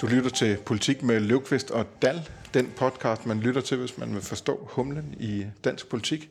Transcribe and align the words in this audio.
Du 0.00 0.06
lytter 0.06 0.30
til 0.30 0.56
Politik 0.66 1.02
med 1.02 1.20
Løvqvist 1.20 1.70
og 1.70 1.86
Dal, 2.02 2.28
den 2.54 2.72
podcast, 2.76 3.26
man 3.26 3.40
lytter 3.40 3.60
til, 3.60 3.76
hvis 3.78 3.98
man 3.98 4.14
vil 4.14 4.22
forstå 4.22 4.68
humlen 4.72 5.14
i 5.20 5.46
dansk 5.64 5.88
politik. 5.88 6.30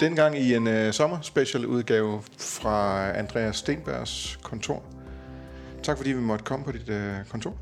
Dengang 0.00 0.38
i 0.38 0.54
en 0.54 0.66
uh, 0.66 0.90
sommerspecial 0.92 1.66
udgave 1.66 2.22
fra 2.38 3.08
Andreas 3.18 3.56
Stenbergs 3.56 4.38
kontor. 4.42 4.82
Tak 5.82 5.96
fordi 5.96 6.12
vi 6.12 6.20
måtte 6.20 6.44
komme 6.44 6.64
på 6.64 6.72
dit 6.72 6.88
uh, 6.88 7.28
kontor. 7.30 7.56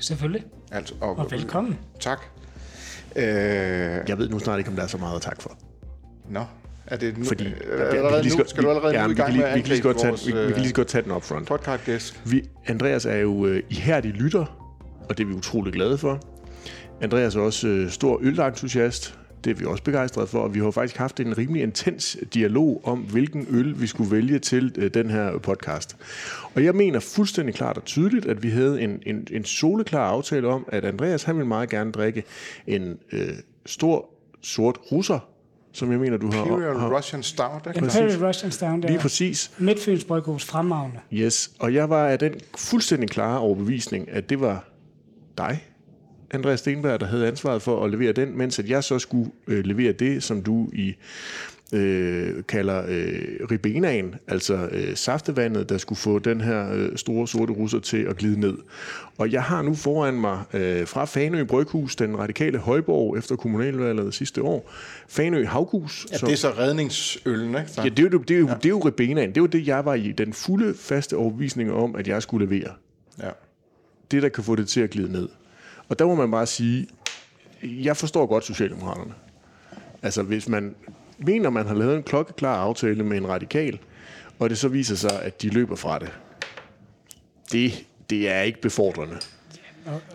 Selvfølgelig. 0.00 0.44
Altså, 0.72 0.94
Og 1.00 1.30
velkommen. 1.30 1.78
Tak. 2.00 2.18
Uh, 3.16 3.22
Jeg 3.22 4.18
ved 4.18 4.28
nu 4.28 4.38
snart 4.38 4.58
ikke, 4.58 4.70
om 4.70 4.76
der 4.76 4.82
er 4.82 4.86
så 4.86 4.98
meget 4.98 5.16
at 5.16 5.22
takke 5.22 5.42
for. 5.42 5.58
nå, 6.30 6.44
er 6.86 6.96
det 6.96 7.18
nu? 7.18 7.24
Fordi, 7.24 7.44
øh, 7.44 7.50
ja, 7.78 7.90
vi 7.90 7.96
allerede 7.96 8.30
så 8.30 8.38
nu? 8.38 8.44
Skal 8.46 8.62
du 8.64 8.68
allerede 8.68 8.94
ja, 8.94 9.02
nu 9.02 9.10
i 9.10 9.14
vi 9.14 9.14
gang 9.20 9.32
lige- 9.32 9.42
med 9.44 9.54
vi 9.54 9.60
kan 9.60 9.68
lige 9.70 9.82
godt 9.82 9.98
tage, 9.98 10.08
vores 10.08 10.26
vi, 10.26 10.32
vi 10.32 10.52
kan 10.52 10.62
lige 10.62 10.72
godt 10.72 10.88
tage 10.88 11.02
den 11.02 11.12
up 11.12 11.22
front. 11.24 11.46
podcast-gæst? 11.48 12.20
Vi, 12.26 12.42
Andreas 12.66 13.06
er 13.06 13.16
jo 13.16 13.46
øh, 13.46 13.62
ihærdig 13.70 14.10
lytter, 14.12 14.70
og 15.08 15.18
det 15.18 15.24
er 15.24 15.28
vi 15.28 15.34
utrolig 15.34 15.72
glade 15.72 15.98
for. 15.98 16.20
Andreas 17.00 17.34
er 17.36 17.40
også 17.40 17.68
øh, 17.68 17.90
stor 17.90 18.18
ølentusiast. 18.22 19.18
Det 19.44 19.50
er 19.52 19.54
vi 19.54 19.64
også 19.64 19.82
begejstrede 19.82 20.26
for, 20.26 20.38
og 20.38 20.54
vi 20.54 20.60
har 20.60 20.70
faktisk 20.70 20.96
haft 20.96 21.20
en 21.20 21.38
rimelig 21.38 21.62
intens 21.62 22.16
dialog 22.34 22.80
om, 22.84 22.98
hvilken 22.98 23.46
øl 23.50 23.80
vi 23.80 23.86
skulle 23.86 24.10
vælge 24.10 24.38
til 24.38 24.72
øh, 24.78 24.90
den 24.94 25.10
her 25.10 25.38
podcast. 25.38 25.96
Og 26.54 26.64
jeg 26.64 26.74
mener 26.74 27.00
fuldstændig 27.00 27.54
klart 27.54 27.76
og 27.76 27.84
tydeligt, 27.84 28.26
at 28.26 28.42
vi 28.42 28.48
havde 28.50 28.80
en, 28.80 29.02
en, 29.06 29.26
en 29.30 29.44
soleklar 29.44 30.08
aftale 30.10 30.48
om, 30.48 30.64
at 30.68 30.84
Andreas 30.84 31.22
han 31.22 31.36
ville 31.36 31.48
meget 31.48 31.68
gerne 31.70 31.92
drikke 31.92 32.24
en 32.66 32.98
øh, 33.12 33.28
stor 33.66 34.08
sort 34.42 34.78
russer, 34.92 35.28
som 35.76 35.90
jeg 35.90 36.00
mener, 36.00 36.16
du 36.16 36.30
har... 36.30 36.44
Imperial 36.44 36.78
har 36.78 36.96
Russian 36.96 37.22
Stout, 37.22 37.66
ikke? 37.66 37.78
Imperial 37.78 38.26
Russian 38.26 38.52
Down 38.60 38.82
der. 38.82 38.88
lige 38.88 38.98
præcis. 38.98 39.50
Midtfyns 39.58 40.04
Bryghus 40.04 40.44
fremragende. 40.44 40.98
Yes, 41.12 41.50
og 41.58 41.74
jeg 41.74 41.90
var 41.90 42.06
af 42.08 42.18
den 42.18 42.34
fuldstændig 42.56 43.08
klare 43.08 43.38
overbevisning, 43.38 44.10
at 44.10 44.30
det 44.30 44.40
var 44.40 44.64
dig, 45.38 45.64
Andreas 46.30 46.60
Stenberg, 46.60 47.00
der 47.00 47.06
havde 47.06 47.26
ansvaret 47.28 47.62
for 47.62 47.84
at 47.84 47.90
levere 47.90 48.12
den, 48.12 48.38
mens 48.38 48.58
at 48.58 48.68
jeg 48.68 48.84
så 48.84 48.98
skulle 48.98 49.30
øh, 49.46 49.64
levere 49.64 49.92
det, 49.92 50.22
som 50.22 50.42
du 50.42 50.68
i 50.72 50.94
øh, 51.72 52.44
kalder 52.48 52.84
øh, 52.88 53.46
ribenaen, 53.50 54.14
altså 54.28 54.68
øh, 54.72 54.96
saftevandet, 54.96 55.68
der 55.68 55.78
skulle 55.78 55.98
få 55.98 56.18
den 56.18 56.40
her 56.40 56.72
øh, 56.72 56.96
store 56.96 57.28
sorte 57.28 57.52
russer 57.52 57.78
til 57.78 57.96
at 57.96 58.16
glide 58.16 58.40
ned. 58.40 58.54
Og 59.18 59.32
jeg 59.32 59.42
har 59.42 59.62
nu 59.62 59.74
foran 59.74 60.14
mig 60.14 60.42
øh, 60.52 60.86
fra 60.86 61.04
Fanø 61.04 61.44
Bryghus, 61.44 61.96
den 61.96 62.18
radikale 62.18 62.58
højborg 62.58 63.18
efter 63.18 63.36
kommunalvalget 63.36 64.14
sidste 64.14 64.42
år, 64.42 64.70
Fanø 65.08 65.44
Havgus. 65.44 66.06
Ja, 66.12 66.16
det 66.16 66.32
er 66.32 66.36
så 66.36 66.50
redningsøllen, 66.50 67.48
ikke? 67.48 67.70
Så. 67.70 67.82
Ja, 67.82 67.88
det 67.88 67.98
er 67.98 68.02
jo, 68.12 68.18
det 68.18 68.34
er 68.34 68.38
jo, 68.40 68.46
det 68.46 68.64
er 68.64 68.68
jo 68.68 68.78
ribenaen. 68.78 69.34
Det 69.34 69.42
var 69.42 69.48
det, 69.48 69.66
jeg 69.66 69.84
var 69.84 69.94
i. 69.94 70.12
Den 70.12 70.32
fulde, 70.32 70.74
faste 70.74 71.16
overbevisning 71.16 71.72
om, 71.72 71.96
at 71.96 72.08
jeg 72.08 72.22
skulle 72.22 72.46
levere. 72.46 72.70
ja. 73.22 73.30
Det, 74.10 74.22
der 74.22 74.28
kan 74.28 74.44
få 74.44 74.56
det 74.56 74.68
til 74.68 74.80
at 74.80 74.90
glide 74.90 75.12
ned. 75.12 75.28
Og 75.88 75.98
der 75.98 76.06
må 76.06 76.14
man 76.14 76.30
bare 76.30 76.46
sige, 76.46 76.86
jeg 77.62 77.96
forstår 77.96 78.26
godt 78.26 78.44
Socialdemokraterne. 78.44 79.12
Altså, 80.02 80.22
hvis 80.22 80.48
man 80.48 80.74
mener, 81.18 81.50
man 81.50 81.66
har 81.66 81.74
lavet 81.74 81.96
en 81.96 82.02
klokkeklar 82.02 82.56
aftale 82.56 83.04
med 83.04 83.16
en 83.16 83.28
radikal, 83.28 83.78
og 84.38 84.50
det 84.50 84.58
så 84.58 84.68
viser 84.68 84.96
sig, 84.96 85.22
at 85.22 85.42
de 85.42 85.48
løber 85.48 85.76
fra 85.76 85.98
det. 85.98 86.12
Det, 87.52 87.72
det 88.10 88.30
er 88.30 88.40
ikke 88.40 88.60
befordrende. 88.60 89.16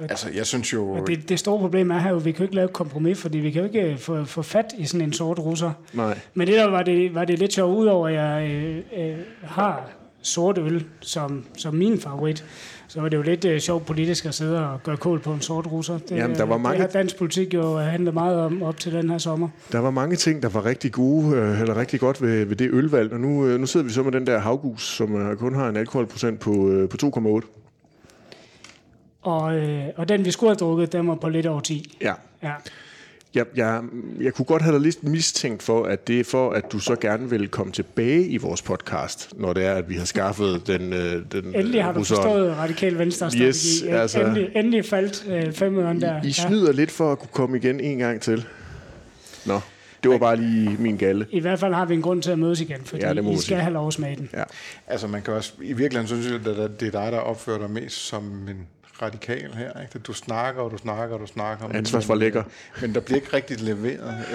Altså, 0.01 0.29
jeg 0.35 0.45
synes 0.45 0.73
jo... 0.73 0.89
Og 0.89 1.07
det, 1.07 1.29
det 1.29 1.39
store 1.39 1.59
problem 1.59 1.91
er 1.91 1.99
her 1.99 2.09
jo, 2.09 2.15
at 2.15 2.25
vi 2.25 2.31
kan 2.31 2.39
jo 2.39 2.43
ikke 2.43 2.55
lave 2.55 2.65
et 2.65 2.73
kompromis, 2.73 3.21
fordi 3.21 3.37
vi 3.37 3.51
kan 3.51 3.61
jo 3.61 3.67
ikke 3.67 3.97
få, 3.97 4.25
få 4.25 4.41
fat 4.41 4.65
i 4.77 4.85
sådan 4.85 5.07
en 5.07 5.13
sort 5.13 5.39
russer. 5.39 5.71
Nej. 5.93 6.19
Men 6.33 6.47
det 6.47 6.55
der 6.55 6.69
var 6.69 6.83
det, 6.83 7.15
var 7.15 7.25
det 7.25 7.39
lidt 7.39 7.53
sjovt, 7.53 7.77
udover 7.77 8.07
at 8.07 8.13
jeg 8.13 8.51
øh, 8.51 8.83
øh, 8.97 9.17
har 9.41 9.89
sort 10.21 10.57
øl 10.57 10.85
som, 10.99 11.45
som 11.57 11.75
min 11.75 11.99
favorit, 11.99 12.45
så 12.87 13.01
var 13.01 13.09
det 13.09 13.17
jo 13.17 13.21
lidt 13.21 13.45
øh, 13.45 13.59
sjovt 13.59 13.85
politisk 13.85 14.25
at 14.25 14.33
sidde 14.33 14.67
og 14.69 14.83
gøre 14.83 14.97
kål 14.97 15.19
på 15.19 15.33
en 15.33 15.41
sort 15.41 15.67
russer. 15.71 15.97
Det, 15.97 16.11
Jamen, 16.11 16.35
der 16.37 16.43
var 16.43 16.55
øh, 16.55 16.61
mange- 16.61 16.83
Det 16.83 16.91
har 16.91 16.99
dansk 16.99 17.17
politik 17.17 17.53
jo 17.53 17.77
handlet 17.77 18.13
meget 18.13 18.39
om 18.39 18.63
op 18.63 18.77
til 18.79 18.91
den 18.93 19.09
her 19.09 19.17
sommer. 19.17 19.49
Der 19.71 19.79
var 19.79 19.91
mange 19.91 20.15
ting, 20.15 20.41
der 20.43 20.49
var 20.49 20.65
rigtig 20.65 20.91
gode, 20.91 21.35
øh, 21.37 21.61
eller 21.61 21.77
rigtig 21.77 21.99
godt 21.99 22.21
ved, 22.21 22.45
ved 22.45 22.55
det 22.55 22.69
ølvalg, 22.73 23.13
og 23.13 23.19
nu, 23.19 23.45
øh, 23.47 23.59
nu 23.59 23.65
sidder 23.65 23.85
vi 23.85 23.91
så 23.91 24.03
med 24.03 24.11
den 24.11 24.27
der 24.27 24.39
havgus, 24.39 24.83
som 24.83 25.15
øh, 25.15 25.37
kun 25.37 25.55
har 25.55 25.69
en 25.69 25.75
alkoholprocent 25.77 26.39
på, 26.39 26.69
øh, 26.69 26.89
på 26.89 26.97
2,8. 27.03 27.47
Og, 29.21 29.55
øh, 29.57 29.83
og 29.97 30.09
den, 30.09 30.25
vi 30.25 30.31
skulle 30.31 30.49
have 30.49 30.55
drukket, 30.57 30.93
den 30.93 31.07
var 31.07 31.15
på 31.15 31.29
lidt 31.29 31.45
over 31.45 31.59
10. 31.59 31.97
Ja. 32.01 32.13
Ja. 32.43 32.53
Jeg, 33.35 33.45
jeg, 33.55 33.81
jeg 34.21 34.33
kunne 34.33 34.45
godt 34.45 34.61
have 34.61 34.73
dig 34.73 34.81
lidt 34.81 35.03
mistænkt 35.03 35.63
for, 35.63 35.83
at 35.83 36.07
det 36.07 36.19
er 36.19 36.23
for, 36.23 36.51
at 36.51 36.71
du 36.71 36.79
så 36.79 36.95
gerne 36.95 37.29
vil 37.29 37.47
komme 37.47 37.71
tilbage 37.73 38.27
i 38.27 38.37
vores 38.37 38.61
podcast, 38.61 39.29
når 39.37 39.53
det 39.53 39.65
er, 39.65 39.73
at 39.73 39.89
vi 39.89 39.95
har 39.95 40.05
skaffet 40.05 40.61
den, 40.67 40.93
øh, 40.93 41.23
den 41.31 41.45
Endelig 41.45 41.83
har 41.83 41.91
du 41.91 41.99
russeren. 41.99 42.21
forstået 42.23 42.57
radikal 42.57 42.97
venstre 42.97 43.31
strategi. 43.31 43.47
Yes, 43.47 43.83
altså- 43.83 44.21
endelig, 44.21 44.49
endelig 44.55 44.85
faldt 44.85 45.25
øh, 45.29 45.53
femøren 45.53 46.01
der. 46.01 46.23
I 46.23 46.31
snyder 46.31 46.71
lidt 46.71 46.91
for 46.91 47.11
at 47.11 47.19
kunne 47.19 47.29
komme 47.33 47.57
igen 47.57 47.79
en 47.79 47.97
gang 47.97 48.21
til. 48.21 48.45
Nå, 49.45 49.59
det 50.03 50.11
var 50.11 50.17
bare 50.17 50.35
lige 50.37 50.75
min 50.79 50.97
galle. 50.97 51.27
I 51.31 51.39
hvert 51.39 51.59
fald 51.59 51.73
har 51.73 51.85
vi 51.85 51.93
en 51.93 52.01
grund 52.01 52.21
til 52.21 52.31
at 52.31 52.39
mødes 52.39 52.61
igen, 52.61 52.81
fordi 52.85 53.01
Ja, 53.01 53.07
ja, 53.07 53.13
det 53.13 53.21
I 53.23 53.25
skal 53.33 53.41
sige. 53.41 53.57
have 53.57 53.73
lov 53.73 53.87
at 53.87 53.93
smage 53.93 54.15
den. 54.15 54.29
Ja. 54.33 54.43
Altså, 54.87 55.07
man 55.07 55.21
kan 55.21 55.33
også... 55.33 55.53
I 55.61 55.73
virkeligheden 55.73 56.07
synes 56.07 56.27
jeg, 56.47 56.57
at 56.57 56.79
det 56.79 56.87
er 56.95 57.01
dig, 57.01 57.11
der 57.11 57.17
opfører 57.19 57.57
dig 57.59 57.69
mest 57.69 57.97
som 58.07 58.23
en 58.47 58.67
radikal 59.01 59.53
her. 59.53 59.81
Ikke? 59.81 59.99
Du 59.99 60.13
snakker, 60.13 60.61
og 60.61 60.71
du 60.71 60.77
snakker, 60.77 61.15
og 61.15 61.21
du 61.21 61.27
snakker. 61.27 61.67
men- 61.67 61.75
Ansvarsfor 61.75 62.15
lækker. 62.15 62.43
Men 62.81 62.95
der 62.95 63.01
bliver 63.01 63.15
ikke 63.21 63.33
rigtig 63.33 63.61
leveret. 63.61 64.25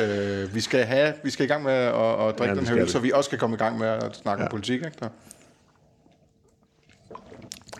Øh, 0.44 0.54
vi, 0.54 0.60
skal 0.60 0.84
have, 0.84 1.14
vi 1.24 1.30
skal 1.30 1.44
i 1.44 1.48
gang 1.48 1.62
med 1.62 1.72
at, 1.72 1.94
at 1.94 2.38
drikke 2.38 2.54
Ja, 2.54 2.60
den 2.60 2.66
her 2.66 2.76
øl, 2.76 2.88
så 2.88 2.98
vi 2.98 3.12
også 3.12 3.30
kan 3.30 3.38
komme 3.38 3.54
i 3.54 3.58
gang 3.58 3.78
med 3.78 3.86
at 3.88 4.16
snakke 4.16 4.40
ja. 4.42 4.46
om 4.46 4.50
politik. 4.50 4.74
Ikke? 4.74 4.92
Der. 5.00 5.08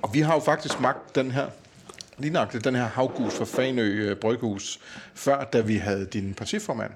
Og 0.03 0.15
vi 0.15 0.21
har 0.21 0.35
jo 0.35 0.41
faktisk 0.41 0.75
smagt 0.75 1.15
den 1.15 1.31
her, 1.31 1.47
lige 2.19 2.33
nøjagtigt 2.33 2.65
den 2.65 2.75
her 2.75 2.85
havgus 2.85 3.35
fra 3.35 3.45
Fanø 3.45 3.83
øh, 4.11 4.17
Bryghus, 4.17 4.81
før 5.15 5.45
da 5.45 5.61
vi 5.61 5.77
havde 5.77 6.07
din 6.07 6.35
partiformand 6.35 6.91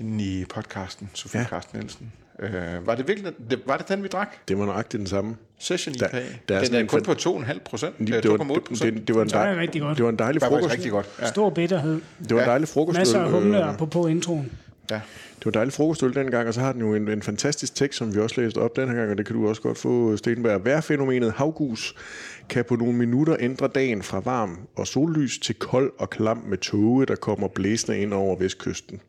inde 0.00 0.24
i 0.24 0.44
podcasten, 0.44 1.10
Sofie. 1.14 1.40
Ja. 1.40 1.46
Carsten 1.46 1.78
Nielsen. 1.78 2.12
Øh, 2.42 2.86
var, 2.86 2.94
det 2.94 3.08
virkelig, 3.08 3.32
det, 3.50 3.60
var 3.66 3.76
det 3.76 3.88
den, 3.88 4.02
vi 4.02 4.08
drak? 4.08 4.36
Det 4.48 4.58
var 4.58 4.66
nøjagtigt 4.66 4.98
den 4.98 5.06
samme. 5.06 5.36
Session 5.58 5.94
Der- 5.94 6.06
IPA. 6.08 6.22
der 6.48 6.56
er 6.56 6.64
den 6.64 6.74
er 6.74 6.78
en 6.80 6.86
kun 6.86 7.02
på 7.02 7.12
2,5 7.12 7.58
procent. 7.64 7.98
Det, 7.98 8.22
det, 8.22 8.30
var, 8.30 8.36
2,8 8.36 8.54
det, 8.54 8.64
procent. 8.64 8.94
det, 8.98 9.08
det, 9.08 9.14
var 9.16 9.22
en 9.22 9.30
er 9.34 9.66
det 9.66 9.80
godt. 9.80 9.96
det 9.96 10.04
var 10.04 10.10
en 10.10 10.18
dejlig 10.18 10.40
var 10.42 10.48
frokost. 10.48 10.72
rigtig 10.72 10.90
godt. 10.90 11.06
Ja. 11.20 11.26
Stor 11.28 11.50
bitterhed. 11.50 12.00
Det 12.18 12.30
var 12.34 12.36
en 12.36 12.44
Ja. 12.44 12.50
dejlig 12.50 12.68
frokostøl. 12.68 13.00
Masser 13.00 13.20
af 13.20 13.30
humle 13.30 13.58
øh, 13.58 13.68
apropos 13.74 14.10
introen. 14.10 14.52
Ja. 14.90 15.00
Det 15.38 15.44
var 15.46 15.50
en 15.50 15.54
dejlig 15.54 15.72
frokostøl 15.72 16.14
dengang, 16.14 16.48
og 16.48 16.54
så 16.54 16.60
har 16.60 16.72
den 16.72 16.80
jo 16.80 16.94
en, 16.94 17.08
en 17.08 17.22
fantastisk 17.22 17.74
tekst, 17.74 17.98
som 17.98 18.14
vi 18.14 18.20
også 18.20 18.40
læste 18.40 18.58
op 18.58 18.76
den 18.76 18.88
her 18.88 18.96
gang, 18.96 19.10
og 19.10 19.18
det 19.18 19.26
kan 19.26 19.36
du 19.36 19.48
også 19.48 19.62
godt 19.62 19.78
få, 19.78 20.16
Stenberg. 20.16 20.64
Vejrfænomenet 20.64 21.32
havgus 21.32 21.94
kan 22.48 22.64
på 22.64 22.76
nogle 22.76 22.92
minutter 22.94 23.36
ændre 23.40 23.68
dagen 23.74 24.02
fra 24.02 24.20
varm 24.24 24.58
og 24.76 24.86
sollys 24.86 25.38
til 25.38 25.54
kold 25.54 25.92
og 25.98 26.10
klam 26.10 26.42
med 26.48 26.58
tåge, 26.58 27.06
der 27.06 27.14
kommer 27.14 27.48
blæsende 27.48 27.98
ind 27.98 28.12
over 28.14 28.36
vestkysten. 28.36 29.00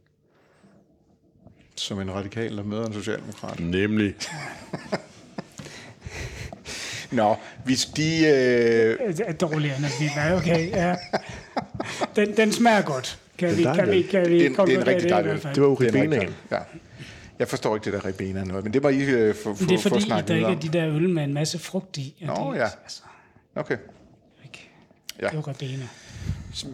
Som 1.77 1.99
en 2.01 2.11
radikal, 2.13 2.57
der 2.57 2.63
møder 2.63 2.85
en 2.85 2.93
socialdemokrat. 2.93 3.59
Nemlig. 3.59 4.15
Nå, 7.11 7.35
hvis 7.65 7.85
de... 7.85 8.17
Øh, 8.27 9.15
er 9.25 9.33
dårlig 9.33 9.73
energi, 9.79 10.09
men 10.15 10.33
okay, 10.33 10.69
ja. 10.69 10.95
Den, 12.15 12.37
den 12.37 12.51
smager 12.51 12.81
godt. 12.81 13.19
Kan 13.37 13.57
vi, 13.57 13.63
er 13.63 13.75
kan 13.75 13.91
vi, 13.91 14.01
kan 14.01 14.25
vi 14.29 14.33
Det 14.39 14.41
er 14.45 14.49
en- 14.49 14.55
komme 14.55 14.73
det 14.73 14.77
er 14.77 14.81
en 14.81 14.87
rigtig 14.87 15.09
dejlig? 15.09 15.31
Det 15.43 15.61
var 15.61 15.67
jo 15.67 15.75
det 15.75 15.87
er 15.87 15.93
ribenaen. 16.01 16.21
rigtig- 16.21 16.35
Ja. 16.51 16.57
Jeg 17.39 17.47
forstår 17.47 17.75
ikke 17.75 17.85
det 17.85 17.93
der 17.93 18.05
ribena 18.05 18.43
noget, 18.43 18.63
men 18.63 18.73
det 18.73 18.83
var 18.83 18.89
I 18.89 18.99
øh, 19.03 19.35
for, 19.35 19.53
for, 19.53 19.65
Det 19.65 19.73
er 19.75 19.77
for 19.81 19.89
at 19.89 19.91
fordi, 19.91 20.03
I 20.03 20.07
snakke 20.07 20.33
videre 20.33 20.49
drikker 20.51 20.65
om. 20.67 20.71
de 20.71 20.77
der 20.79 20.95
øl 20.95 21.09
med 21.09 21.23
en 21.23 21.33
masse 21.33 21.59
frugt 21.59 21.97
i. 21.97 22.23
Nå, 22.27 22.53
det, 22.53 22.59
ja. 22.59 22.63
Altså, 22.63 23.01
Okay, 23.55 23.77
ikke. 24.43 24.69
Ja. 25.21 25.27
Det 25.27 25.35
var 25.35 25.47
ribena. 25.47 25.87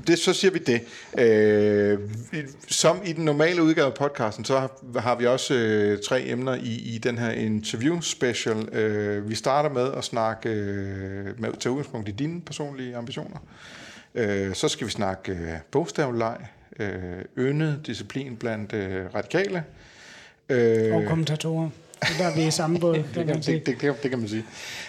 Det, 0.07 0.19
så 0.19 0.33
siger 0.33 0.51
vi 0.51 0.59
det. 0.59 0.81
Øh, 1.17 1.99
som 2.67 3.01
i 3.05 3.13
den 3.13 3.25
normale 3.25 3.63
udgave 3.63 3.87
af 3.87 3.93
podcasten, 3.93 4.45
så 4.45 4.59
har, 4.59 4.99
har 4.99 5.15
vi 5.15 5.25
også 5.25 5.53
øh, 5.53 5.99
tre 6.07 6.27
emner 6.27 6.55
i, 6.55 6.95
i 6.95 6.97
den 6.97 7.17
her 7.17 7.31
interview 7.31 7.99
special. 7.99 8.75
Øh, 8.75 9.29
vi 9.29 9.35
starter 9.35 9.69
med 9.69 9.91
at 9.93 10.03
snakke 10.03 10.49
øh, 10.49 11.41
med 11.41 11.59
tage 11.59 11.71
udgangspunkt 11.71 12.09
i 12.09 12.11
dine 12.11 12.41
personlige 12.41 12.95
ambitioner. 12.95 13.37
Øh, 14.15 14.55
så 14.55 14.67
skal 14.67 14.87
vi 14.87 14.91
snakke 14.91 15.31
øh, 15.31 15.53
bogstavleg, 15.71 16.37
øh, 16.79 16.91
yndet 17.37 17.79
disciplin 17.85 18.35
blandt 18.35 18.73
øh, 18.73 19.05
radikale. 19.15 19.63
Øh, 20.49 20.95
Og 20.95 21.03
kommentatorer. 21.07 21.69
Der 22.17 22.25
er 22.25 22.35
vi 22.35 22.47
i 22.47 22.51
samme 22.51 22.79
båd, 22.79 22.95
det, 22.95 23.05
kan 23.27 23.27
det, 23.27 23.45
det, 23.45 23.81
det, 23.81 24.03
det 24.03 24.09
kan 24.09 24.19
man 24.19 24.27
sige. 24.27 24.45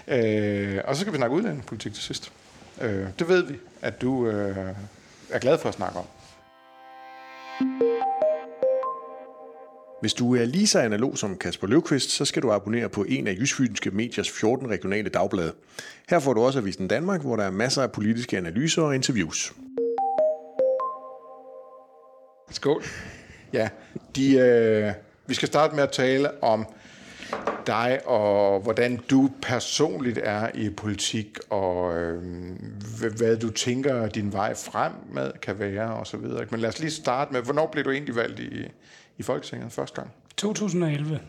Øh, 0.09 0.81
og 0.85 0.97
så 0.97 1.01
skal 1.01 1.13
vi 1.13 1.19
snakke 1.19 1.37
udlændingepolitik 1.37 1.95
til 1.95 2.03
sidst. 2.03 2.33
Øh, 2.81 3.07
det 3.19 3.29
ved 3.29 3.47
vi, 3.47 3.55
at 3.83 4.01
du 4.01 4.29
øh, 4.29 4.57
er 5.35 5.39
glad 5.39 5.59
for 5.59 5.69
at 5.69 5.75
snakke 5.75 5.99
om. 5.99 6.05
Hvis 10.01 10.15
du 10.15 10.35
er 10.35 10.45
lige 10.45 10.67
så 10.67 10.81
analog 10.81 11.19
som 11.19 11.39
Kasper 11.39 11.67
Løvqvist, 11.67 12.11
så 12.11 12.25
skal 12.25 12.43
du 12.43 12.53
abonnere 12.53 12.89
på 12.89 13.05
en 13.09 13.27
af 13.27 13.37
Jysfynske 13.41 13.91
Mediers 13.91 14.31
14 14.31 14.71
regionale 14.71 15.09
dagblade. 15.09 15.53
Her 16.09 16.19
får 16.19 16.35
du 16.35 16.41
også 16.41 16.59
Avisen 16.59 16.89
Danmark, 16.89 17.21
hvor 17.21 17.37
der 17.37 17.45
er 17.45 17.51
masser 17.51 17.83
af 17.83 17.93
politiske 17.93 18.39
analyser 18.39 18.83
og 18.83 18.95
interviews. 18.95 19.53
Skål. 22.51 22.85
Ja, 23.53 23.69
de, 24.17 24.37
øh, 24.37 24.93
vi 25.27 25.35
skal 25.35 25.49
starte 25.49 25.75
med 25.75 25.83
at 25.83 25.93
tale 25.93 26.43
om 26.43 26.67
dig, 27.67 28.01
og 28.07 28.61
hvordan 28.61 29.01
du 29.11 29.31
personligt 29.43 30.19
er 30.23 30.49
i 30.55 30.71
politik, 30.71 31.39
og 31.51 31.99
øh, 31.99 32.23
hvad 33.17 33.37
du 33.37 33.51
tænker, 33.51 34.09
din 34.09 34.33
vej 34.33 34.55
fremad 34.55 35.33
kan 35.43 35.59
være, 35.59 35.95
og 35.95 36.07
så 36.07 36.17
videre. 36.17 36.47
Men 36.51 36.61
lad 36.61 36.69
os 36.69 36.81
lige 36.81 36.91
starte 36.91 37.33
med, 37.33 37.43
hvornår 37.43 37.67
blev 37.67 37.85
du 37.85 37.91
egentlig 37.91 38.17
valgt 38.17 38.41
i, 38.41 38.69
i 39.19 39.23
Folketinget 39.23 39.73
første 39.73 39.97
gang? 39.97 40.11
2011. 40.37 41.21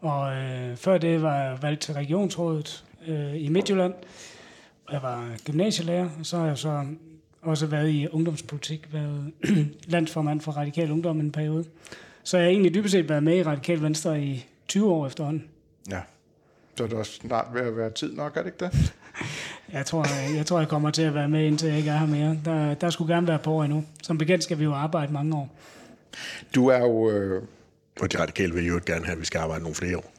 Og 0.00 0.36
øh, 0.36 0.76
før 0.76 0.98
det 0.98 1.22
var 1.22 1.36
jeg 1.36 1.58
valgt 1.62 1.80
til 1.80 1.94
regionsrådet 1.94 2.84
øh, 3.06 3.44
i 3.44 3.48
Midtjylland. 3.48 3.94
Jeg 4.92 5.02
var 5.02 5.28
gymnasielærer, 5.44 6.08
og 6.18 6.26
så 6.26 6.38
har 6.38 6.46
jeg 6.46 6.58
så 6.58 6.84
også 7.42 7.66
været 7.66 7.90
i 7.90 8.08
ungdomspolitik, 8.08 8.92
været 8.92 9.32
landsformand 9.94 10.40
for 10.40 10.52
Radikal 10.52 10.90
Ungdom 10.90 11.20
en 11.20 11.32
periode. 11.32 11.64
Så 12.22 12.36
jeg 12.36 12.44
har 12.44 12.50
egentlig 12.50 12.74
dybest 12.74 12.92
set 12.92 13.08
været 13.08 13.22
med 13.22 13.36
i 13.36 13.42
Radikal 13.42 13.82
Venstre 13.82 14.22
i 14.22 14.46
20 14.68 14.92
år 14.92 15.06
efterhånden. 15.06 15.48
Ja. 15.90 16.00
Så 16.76 16.84
er 16.84 16.88
det 16.88 16.98
også 16.98 17.12
snart 17.12 17.46
ved 17.54 17.60
at 17.60 17.76
være 17.76 17.90
tid 17.90 18.12
nok, 18.14 18.36
er 18.36 18.42
det 18.42 18.46
ikke 18.46 18.64
det? 18.64 18.94
Jeg 19.72 19.86
tror, 19.86 20.04
jeg, 20.04 20.36
jeg 20.36 20.46
tror, 20.46 20.58
jeg 20.58 20.68
kommer 20.68 20.90
til 20.90 21.02
at 21.02 21.14
være 21.14 21.28
med, 21.28 21.44
indtil 21.46 21.68
jeg 21.68 21.78
ikke 21.78 21.90
er 21.90 21.96
her 21.96 22.06
mere. 22.06 22.38
Der, 22.44 22.74
der 22.74 22.90
skulle 22.90 23.14
gerne 23.14 23.28
være 23.28 23.38
på 23.38 23.52
år 23.52 23.64
endnu. 23.64 23.84
Som 24.02 24.18
bekendt 24.18 24.44
skal 24.44 24.58
vi 24.58 24.64
jo 24.64 24.74
arbejde 24.74 25.12
mange 25.12 25.36
år. 25.36 25.48
Du 26.54 26.66
er 26.68 26.78
jo... 26.78 27.10
Øh, 27.10 27.42
Og 28.00 28.12
de 28.12 28.18
radikale 28.20 28.54
vil 28.54 28.66
jo 28.66 28.80
gerne 28.86 29.04
have, 29.04 29.12
at 29.14 29.20
vi 29.20 29.24
skal 29.26 29.38
arbejde 29.38 29.62
nogle 29.62 29.74
flere 29.74 29.96
år. 29.98 30.12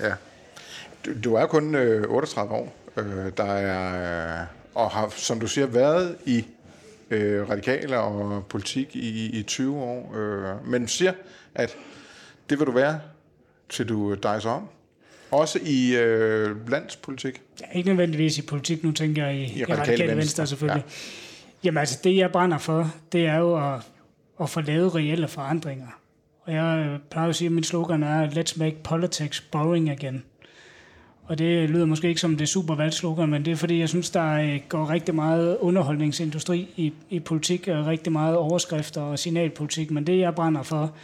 ja. 0.00 0.14
Du, 1.06 1.10
du 1.24 1.34
er 1.34 1.46
kun 1.46 1.74
øh, 1.74 2.08
38 2.08 2.54
år. 2.54 2.74
Øh, 2.96 3.32
der 3.36 3.44
er... 3.44 4.40
Øh, 4.40 4.46
og 4.74 4.90
har, 4.90 5.08
som 5.16 5.40
du 5.40 5.46
siger, 5.46 5.66
været 5.66 6.16
i 6.24 6.46
øh, 7.10 7.50
radikale 7.50 7.98
og 7.98 8.46
politik 8.46 8.96
i, 8.96 9.38
i 9.38 9.42
20 9.42 9.76
år. 9.76 10.14
Øh, 10.16 10.68
men 10.70 10.82
du 10.82 10.88
siger, 10.88 11.12
at 11.54 11.76
det 12.50 12.58
vil 12.58 12.66
du 12.66 12.72
være, 12.72 13.00
til 13.68 13.88
du 13.88 14.14
dejser 14.14 14.50
om. 14.50 14.68
Også 15.30 15.58
i 15.62 15.96
øh, 15.96 16.70
landspolitik. 16.70 17.42
Ja, 17.60 17.78
ikke 17.78 17.88
nødvendigvis 17.88 18.38
i 18.38 18.42
politik, 18.42 18.84
nu 18.84 18.92
tænker 18.92 19.26
jeg 19.26 19.36
i, 19.36 19.38
I, 19.38 19.44
Radikale 19.44 19.62
Radikale, 19.64 19.80
Radikale 19.80 20.02
Venstre, 20.02 20.16
Venstre 20.16 20.46
selvfølgelig. 20.46 20.84
Ja. 20.86 20.92
Jamen 21.64 21.78
altså, 21.78 22.00
det 22.04 22.16
jeg 22.16 22.32
brænder 22.32 22.58
for, 22.58 22.94
det 23.12 23.26
er 23.26 23.36
jo 23.36 23.74
at, 23.74 23.80
at 24.40 24.50
få 24.50 24.60
lavet 24.60 24.94
reelle 24.94 25.28
forandringer. 25.28 25.86
Og 26.42 26.52
jeg 26.52 26.86
øh, 26.86 26.98
plejer 27.10 27.28
at 27.28 27.36
sige, 27.36 27.46
at 27.46 27.52
min 27.52 27.64
slogan 27.64 28.02
er, 28.02 28.30
let's 28.30 28.58
make 28.58 28.76
politics 28.84 29.40
boring 29.40 29.90
again. 29.90 30.24
Og 31.24 31.38
det 31.38 31.70
lyder 31.70 31.86
måske 31.86 32.08
ikke 32.08 32.20
som 32.20 32.36
det 32.36 32.48
super 32.48 32.74
valgslogan, 32.74 33.30
men 33.30 33.44
det 33.44 33.52
er 33.52 33.56
fordi, 33.56 33.80
jeg 33.80 33.88
synes, 33.88 34.10
der 34.10 34.32
øh, 34.32 34.60
går 34.68 34.90
rigtig 34.90 35.14
meget 35.14 35.56
underholdningsindustri 35.60 36.68
i, 36.76 36.92
i 37.10 37.20
politik, 37.20 37.68
og 37.68 37.86
rigtig 37.86 38.12
meget 38.12 38.36
overskrifter 38.36 39.00
og 39.00 39.18
signalpolitik. 39.18 39.90
Men 39.90 40.06
det, 40.06 40.18
jeg 40.18 40.34
brænder 40.34 40.62
for, 40.62 40.94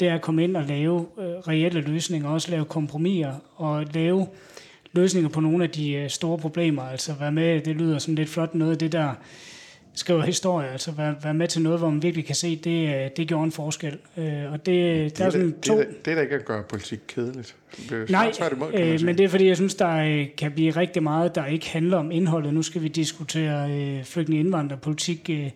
det 0.00 0.08
er 0.08 0.14
at 0.14 0.22
komme 0.22 0.44
ind 0.44 0.56
og 0.56 0.64
lave 0.64 1.06
øh, 1.18 1.24
reelle 1.24 1.80
løsninger, 1.80 2.28
også 2.28 2.50
lave 2.50 2.64
kompromiser 2.64 3.32
og 3.56 3.84
lave 3.94 4.26
løsninger 4.92 5.30
på 5.30 5.40
nogle 5.40 5.64
af 5.64 5.70
de 5.70 5.92
øh, 5.92 6.10
store 6.10 6.38
problemer. 6.38 6.82
Altså 6.82 7.12
være 7.20 7.32
med, 7.32 7.60
det 7.60 7.76
lyder 7.76 7.98
som 7.98 8.14
lidt 8.14 8.28
flot 8.28 8.54
noget 8.54 8.72
af 8.72 8.78
det, 8.78 8.92
der 8.92 9.12
skriver 9.96 10.22
historie, 10.22 10.68
altså 10.70 10.92
være, 10.92 11.14
være 11.22 11.34
med 11.34 11.48
til 11.48 11.62
noget, 11.62 11.78
hvor 11.78 11.90
man 11.90 12.02
virkelig 12.02 12.26
kan 12.26 12.34
se, 12.34 12.56
det, 12.56 12.88
øh, 13.04 13.10
det 13.16 13.28
gjorde 13.28 13.44
en 13.44 13.52
forskel. 13.52 13.98
Øh, 14.16 14.52
og 14.52 14.66
det, 14.66 14.66
Det 14.66 15.18
der 15.18 15.24
er, 15.24 15.30
sådan 15.30 15.50
da, 15.50 15.56
to... 15.60 15.74
det, 15.78 15.80
er, 15.80 15.84
da- 15.84 15.90
det 16.04 16.10
er 16.10 16.14
da 16.14 16.20
ikke 16.20 16.34
at 16.34 16.44
gøre 16.44 16.62
politik 16.62 16.98
kedeligt. 17.08 17.56
Det 17.90 18.10
Nej, 18.10 18.32
øh, 18.74 19.00
men 19.04 19.18
det 19.18 19.24
er 19.24 19.28
fordi, 19.28 19.46
jeg 19.46 19.56
synes, 19.56 19.74
der 19.74 19.96
øh, 19.96 20.26
kan 20.38 20.52
blive 20.52 20.70
rigtig 20.70 21.02
meget, 21.02 21.34
der 21.34 21.46
ikke 21.46 21.68
handler 21.68 21.96
om 21.96 22.10
indholdet. 22.10 22.54
Nu 22.54 22.62
skal 22.62 22.82
vi 22.82 22.88
diskutere 22.88 23.70
øh, 23.70 24.04
flygtninge 24.04 24.44
indvandrerpolitik 24.44 25.30
øh, 25.30 25.50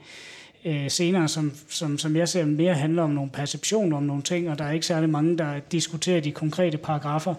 øh, 0.65 0.91
senere, 0.91 1.29
som, 1.29 1.53
som, 1.69 1.99
som 1.99 2.17
jeg 2.17 2.29
ser 2.29 2.45
mere 2.45 2.75
handler 2.75 3.03
om 3.03 3.11
nogle 3.11 3.31
perceptioner, 3.31 3.97
om 3.97 4.03
nogle 4.03 4.23
ting, 4.23 4.51
og 4.51 4.59
der 4.59 4.65
er 4.65 4.73
ikke 4.73 4.87
særlig 4.87 5.11
mange, 5.11 5.39
der 5.39 5.61
diskuterer 5.73 6.21
de 6.21 6.33
konkrete 6.33 6.79
paragrafer. 6.79 7.35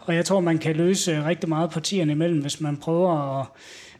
Og 0.00 0.14
jeg 0.14 0.24
tror, 0.24 0.40
man 0.40 0.58
kan 0.58 0.76
løse 0.76 1.12
øh, 1.12 1.26
rigtig 1.26 1.48
meget 1.48 1.70
partierne 1.70 2.12
imellem, 2.12 2.40
hvis 2.40 2.60
man 2.60 2.76
prøver 2.76 3.40
at 3.40 3.46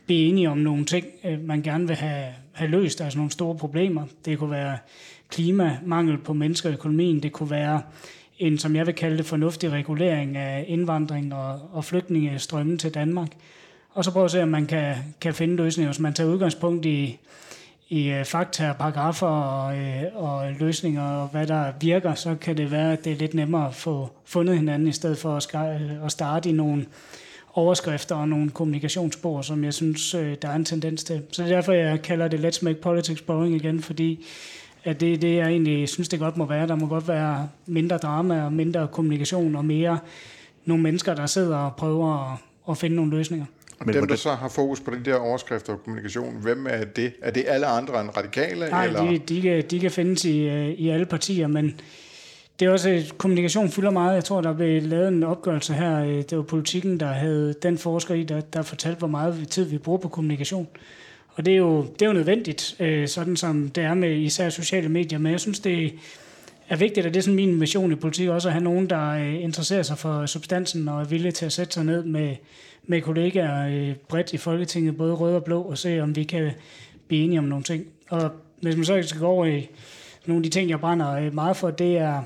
blive 0.07 0.29
enige 0.29 0.51
om 0.51 0.59
nogle 0.59 0.85
ting, 0.85 1.07
øh, 1.25 1.41
man 1.45 1.63
gerne 1.63 1.87
vil 1.87 1.97
have, 1.97 2.27
have 2.53 2.71
løst, 2.71 3.01
altså 3.01 3.19
nogle 3.19 3.33
store 3.33 3.57
problemer. 3.57 4.05
Det 4.25 4.39
kunne 4.39 4.51
være 4.51 4.79
klima, 5.31 5.79
mangel 5.85 6.19
på 6.19 6.33
mennesker 6.33 6.71
i 6.71 6.73
økonomien, 6.73 7.23
det 7.23 7.33
kunne 7.33 7.51
være 7.51 7.83
en, 8.39 8.59
som 8.59 8.77
jeg 8.77 8.87
vil 8.87 8.95
kalde 8.95 9.17
det, 9.17 9.27
fornuftig 9.27 9.73
regulering 9.73 10.37
af 10.37 10.65
indvandring 10.69 11.35
og, 11.35 11.61
og 11.73 11.85
flygtningestrømmen 11.85 12.79
til 12.79 12.95
Danmark. 12.95 13.29
Og 13.91 14.05
så 14.05 14.13
prøve 14.13 14.25
at 14.25 14.31
se, 14.31 14.43
om 14.43 14.49
man 14.49 14.67
kan, 14.67 14.95
kan 15.21 15.35
finde 15.35 15.57
løsninger. 15.57 15.93
Hvis 15.93 16.01
man 16.01 16.15
tager 16.15 16.31
udgangspunkt 16.31 16.87
i, 16.87 17.19
i 17.89 18.09
øh, 18.09 18.25
fakta, 18.25 18.73
paragrafer 18.79 19.27
og, 19.27 19.79
øh, 19.79 20.03
og 20.15 20.53
løsninger, 20.53 21.03
og 21.03 21.29
hvad 21.29 21.47
der 21.47 21.73
virker, 21.81 22.15
så 22.15 22.35
kan 22.35 22.57
det 22.57 22.71
være, 22.71 22.93
at 22.93 23.05
det 23.05 23.13
er 23.13 23.17
lidt 23.17 23.35
nemmere 23.35 23.69
at 23.69 23.75
få 23.75 24.11
fundet 24.25 24.57
hinanden, 24.57 24.89
i 24.89 24.93
stedet 24.93 25.19
for 25.19 25.37
at, 25.37 25.43
ska- 25.43 25.83
øh, 25.83 26.05
at 26.05 26.13
starte 26.13 26.49
i 26.49 26.53
nogle 26.53 26.87
overskrifter 27.55 28.15
og 28.15 28.29
nogle 28.29 28.51
kommunikationsspor, 28.51 29.43
som 29.43 29.65
jeg 29.65 29.75
synes, 29.75 30.15
øh, 30.15 30.37
der 30.43 30.49
er 30.49 30.55
en 30.55 30.65
tendens 30.65 31.05
til. 31.05 31.23
Så 31.33 31.43
det 31.43 31.51
er 31.51 31.55
derfor, 31.55 31.73
jeg 31.73 32.03
kalder 32.03 32.29
det 32.29 32.45
Let's 32.45 32.65
Make 32.65 32.81
Politics 32.81 33.23
Boring 33.23 33.55
igen, 33.55 33.83
fordi 33.83 34.27
at 34.85 35.01
det 35.01 35.13
er 35.13 35.19
det, 35.19 35.37
jeg 35.37 35.49
egentlig 35.49 35.89
synes, 35.89 36.09
det 36.09 36.19
godt 36.19 36.37
må 36.37 36.45
være. 36.45 36.67
Der 36.67 36.75
må 36.75 36.87
godt 36.87 37.09
være 37.09 37.49
mindre 37.67 37.97
drama 37.97 38.45
og 38.45 38.53
mindre 38.53 38.89
kommunikation 38.89 39.57
og 39.57 39.65
mere 39.65 39.99
nogle 40.65 40.83
mennesker, 40.83 41.15
der 41.15 41.27
sidder 41.27 41.57
og 41.57 41.77
prøver 41.77 42.33
at, 42.33 42.39
at 42.71 42.79
finde 42.79 42.97
nogle 42.97 43.11
løsninger. 43.11 43.47
Og 43.79 43.87
Men 43.87 43.95
dem, 43.95 44.01
hvordan- 44.01 44.09
der 44.09 44.17
så 44.17 44.31
har 44.31 44.49
fokus 44.49 44.81
på 44.81 44.91
de 44.91 45.05
der 45.05 45.15
overskrifter 45.17 45.73
og 45.73 45.85
kommunikation, 45.85 46.37
hvem 46.43 46.67
er 46.71 46.85
det? 46.85 47.13
Er 47.23 47.31
det 47.31 47.45
alle 47.49 47.67
andre 47.67 48.01
end 48.01 48.17
radikale? 48.17 48.69
Nej, 48.71 48.87
eller? 48.87 49.11
de, 49.11 49.19
de, 49.19 49.43
kan, 49.43 49.65
de 49.71 49.81
kan 49.81 49.91
findes 49.91 50.25
i, 50.25 50.39
øh, 50.49 50.69
i 50.69 50.89
alle 50.89 51.07
partier, 51.07 51.47
men 51.47 51.81
det 52.61 52.67
er 52.67 52.71
også, 52.71 52.91
at 52.91 53.19
kommunikation 53.19 53.69
fylder 53.71 53.91
meget. 53.91 54.15
Jeg 54.15 54.25
tror, 54.25 54.41
der 54.41 54.53
blev 54.53 54.83
lavet 54.83 55.09
en 55.09 55.23
opgørelse 55.23 55.73
her. 55.73 56.01
øh, 56.05 56.09
Det 56.09 56.37
var 56.37 56.43
politikken, 56.43 57.01
der 57.01 57.07
havde 57.13 57.55
den 57.63 57.79
forsker 57.79 58.15
i, 58.15 58.23
der, 58.23 58.41
der 58.41 58.63
fortalte, 58.63 58.99
hvor 58.99 59.09
meget 59.09 59.49
tid 59.51 59.65
vi 59.65 59.79
bruger 59.79 59.99
på 59.99 60.09
kommunikation. 60.09 60.69
Og 61.35 61.47
det 61.47 61.53
er 61.53 61.59
jo, 61.59 61.83
det 61.83 62.03
er 62.03 62.07
jo 62.07 62.13
nødvendigt, 62.13 62.77
øh, 62.81 63.09
sådan 63.09 63.37
som 63.37 63.69
det 63.69 63.85
er 63.85 63.95
med 63.95 64.17
især 64.17 64.49
sociale 64.49 64.89
medier. 64.89 65.19
Men 65.19 65.33
jeg 65.33 65.41
synes, 65.41 65.61
det 65.61 65.93
er 66.69 66.77
vigtigt, 66.77 67.07
og 67.07 67.15
det 67.15 67.21
er 67.21 67.23
sådan 67.23 67.37
min 67.37 67.59
mission 67.59 67.93
i 67.93 67.95
politik 67.95 68.29
også, 68.29 68.49
at 68.49 68.53
have 68.53 68.65
nogen, 68.65 68.91
der 68.91 69.09
øh, 69.09 69.43
interesserer 69.43 69.83
sig 69.83 69.99
for 69.99 70.27
substansen 70.27 70.89
og 70.89 71.01
er 71.01 71.05
villige 71.05 71.33
til 71.33 71.47
at 71.47 71.53
sætte 71.53 71.75
sig 71.75 71.85
ned 71.85 72.05
med, 72.05 72.37
med 72.85 73.01
kollegaer 73.01 73.69
øh, 73.69 73.95
bredt 74.09 74.33
i 74.33 74.37
Folketinget, 74.37 74.97
både 74.97 75.15
røde 75.15 75.37
og 75.37 75.45
blå, 75.45 75.63
og 75.63 75.79
se, 75.79 76.01
om 76.01 76.17
vi 76.17 76.25
kan 76.25 76.51
blive 77.09 77.25
enige 77.25 77.39
om 77.39 77.45
nogle 77.45 77.65
ting. 77.65 77.87
Og 78.11 78.31
hvis 78.61 78.77
man 78.77 78.85
så 78.85 79.03
skal 79.03 79.21
gå 79.21 79.27
over 79.27 79.47
i 79.47 79.69
nogle 80.27 80.39
af 80.39 80.43
de 80.43 80.49
ting, 80.49 80.71
jeg 80.71 80.81
brænder 80.81 81.13
øh, 81.13 81.35
meget 81.35 81.57
for, 81.57 81.71
det 81.71 81.99
er 81.99 82.23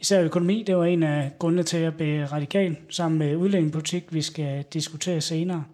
især 0.00 0.22
økonomi. 0.22 0.64
Det 0.66 0.76
var 0.76 0.84
en 0.84 1.02
af 1.02 1.30
grundene 1.38 1.62
til 1.62 1.76
at 1.76 1.94
blive 1.94 2.26
radikal, 2.26 2.76
sammen 2.90 3.18
med 3.18 3.36
udlændingepolitik, 3.36 4.04
vi 4.10 4.22
skal 4.22 4.64
diskutere 4.72 5.20
senere. 5.20 5.64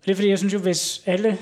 Og 0.00 0.04
det 0.04 0.10
er 0.10 0.14
fordi, 0.14 0.28
jeg 0.28 0.38
synes 0.38 0.54
jo, 0.54 0.58
hvis 0.58 1.02
alle, 1.06 1.38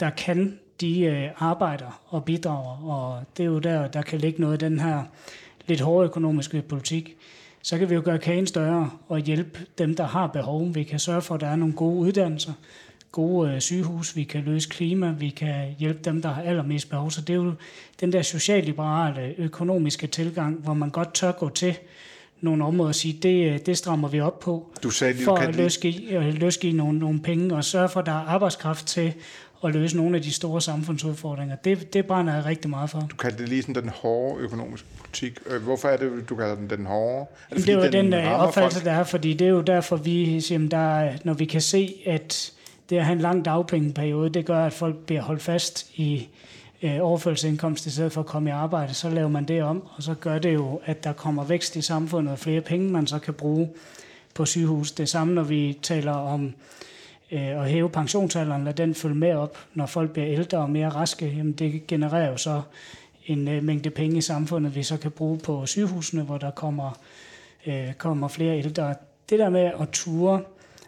der 0.00 0.10
kan, 0.10 0.58
de 0.82 1.00
øh, 1.00 1.28
arbejder 1.38 2.00
og 2.08 2.24
bidrager, 2.24 2.90
og 2.90 3.24
det 3.36 3.42
er 3.42 3.46
jo 3.46 3.58
der, 3.58 3.88
der 3.88 4.02
kan 4.02 4.18
ligge 4.18 4.40
noget 4.40 4.52
af 4.52 4.58
den 4.58 4.80
her 4.80 5.02
lidt 5.66 5.80
hårde 5.80 6.06
økonomiske 6.06 6.62
politik, 6.62 7.16
så 7.62 7.78
kan 7.78 7.90
vi 7.90 7.94
jo 7.94 8.02
gøre 8.04 8.18
kagen 8.18 8.46
større 8.46 8.90
og 9.08 9.18
hjælpe 9.18 9.60
dem, 9.78 9.96
der 9.96 10.06
har 10.06 10.26
behov. 10.26 10.74
Vi 10.74 10.82
kan 10.82 10.98
sørge 10.98 11.22
for, 11.22 11.34
at 11.34 11.40
der 11.40 11.46
er 11.46 11.56
nogle 11.56 11.74
gode 11.74 11.96
uddannelser, 11.96 12.52
gode 13.12 13.52
øh, 13.52 13.60
sygehus, 13.60 14.16
vi 14.16 14.24
kan 14.24 14.42
løse 14.44 14.68
klima, 14.68 15.10
vi 15.18 15.28
kan 15.28 15.74
hjælpe 15.78 16.00
dem, 16.04 16.22
der 16.22 16.28
har 16.28 16.42
allermest 16.42 16.90
behov. 16.90 17.10
Så 17.10 17.20
det 17.20 17.30
er 17.30 17.36
jo 17.36 17.52
den 18.00 18.12
der 18.12 18.22
socialliberale 18.22 19.34
økonomiske 19.38 20.06
tilgang, 20.06 20.56
hvor 20.56 20.74
man 20.74 20.90
godt 20.90 21.14
tør 21.14 21.32
gå 21.32 21.48
til 21.48 21.76
nogle 22.40 22.64
områder 22.64 22.88
og 22.88 22.94
sige, 22.94 23.18
det, 23.22 23.52
øh, 23.52 23.58
det 23.66 23.78
strammer 23.78 24.08
vi 24.08 24.20
op 24.20 24.40
på, 24.40 24.72
Du 24.82 24.90
sagde, 24.90 25.14
for 25.24 25.34
du 25.34 25.40
kan 25.40 25.48
at 25.48 25.54
lide, 25.54 25.62
løsgive, 25.62 26.12
øh, 26.12 26.34
løsgive 26.34 26.72
nogle, 26.72 26.98
nogle 26.98 27.20
penge 27.20 27.54
og 27.54 27.64
sørge 27.64 27.88
for, 27.88 28.00
at 28.00 28.06
der 28.06 28.12
er 28.12 28.26
arbejdskraft 28.26 28.86
til 28.86 29.14
at 29.64 29.72
løse 29.72 29.96
nogle 29.96 30.16
af 30.16 30.22
de 30.22 30.32
store 30.32 30.60
samfundsudfordringer. 30.60 31.56
Det, 31.56 31.92
det 31.92 32.06
brænder 32.06 32.34
jeg 32.34 32.44
rigtig 32.44 32.70
meget 32.70 32.90
for. 32.90 33.00
du 33.10 33.16
kaldte 33.16 33.38
det 33.38 33.48
lige 33.48 33.62
sådan 33.62 33.74
den 33.82 33.88
hårde 33.88 34.40
økonomiske 34.42 34.86
politik. 34.98 35.38
Øh, 35.46 35.62
Hvorfor 35.62 35.88
er 35.88 35.96
det, 35.96 36.28
du 36.28 36.36
kalder 36.36 36.54
den 36.54 36.70
den 36.70 36.86
hårde? 36.86 37.20
Er 37.50 37.54
fordi, 37.58 37.62
det 37.62 37.68
er 37.68 37.84
jo 37.86 37.90
den 37.92 38.14
rammer 38.14 38.34
øh, 38.34 38.40
opfattelse, 38.48 38.78
folk? 38.78 38.84
der 38.84 38.92
er, 38.92 39.04
fordi 39.04 39.32
det 39.34 39.44
er 39.44 39.50
jo 39.50 39.60
derfor, 39.60 39.96
vi 39.96 40.40
siger, 40.40 40.68
der, 40.68 40.76
er- 40.98 41.16
når 41.24 41.34
vi 41.34 41.44
kan 41.44 41.60
se, 41.60 41.94
at 42.06 42.52
det 42.90 42.96
at 42.96 43.04
have 43.04 43.14
en 43.14 43.20
lang 43.20 43.44
dagpengeperiode, 43.44 44.30
det 44.30 44.46
gør, 44.46 44.66
at 44.66 44.72
folk 44.72 44.96
bliver 44.96 45.22
holdt 45.22 45.42
fast 45.42 45.86
i 45.94 46.28
øh, 46.82 46.98
overførselsindkomst 47.00 47.86
i 47.86 47.90
stedet 47.90 48.12
for 48.12 48.20
at 48.20 48.26
komme 48.26 48.50
i 48.50 48.52
arbejde, 48.52 48.94
så 48.94 49.10
laver 49.10 49.28
man 49.28 49.44
det 49.44 49.62
om, 49.62 49.82
og 49.96 50.02
så 50.02 50.14
gør 50.14 50.38
det 50.38 50.54
jo, 50.54 50.80
at 50.84 51.04
der 51.04 51.12
kommer 51.12 51.44
vækst 51.44 51.76
i 51.76 51.82
samfundet 51.82 52.32
og 52.32 52.38
flere 52.38 52.60
penge, 52.60 52.90
man 52.90 53.06
så 53.06 53.18
kan 53.18 53.34
bruge 53.34 53.70
på 54.34 54.44
sygehus. 54.44 54.92
Det 54.92 55.08
samme, 55.08 55.34
når 55.34 55.42
vi 55.42 55.78
taler 55.82 56.12
om 56.12 56.52
Øh, 57.32 57.58
og 57.58 57.64
hæve 57.64 57.90
pensionsalderen, 57.90 58.64
lad 58.64 58.74
den 58.74 58.94
følge 58.94 59.14
med 59.14 59.34
op, 59.34 59.58
når 59.74 59.86
folk 59.86 60.10
bliver 60.10 60.28
ældre 60.28 60.58
og 60.58 60.70
mere 60.70 60.88
raske, 60.88 61.26
jamen 61.26 61.52
det 61.52 61.86
genererer 61.86 62.30
jo 62.30 62.36
så 62.36 62.62
en 63.26 63.48
øh, 63.48 63.62
mængde 63.62 63.90
penge 63.90 64.16
i 64.16 64.20
samfundet, 64.20 64.74
vi 64.74 64.82
så 64.82 64.96
kan 64.96 65.10
bruge 65.10 65.38
på 65.38 65.66
sygehusene, 65.66 66.22
hvor 66.22 66.38
der 66.38 66.50
kommer, 66.50 66.98
øh, 67.66 67.92
kommer 67.98 68.28
flere 68.28 68.58
ældre. 68.58 68.94
Det 69.30 69.38
der 69.38 69.50
med 69.50 69.70
at 69.80 69.88
ture 69.92 70.42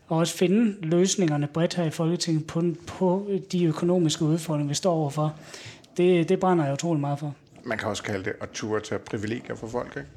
og 0.08 0.18
også 0.18 0.36
finde 0.36 0.76
løsningerne 0.86 1.46
bredt 1.46 1.74
her 1.74 1.84
i 1.84 1.90
Folketinget 1.90 2.46
på, 2.46 2.62
på 2.86 3.30
de 3.52 3.64
økonomiske 3.64 4.24
udfordringer, 4.24 4.68
vi 4.68 4.74
står 4.74 4.92
overfor, 4.92 5.34
det, 5.96 6.28
det 6.28 6.40
brænder 6.40 6.64
jeg 6.64 6.72
utrolig 6.72 7.00
meget 7.00 7.18
for. 7.18 7.34
Man 7.64 7.78
kan 7.78 7.88
også 7.88 8.02
kalde 8.02 8.24
det 8.24 8.32
at 8.40 8.50
ture 8.50 8.80
til 8.80 8.98
privilegier 8.98 9.54
for 9.54 9.66
folk, 9.66 9.96
ikke? 9.96 10.08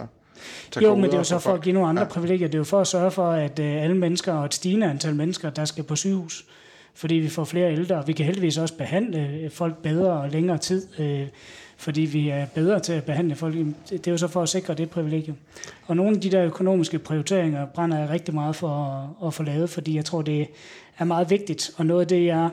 Jo, 0.82 0.96
men 0.96 1.04
det 1.04 1.14
er 1.14 1.18
jo 1.18 1.24
så 1.24 1.40
for 1.40 1.54
at 1.54 1.62
give 1.62 1.74
nogle 1.74 1.90
andre 1.90 2.04
ja. 2.04 2.08
privilegier. 2.08 2.48
Det 2.48 2.56
er 2.56 2.60
jo 2.60 2.64
for 2.64 2.82
at 2.82 2.88
sørge 2.88 3.12
for, 3.12 3.32
at 3.32 3.60
øh, 3.60 3.84
alle 3.84 3.98
mennesker 3.98 4.34
og 4.34 4.46
et 4.46 4.54
stigende 4.54 4.90
antal 4.90 5.16
mennesker, 5.16 5.50
der 5.50 5.66
skal 5.66 5.84
på 5.84 5.96
sygehus, 5.96 6.46
fordi 6.94 7.16
vi 7.16 7.30
får 7.30 7.44
flere 7.44 7.72
ældre. 7.72 8.06
Vi 8.06 8.14
kan 8.14 8.26
heldigvis 8.26 8.58
også 8.58 8.74
behandle 8.74 9.30
øh, 9.44 9.52
folk 9.52 9.78
bedre 9.78 10.12
og 10.12 10.30
længere 10.30 10.58
tid, 10.58 11.00
øh, 11.00 11.28
fordi 11.78 12.02
vi 12.02 12.30
er 12.30 12.46
bedre 12.46 12.80
til 12.80 12.94
at 12.94 13.04
behandle 13.04 13.36
folk. 13.36 13.56
Det 13.90 14.08
er 14.08 14.12
jo 14.12 14.18
så 14.18 14.28
for 14.28 14.42
at 14.42 14.50
sikre 14.50 14.74
det 14.74 14.90
privilegium. 14.90 15.38
Og 15.88 15.96
nogle 15.96 16.16
af 16.16 16.22
de 16.22 16.32
der 16.32 16.46
økonomiske 16.46 17.00
prioriteringer 17.00 17.66
brænder 17.66 18.00
jeg 18.00 18.10
rigtig 18.10 18.34
meget 18.34 18.56
for 18.56 18.70
at, 19.22 19.28
at 19.28 19.34
få 19.34 19.44
lavet, 19.44 19.70
fordi 19.70 19.96
jeg 19.96 20.06
tror, 20.06 20.22
det 20.22 20.48
er 20.98 21.06
meget 21.06 21.30
vigtigt. 21.30 21.72
Og 21.78 21.86
noget 21.86 22.02
af 22.02 22.08
det, 22.08 22.26
jeg 22.26 22.50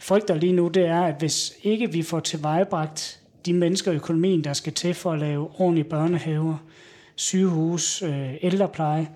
frygter 0.00 0.34
lige 0.34 0.52
nu, 0.52 0.68
det 0.68 0.86
er, 0.86 1.00
at 1.00 1.14
hvis 1.18 1.52
ikke 1.62 1.92
vi 1.92 2.02
får 2.02 2.20
tilvejebragt 2.20 3.20
de 3.46 3.52
mennesker 3.52 3.92
i 3.92 3.94
økonomien, 3.94 4.44
der 4.44 4.52
skal 4.52 4.72
til 4.72 4.94
for 4.94 5.12
at 5.12 5.18
lave 5.18 5.48
ordentlige 5.58 5.84
børnehaver, 5.84 6.56
sygehus, 7.14 8.02
øh, 8.02 8.34
ældrepleje, 8.42 9.08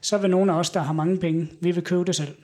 så 0.00 0.18
vil 0.18 0.30
nogle 0.30 0.52
af 0.52 0.58
os, 0.58 0.70
der 0.70 0.80
har 0.80 0.92
mange 0.92 1.18
penge, 1.18 1.48
vi 1.60 1.70
vil 1.70 1.84
købe 1.84 2.04
det 2.04 2.16
selv. 2.16 2.34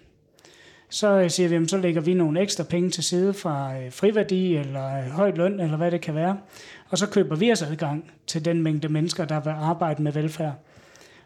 Så 0.91 1.09
øh, 1.09 1.31
siger 1.31 1.49
vi, 1.59 1.69
så 1.69 1.77
lægger 1.77 2.01
vi 2.01 2.15
nogle 2.15 2.41
ekstra 2.41 2.65
penge 2.65 2.91
til 2.91 3.05
side 3.05 3.35
fra 3.35 3.79
øh, 3.79 3.93
friværdi 3.93 4.57
eller 4.57 4.99
øh, 4.99 5.11
højt 5.11 5.39
løn, 5.39 5.61
eller 5.61 5.77
hvad 5.77 5.91
det 5.91 6.01
kan 6.01 6.15
være, 6.15 6.39
og 6.89 6.99
så 6.99 7.07
køber 7.07 7.37
vi 7.37 7.53
os 7.53 7.63
adgang 7.63 8.11
til 8.27 8.45
den 8.45 8.63
mængde 8.63 8.89
mennesker, 8.89 9.25
der 9.25 9.41
vil 9.41 9.51
arbejde 9.51 10.03
med 10.03 10.13
velfærd. 10.13 10.55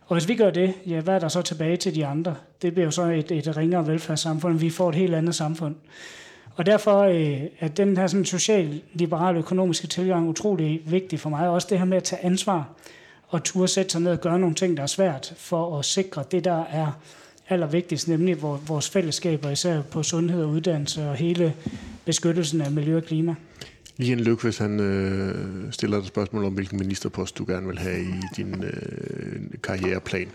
Og 0.06 0.14
hvis 0.14 0.28
vi 0.28 0.34
gør 0.34 0.50
det, 0.50 0.74
ja, 0.86 1.00
hvad 1.00 1.14
er 1.14 1.18
der 1.18 1.28
så 1.28 1.42
tilbage 1.42 1.76
til 1.76 1.94
de 1.94 2.06
andre? 2.06 2.34
Det 2.62 2.72
bliver 2.72 2.84
jo 2.84 2.90
så 2.90 3.02
et, 3.02 3.30
et 3.30 3.56
ringere 3.56 3.86
velfærdssamfund. 3.86 4.58
Vi 4.58 4.70
får 4.70 4.88
et 4.88 4.94
helt 4.94 5.14
andet 5.14 5.34
samfund. 5.34 5.74
Og 6.56 6.66
derfor 6.66 7.00
øh, 7.00 7.40
er 7.60 7.68
den 7.68 7.96
her 7.96 8.06
sådan 8.06 8.24
social-liberale 8.24 9.38
økonomiske 9.38 9.86
tilgang 9.86 10.28
utrolig 10.28 10.82
vigtig 10.86 11.20
for 11.20 11.30
mig. 11.30 11.48
Også 11.48 11.66
det 11.70 11.78
her 11.78 11.84
med 11.84 11.96
at 11.96 12.04
tage 12.04 12.24
ansvar 12.24 12.68
og 13.28 13.44
turde 13.44 13.68
sætte 13.68 13.90
sig 13.90 14.00
ned 14.00 14.12
og 14.12 14.20
gøre 14.20 14.38
nogle 14.38 14.54
ting, 14.54 14.76
der 14.76 14.82
er 14.82 14.86
svært 14.86 15.34
for 15.36 15.78
at 15.78 15.84
sikre 15.84 16.24
det, 16.30 16.44
der 16.44 16.64
er 16.64 17.00
allervigtigst, 17.48 18.08
nemlig 18.08 18.42
vores 18.42 18.90
fællesskaber, 18.90 19.50
især 19.50 19.82
på 19.82 20.02
sundhed 20.02 20.42
og 20.44 20.50
uddannelse 20.50 21.08
og 21.08 21.14
hele 21.14 21.54
beskyttelsen 22.04 22.60
af 22.60 22.70
miljø 22.70 22.96
og 22.96 23.02
klima. 23.02 23.34
Lige 23.96 24.12
en 24.12 24.38
hvis 24.42 24.58
han 24.58 24.80
øh, 24.80 25.72
stiller 25.72 25.98
dig 25.98 26.06
spørgsmål 26.06 26.44
om, 26.44 26.52
hvilken 26.52 26.78
ministerpost 26.78 27.38
du 27.38 27.44
gerne 27.44 27.66
vil 27.66 27.78
have 27.78 28.00
i 28.00 28.20
din 28.36 28.64
øh, 28.64 29.40
karriereplan. 29.62 30.28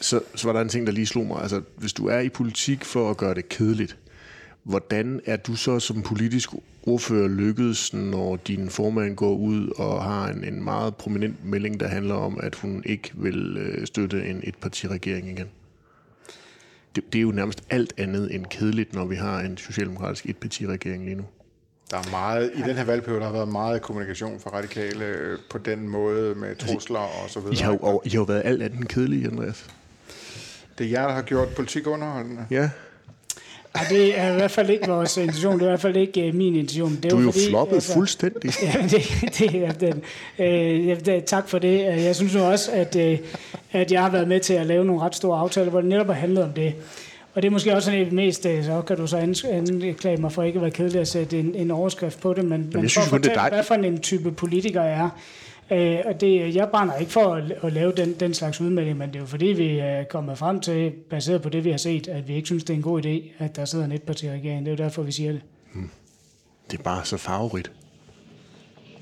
Så, 0.00 0.20
så 0.34 0.48
var 0.48 0.52
der 0.52 0.60
en 0.60 0.68
ting, 0.68 0.86
der 0.86 0.92
lige 0.92 1.06
slog 1.06 1.26
mig. 1.26 1.42
Altså, 1.42 1.62
hvis 1.76 1.92
du 1.92 2.06
er 2.06 2.18
i 2.18 2.28
politik 2.28 2.84
for 2.84 3.10
at 3.10 3.16
gøre 3.16 3.34
det 3.34 3.48
kedeligt, 3.48 3.96
Hvordan 4.62 5.20
er 5.24 5.36
du 5.36 5.56
så 5.56 5.80
som 5.80 6.02
politisk 6.02 6.50
ordfører 6.82 7.28
lykkedes, 7.28 7.94
når 7.94 8.36
din 8.36 8.70
formand 8.70 9.16
går 9.16 9.36
ud 9.36 9.68
og 9.76 10.04
har 10.04 10.28
en, 10.28 10.44
en 10.44 10.64
meget 10.64 10.96
prominent 10.96 11.44
melding, 11.44 11.80
der 11.80 11.88
handler 11.88 12.14
om, 12.14 12.40
at 12.42 12.54
hun 12.54 12.82
ikke 12.86 13.10
vil 13.14 13.56
øh, 13.56 13.86
støtte 13.86 14.26
en 14.26 14.40
etpartiregering 14.44 15.30
igen? 15.30 15.46
Det, 16.94 17.12
det 17.12 17.18
er 17.18 17.22
jo 17.22 17.30
nærmest 17.30 17.62
alt 17.70 17.94
andet 17.98 18.34
end 18.34 18.46
kedeligt, 18.46 18.94
når 18.94 19.04
vi 19.04 19.14
har 19.14 19.40
en 19.40 19.56
socialdemokratisk 19.56 20.26
etpartiregering 20.26 21.04
lige 21.04 21.16
nu. 21.16 21.24
Der 21.90 21.96
er 21.96 22.10
meget, 22.10 22.52
i 22.54 22.62
den 22.62 22.76
her 22.76 22.84
valgperiode, 22.84 23.20
der 23.20 23.26
har 23.26 23.32
været 23.32 23.48
meget 23.48 23.82
kommunikation 23.82 24.40
fra 24.40 24.50
radikale 24.50 25.04
øh, 25.04 25.38
på 25.50 25.58
den 25.58 25.88
måde 25.88 26.34
med 26.34 26.48
altså, 26.48 26.66
trusler 26.66 26.98
og 26.98 27.30
så 27.30 27.40
videre. 27.40 27.54
I 27.54 27.56
har 27.56 27.72
jo, 27.72 28.02
I 28.04 28.08
har 28.08 28.18
jo 28.18 28.22
været 28.22 28.42
alt 28.44 28.62
andet 28.62 28.78
end 28.78 28.88
kedelige, 28.88 29.26
Andreas. 29.26 29.66
Det 30.78 30.86
er 30.86 30.90
jer, 30.90 31.06
der 31.06 31.14
har 31.14 31.22
gjort 31.22 31.48
politik 31.48 31.86
underholdende. 31.86 32.46
Ja, 32.50 32.70
Ja, 33.80 33.94
det 33.94 34.18
er 34.18 34.32
i 34.32 34.34
hvert 34.34 34.50
fald 34.50 34.70
ikke 34.70 34.86
vores 34.86 35.16
intention. 35.16 35.54
Det 35.54 35.62
er 35.62 35.66
i 35.66 35.68
hvert 35.68 35.80
fald 35.80 35.96
ikke 35.96 36.28
uh, 36.28 36.34
min 36.34 36.54
intention. 36.54 36.96
Det 36.96 37.04
er 37.04 37.08
du 37.08 37.18
er 37.18 37.22
jo 37.22 37.30
fordi, 37.30 37.48
floppet 37.48 37.74
altså, 37.74 37.92
fuldstændig. 37.92 38.52
Ja, 38.62 38.82
det, 38.82 39.38
det 39.38 39.64
er 39.64 39.72
den. 39.72 40.02
Uh, 40.38 41.04
det, 41.04 41.24
tak 41.24 41.48
for 41.48 41.58
det. 41.58 41.84
Jeg 41.84 42.16
synes 42.16 42.34
nu 42.34 42.42
også, 42.42 42.70
at, 42.72 42.96
uh, 42.96 43.18
at 43.72 43.92
jeg 43.92 44.02
har 44.02 44.10
været 44.10 44.28
med 44.28 44.40
til 44.40 44.54
at 44.54 44.66
lave 44.66 44.84
nogle 44.84 45.02
ret 45.02 45.14
store 45.14 45.38
aftaler, 45.38 45.70
hvor 45.70 45.80
det 45.80 45.88
netop 45.88 46.06
har 46.06 46.12
handlet 46.12 46.44
om 46.44 46.52
det. 46.52 46.74
Og 47.34 47.42
det 47.42 47.48
er 47.48 47.52
måske 47.52 47.74
også 47.74 47.90
det 47.90 48.12
mest, 48.12 48.42
så 48.42 48.82
kan 48.86 48.96
du 48.96 49.06
så 49.06 49.16
anklage 49.16 50.16
mig 50.16 50.32
for 50.32 50.42
ikke 50.42 50.56
at 50.56 50.62
være 50.62 50.70
kedelig 50.70 51.00
at 51.00 51.08
sætte 51.08 51.40
en, 51.40 51.54
en 51.54 51.70
overskrift 51.70 52.20
på 52.20 52.34
det, 52.34 52.44
men, 52.44 52.50
men 52.50 52.80
men 52.80 52.90
for 52.90 53.00
at 53.00 53.06
fortælle, 53.06 53.40
hvad 53.48 53.62
for 53.62 53.74
en 53.74 54.00
type 54.00 54.32
politiker 54.32 54.82
jeg 54.82 54.92
er, 54.92 55.10
Øh, 55.70 55.98
og 56.04 56.20
det, 56.20 56.54
jeg 56.54 56.68
brænder 56.70 56.96
ikke 56.96 57.12
for 57.12 57.34
at, 57.34 57.52
at 57.62 57.72
lave 57.72 57.92
den, 57.92 58.12
den 58.12 58.34
slags 58.34 58.60
udmelding, 58.60 58.98
men 58.98 59.08
det 59.08 59.16
er 59.16 59.20
jo 59.20 59.26
fordi, 59.26 59.46
vi 59.46 59.78
er 59.78 60.04
kommet 60.04 60.38
frem 60.38 60.60
til, 60.60 60.90
baseret 60.90 61.42
på 61.42 61.48
det, 61.48 61.64
vi 61.64 61.70
har 61.70 61.76
set, 61.76 62.08
at 62.08 62.28
vi 62.28 62.34
ikke 62.34 62.46
synes, 62.46 62.64
det 62.64 62.74
er 62.74 62.76
en 62.76 62.82
god 62.82 63.04
idé, 63.04 63.44
at 63.44 63.56
der 63.56 63.64
sidder 63.64 63.84
en 63.84 63.92
etparti-regering. 63.92 64.66
Det 64.66 64.72
er 64.72 64.76
jo 64.76 64.84
derfor, 64.84 65.02
vi 65.02 65.12
siger 65.12 65.32
det. 65.32 65.40
Hmm. 65.74 65.90
Det 66.70 66.78
er 66.78 66.82
bare 66.82 67.04
så 67.04 67.16
farverigt. 67.16 67.72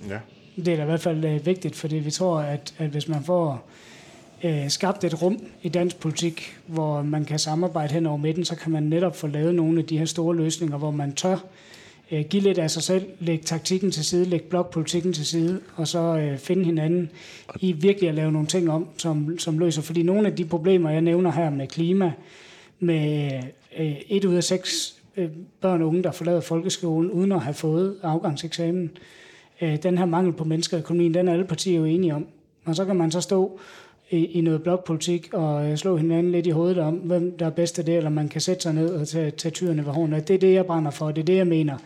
Ja. 0.08 0.18
Det 0.56 0.68
er 0.68 0.76
da 0.76 0.82
i 0.82 0.86
hvert 0.86 1.00
fald 1.00 1.24
uh, 1.24 1.46
vigtigt, 1.46 1.76
fordi 1.76 1.96
vi 1.96 2.10
tror, 2.10 2.38
at, 2.38 2.74
at 2.78 2.90
hvis 2.90 3.08
man 3.08 3.24
får 3.24 3.68
uh, 4.44 4.68
skabt 4.68 5.04
et 5.04 5.22
rum 5.22 5.46
i 5.62 5.68
dansk 5.68 6.00
politik, 6.00 6.56
hvor 6.66 7.02
man 7.02 7.24
kan 7.24 7.38
samarbejde 7.38 7.94
hen 7.94 8.06
over 8.06 8.16
midten, 8.16 8.44
så 8.44 8.56
kan 8.56 8.72
man 8.72 8.82
netop 8.82 9.16
få 9.16 9.26
lavet 9.26 9.54
nogle 9.54 9.78
af 9.78 9.84
de 9.84 9.98
her 9.98 10.04
store 10.04 10.36
løsninger, 10.36 10.76
hvor 10.76 10.90
man 10.90 11.12
tør 11.12 11.36
øh, 12.10 12.24
give 12.30 12.42
lidt 12.42 12.58
af 12.58 12.70
sig 12.70 12.82
selv, 12.82 13.06
lægge 13.20 13.44
taktikken 13.44 13.90
til 13.90 14.04
side, 14.04 14.24
lægge 14.24 14.46
blokpolitikken 14.48 15.12
til 15.12 15.26
side, 15.26 15.60
og 15.76 15.88
så 15.88 15.98
øh, 15.98 16.38
finde 16.38 16.64
hinanden 16.64 17.10
i 17.60 17.72
virkelig 17.72 18.08
at 18.08 18.14
lave 18.14 18.32
nogle 18.32 18.48
ting 18.48 18.70
om, 18.70 18.88
som, 18.98 19.38
som 19.38 19.58
løser. 19.58 19.82
Fordi 19.82 20.02
nogle 20.02 20.28
af 20.28 20.36
de 20.36 20.44
problemer, 20.44 20.90
jeg 20.90 21.00
nævner 21.00 21.30
her 21.32 21.50
med 21.50 21.66
klima, 21.66 22.12
med 22.78 23.32
øh, 23.78 23.96
et 24.08 24.24
ud 24.24 24.34
af 24.34 24.44
seks 24.44 24.96
øh, 25.16 25.28
børn 25.60 25.82
og 25.82 25.88
unge, 25.88 26.02
der 26.02 26.12
forlader 26.12 26.40
folkeskolen 26.40 27.10
uden 27.10 27.32
at 27.32 27.40
have 27.40 27.54
fået 27.54 27.96
afgangseksamen, 28.02 28.90
øh, 29.60 29.82
den 29.82 29.98
her 29.98 30.04
mangel 30.04 30.32
på 30.32 30.44
mennesker 30.44 30.76
i 30.76 30.80
økonomien, 30.80 31.14
den 31.14 31.28
er 31.28 31.32
alle 31.32 31.44
partier 31.44 31.76
jo 31.76 31.84
enige 31.84 32.14
om. 32.14 32.26
Og 32.64 32.76
så 32.76 32.84
kan 32.84 32.96
man 32.96 33.10
så 33.10 33.20
stå 33.20 33.60
i, 34.10 34.24
i 34.24 34.40
noget 34.40 34.62
blokpolitik 34.62 35.34
og 35.34 35.70
øh, 35.70 35.76
slå 35.76 35.96
hinanden 35.96 36.32
lidt 36.32 36.46
i 36.46 36.50
hovedet 36.50 36.78
om, 36.78 36.94
hvem 36.94 37.38
der 37.38 37.46
er 37.46 37.50
bedst 37.50 37.78
af 37.78 37.84
det, 37.84 37.96
eller 37.96 38.10
man 38.10 38.28
kan 38.28 38.40
sætte 38.40 38.62
sig 38.62 38.74
ned 38.74 38.88
og 38.88 39.08
tage, 39.08 39.30
tage 39.30 39.52
tyrene 39.52 39.86
ved 39.86 39.92
hånden. 39.92 40.20
Det 40.20 40.34
er 40.34 40.38
det, 40.38 40.54
jeg 40.54 40.66
brænder 40.66 40.90
for. 40.90 41.10
Det 41.10 41.20
er 41.20 41.24
det, 41.24 41.36
jeg 41.36 41.46
mener, 41.46 41.78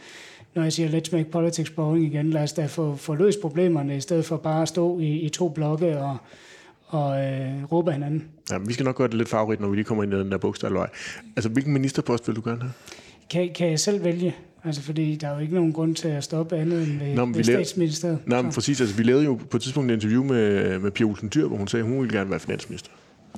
når 0.54 0.62
jeg 0.62 0.72
siger, 0.72 0.88
let's 0.88 1.16
make 1.16 1.30
politics 1.30 1.70
boring 1.70 2.04
igen. 2.04 2.30
Lad 2.30 2.42
os 2.42 2.52
da 2.52 2.66
få, 2.66 2.96
få 2.96 3.14
løst 3.14 3.40
problemerne, 3.40 3.96
i 3.96 4.00
stedet 4.00 4.24
for 4.24 4.36
bare 4.36 4.62
at 4.62 4.68
stå 4.68 4.98
i, 4.98 5.18
i 5.18 5.28
to 5.28 5.48
blokke 5.48 5.98
og, 5.98 6.16
og 6.86 7.24
øh, 7.24 7.72
råbe 7.72 7.92
hinanden. 7.92 8.28
Ja, 8.50 8.58
vi 8.58 8.72
skal 8.72 8.84
nok 8.84 8.96
gøre 8.96 9.08
det 9.08 9.16
lidt 9.16 9.28
favorit, 9.28 9.60
når 9.60 9.68
vi 9.68 9.76
lige 9.76 9.84
kommer 9.84 10.04
ind 10.04 10.14
i 10.14 10.16
den 10.16 10.32
der 10.32 10.38
bogstavløg. 10.38 10.88
Altså, 11.36 11.48
hvilken 11.48 11.72
ministerpost 11.72 12.28
vil 12.28 12.36
du 12.36 12.42
gerne 12.44 12.60
have? 12.60 12.72
Kan, 13.30 13.50
kan 13.54 13.70
jeg 13.70 13.80
selv 13.80 14.04
vælge? 14.04 14.34
Altså, 14.64 14.82
fordi 14.82 15.16
der 15.16 15.28
er 15.28 15.34
jo 15.34 15.40
ikke 15.40 15.54
nogen 15.54 15.72
grund 15.72 15.94
til 15.94 16.08
at 16.08 16.24
stoppe 16.24 16.56
andet 16.56 16.88
end 16.88 16.98
ved, 16.98 17.14
Nå, 17.14 17.26
ved 17.26 17.44
statsministeriet. 17.44 18.18
Nej, 18.26 18.42
men 18.42 18.52
præcis. 18.52 18.80
Altså, 18.80 18.96
vi 18.96 19.02
lavede 19.02 19.24
jo 19.24 19.40
på 19.50 19.56
et 19.56 19.62
tidspunkt 19.62 19.90
et 19.90 19.94
interview 19.94 20.24
med, 20.24 20.78
med 20.78 20.90
Pia 20.90 21.06
Olsen 21.06 21.30
Dyr, 21.34 21.46
hvor 21.46 21.56
hun 21.56 21.68
sagde, 21.68 21.84
at 21.84 21.90
hun 21.90 22.00
ville 22.00 22.18
gerne 22.18 22.30
være 22.30 22.40
finansminister. 22.40 22.90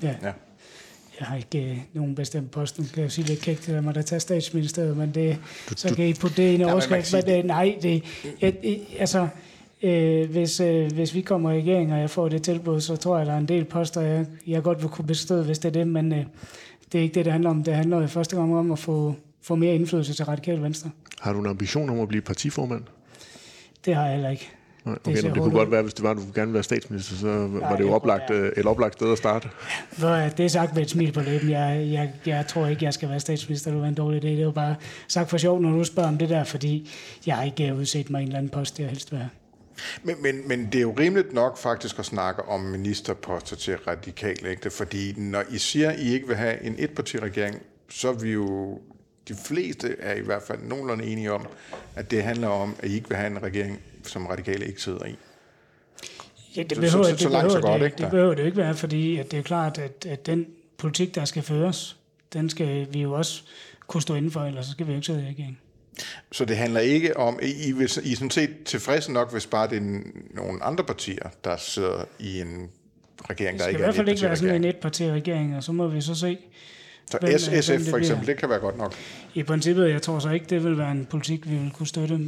Ja. 0.03 0.15
ja. 0.23 0.33
Jeg 1.21 1.27
har 1.27 1.37
ikke 1.37 1.71
øh, 1.71 1.79
nogen 1.93 2.15
bestemt 2.15 2.51
post. 2.51 2.79
Nu 2.79 2.85
kan 2.95 3.03
jeg 3.03 3.13
sige 3.13 3.27
lidt 3.27 3.41
kægt 3.41 3.63
til 3.63 3.83
mig, 3.83 3.95
der 3.95 4.03
tager 4.03 4.21
statsministeriet, 4.21 4.97
men 4.97 5.11
det, 5.15 5.39
du, 5.71 5.75
så 5.77 5.95
kan 5.95 6.07
I 6.07 6.15
putte 6.15 6.37
det 6.37 6.51
i 6.51 6.55
en 6.55 6.63
overskrift. 6.63 7.13
Men 7.13 7.23
det, 7.23 7.45
nej, 7.45 7.79
det, 7.83 8.05
jeg, 8.41 8.55
altså, 8.99 9.29
øh, 9.83 10.31
hvis, 10.31 10.61
øh, 10.61 10.93
hvis 10.93 11.15
vi 11.15 11.21
kommer 11.21 11.51
i 11.53 11.61
regering, 11.61 11.93
og 11.93 11.99
jeg 11.99 12.11
får 12.11 12.29
det 12.29 12.43
tilbud, 12.43 12.81
så 12.81 12.97
tror 12.97 13.19
jeg, 13.19 13.27
der 13.27 13.33
er 13.33 13.39
en 13.39 13.49
del 13.49 13.65
poster, 13.65 14.01
jeg, 14.01 14.27
jeg 14.47 14.63
godt 14.63 14.83
vil 14.83 14.89
kunne 14.89 15.07
bestå, 15.07 15.43
hvis 15.43 15.59
det 15.59 15.69
er 15.69 15.73
det, 15.73 15.89
men 15.89 16.13
øh, 16.13 16.25
det 16.93 16.99
er 16.99 17.03
ikke 17.03 17.15
det, 17.15 17.25
det 17.25 17.33
handler 17.33 17.51
om. 17.51 17.65
Det 17.65 17.75
handler 17.75 18.03
i 18.03 18.07
første 18.07 18.37
gang 18.37 18.57
om 18.57 18.73
at 18.73 18.79
få, 18.79 19.15
få 19.43 19.55
mere 19.55 19.75
indflydelse 19.75 20.15
til 20.15 20.25
radikale 20.25 20.63
venstre. 20.63 20.91
Har 21.21 21.33
du 21.33 21.41
en 21.41 21.47
ambition 21.47 21.91
om 21.91 22.01
at 22.01 22.09
blive 22.09 22.23
partiformand? 22.23 22.83
Det 23.85 23.95
har 23.95 24.05
jeg 24.05 24.13
heller 24.13 24.31
ikke. 24.31 24.51
Nej, 24.85 24.95
okay, 24.95 25.17
det, 25.17 25.25
det 25.25 25.35
kunne 25.35 25.51
godt 25.51 25.71
være, 25.71 25.83
hvis 25.83 25.95
det 25.95 26.03
var, 26.03 26.11
at 26.11 26.17
du 26.17 26.23
gerne 26.23 26.35
ville 26.35 26.55
være 26.55 26.63
statsminister, 26.63 27.17
så 27.17 27.27
Nej, 27.27 27.71
var 27.71 27.77
det 27.77 27.85
jo 27.85 27.93
oplagt. 27.93 28.31
Øh, 28.31 28.53
et 28.57 28.67
oplagt 28.67 28.95
sted 28.95 29.13
at 29.13 29.19
starte. 29.19 29.49
Ja, 30.01 30.31
det 30.37 30.45
er 30.45 30.49
sagt 30.49 30.75
med 30.75 30.83
et 30.83 30.91
smil 30.91 31.13
på 31.13 31.21
læben. 31.21 31.51
Jeg, 31.51 31.89
jeg, 31.93 32.13
jeg 32.27 32.47
tror 32.47 32.67
ikke, 32.67 32.85
jeg 32.85 32.95
skal 32.95 33.09
være 33.09 33.21
statsminister. 33.21 33.71
Det 33.71 33.81
var 33.81 33.87
en 33.87 33.95
dårlig 33.95 34.25
idé. 34.25 34.27
Det 34.27 34.47
var 34.47 34.53
bare 34.53 34.75
sagt 35.09 35.31
for 35.31 35.39
sjov, 35.39 35.61
når 35.61 35.71
du 35.71 35.85
spørger 35.85 36.09
om 36.09 36.19
det 36.19 36.29
der, 36.29 36.45
fordi 36.45 36.91
jeg 37.27 37.37
har 37.37 37.43
ikke 37.43 37.75
udset 37.75 38.11
mig 38.11 38.19
en 38.19 38.27
eller 38.27 38.39
anden 38.39 38.51
post, 38.51 38.81
jeg 38.81 38.89
helst 38.89 39.13
være. 39.13 39.29
Men, 40.03 40.17
men, 40.23 40.49
men 40.49 40.67
det 40.67 40.75
er 40.75 40.83
jo 40.83 40.95
rimeligt 40.99 41.33
nok 41.33 41.59
faktisk 41.59 41.99
at 41.99 42.05
snakke 42.05 42.43
om 42.43 42.61
ministerposter 42.61 43.57
til 43.57 43.77
radikale, 43.77 44.51
ikke? 44.51 44.71
Fordi 44.71 45.13
når 45.17 45.43
I 45.51 45.59
siger, 45.59 45.91
at 45.91 45.99
I 45.99 46.13
ikke 46.13 46.27
vil 46.27 46.37
have 46.37 46.63
en 46.63 46.75
etpartiregering, 46.79 47.57
så 47.89 48.09
er 48.09 48.13
vi 48.13 48.33
jo 48.33 48.79
de 49.29 49.35
fleste 49.35 49.97
er 49.99 50.15
i 50.15 50.21
hvert 50.21 50.43
fald 50.43 50.63
nogenlunde 50.63 51.05
enige 51.05 51.33
om, 51.33 51.47
at 51.97 52.11
det 52.11 52.23
handler 52.23 52.49
om, 52.49 52.77
at 52.79 52.91
I 52.91 52.95
ikke 52.95 53.09
vil 53.09 53.17
have 53.17 53.31
en 53.31 53.43
regering, 53.43 53.81
som 54.03 54.27
radikale 54.27 54.67
ikke 54.67 54.83
sidder 54.83 55.05
i. 55.05 55.17
Ja, 56.57 56.63
det 56.63 56.79
behøver, 56.79 57.05
så, 57.05 57.11
så, 57.11 57.17
så, 57.17 57.23
så 57.23 57.29
langt, 57.29 57.47
behøver, 57.47 57.61
så 57.61 57.61
godt, 57.61 57.81
det, 57.81 57.87
ikke? 57.87 57.97
Det 57.97 58.11
behøver 58.11 58.35
det 58.35 58.45
ikke 58.45 58.57
være, 58.57 58.75
fordi 58.75 59.19
at 59.19 59.31
det 59.31 59.39
er 59.39 59.43
klart, 59.43 59.79
at, 59.79 60.07
at 60.07 60.27
den 60.27 60.47
politik, 60.77 61.15
der 61.15 61.25
skal 61.25 61.43
føres, 61.43 61.97
den 62.33 62.51
skal 62.51 62.87
vi 62.91 63.03
jo 63.03 63.13
også 63.13 63.43
kunne 63.87 64.03
stå 64.03 64.15
indenfor, 64.15 64.41
ellers 64.41 64.67
så 64.67 64.73
skal 64.73 64.87
vi 64.87 64.93
jo 64.93 64.97
ikke 64.97 65.07
sidde 65.07 65.23
i 65.23 65.27
regeringen. 65.27 65.59
Så 66.33 66.45
det 66.45 66.57
handler 66.57 66.81
ikke 66.81 67.17
om, 67.17 67.39
I, 67.43 67.47
I, 67.47 67.69
I 67.69 67.83
er 67.83 68.17
sådan 68.17 68.31
set 68.31 68.51
tilfredse 68.65 69.13
nok, 69.13 69.33
hvis 69.33 69.47
bare 69.47 69.69
det 69.69 69.77
er 69.77 70.01
nogle 70.35 70.63
andre 70.63 70.85
partier, 70.85 71.29
der 71.45 71.57
sidder 71.57 72.05
i 72.19 72.41
en 72.41 72.71
regering, 73.31 73.59
der 73.59 73.67
ikke 73.67 73.67
er 73.67 73.67
Det 73.67 73.69
skal 73.69 73.79
i 73.79 73.83
hvert 73.83 73.95
fald 73.95 74.09
ikke 74.09 74.23
være 74.23 74.37
sådan 74.37 74.55
en 74.55 74.65
etparti-regering, 74.65 75.57
og 75.57 75.63
så 75.63 75.73
må 75.73 75.89
vi 75.89 76.01
så 76.01 76.15
se, 76.15 76.39
så 77.11 77.19
hvem, 77.21 77.39
SF 77.39 77.69
hvem 77.69 77.81
for 77.91 77.97
eksempel, 77.97 78.27
det 78.27 78.37
kan 78.37 78.49
være 78.49 78.59
godt 78.59 78.79
nok. 78.79 78.95
I 79.35 79.43
princippet, 79.43 79.91
jeg 79.91 80.03
tror 80.03 80.19
så 80.19 80.31
ikke, 80.31 80.47
det 80.47 80.65
vil 80.65 80.79
være 80.79 80.91
en 80.91 81.07
politik, 81.11 81.51
vi 81.51 81.57
vil 81.57 81.71
kunne 81.71 81.87
støtte. 81.87 82.21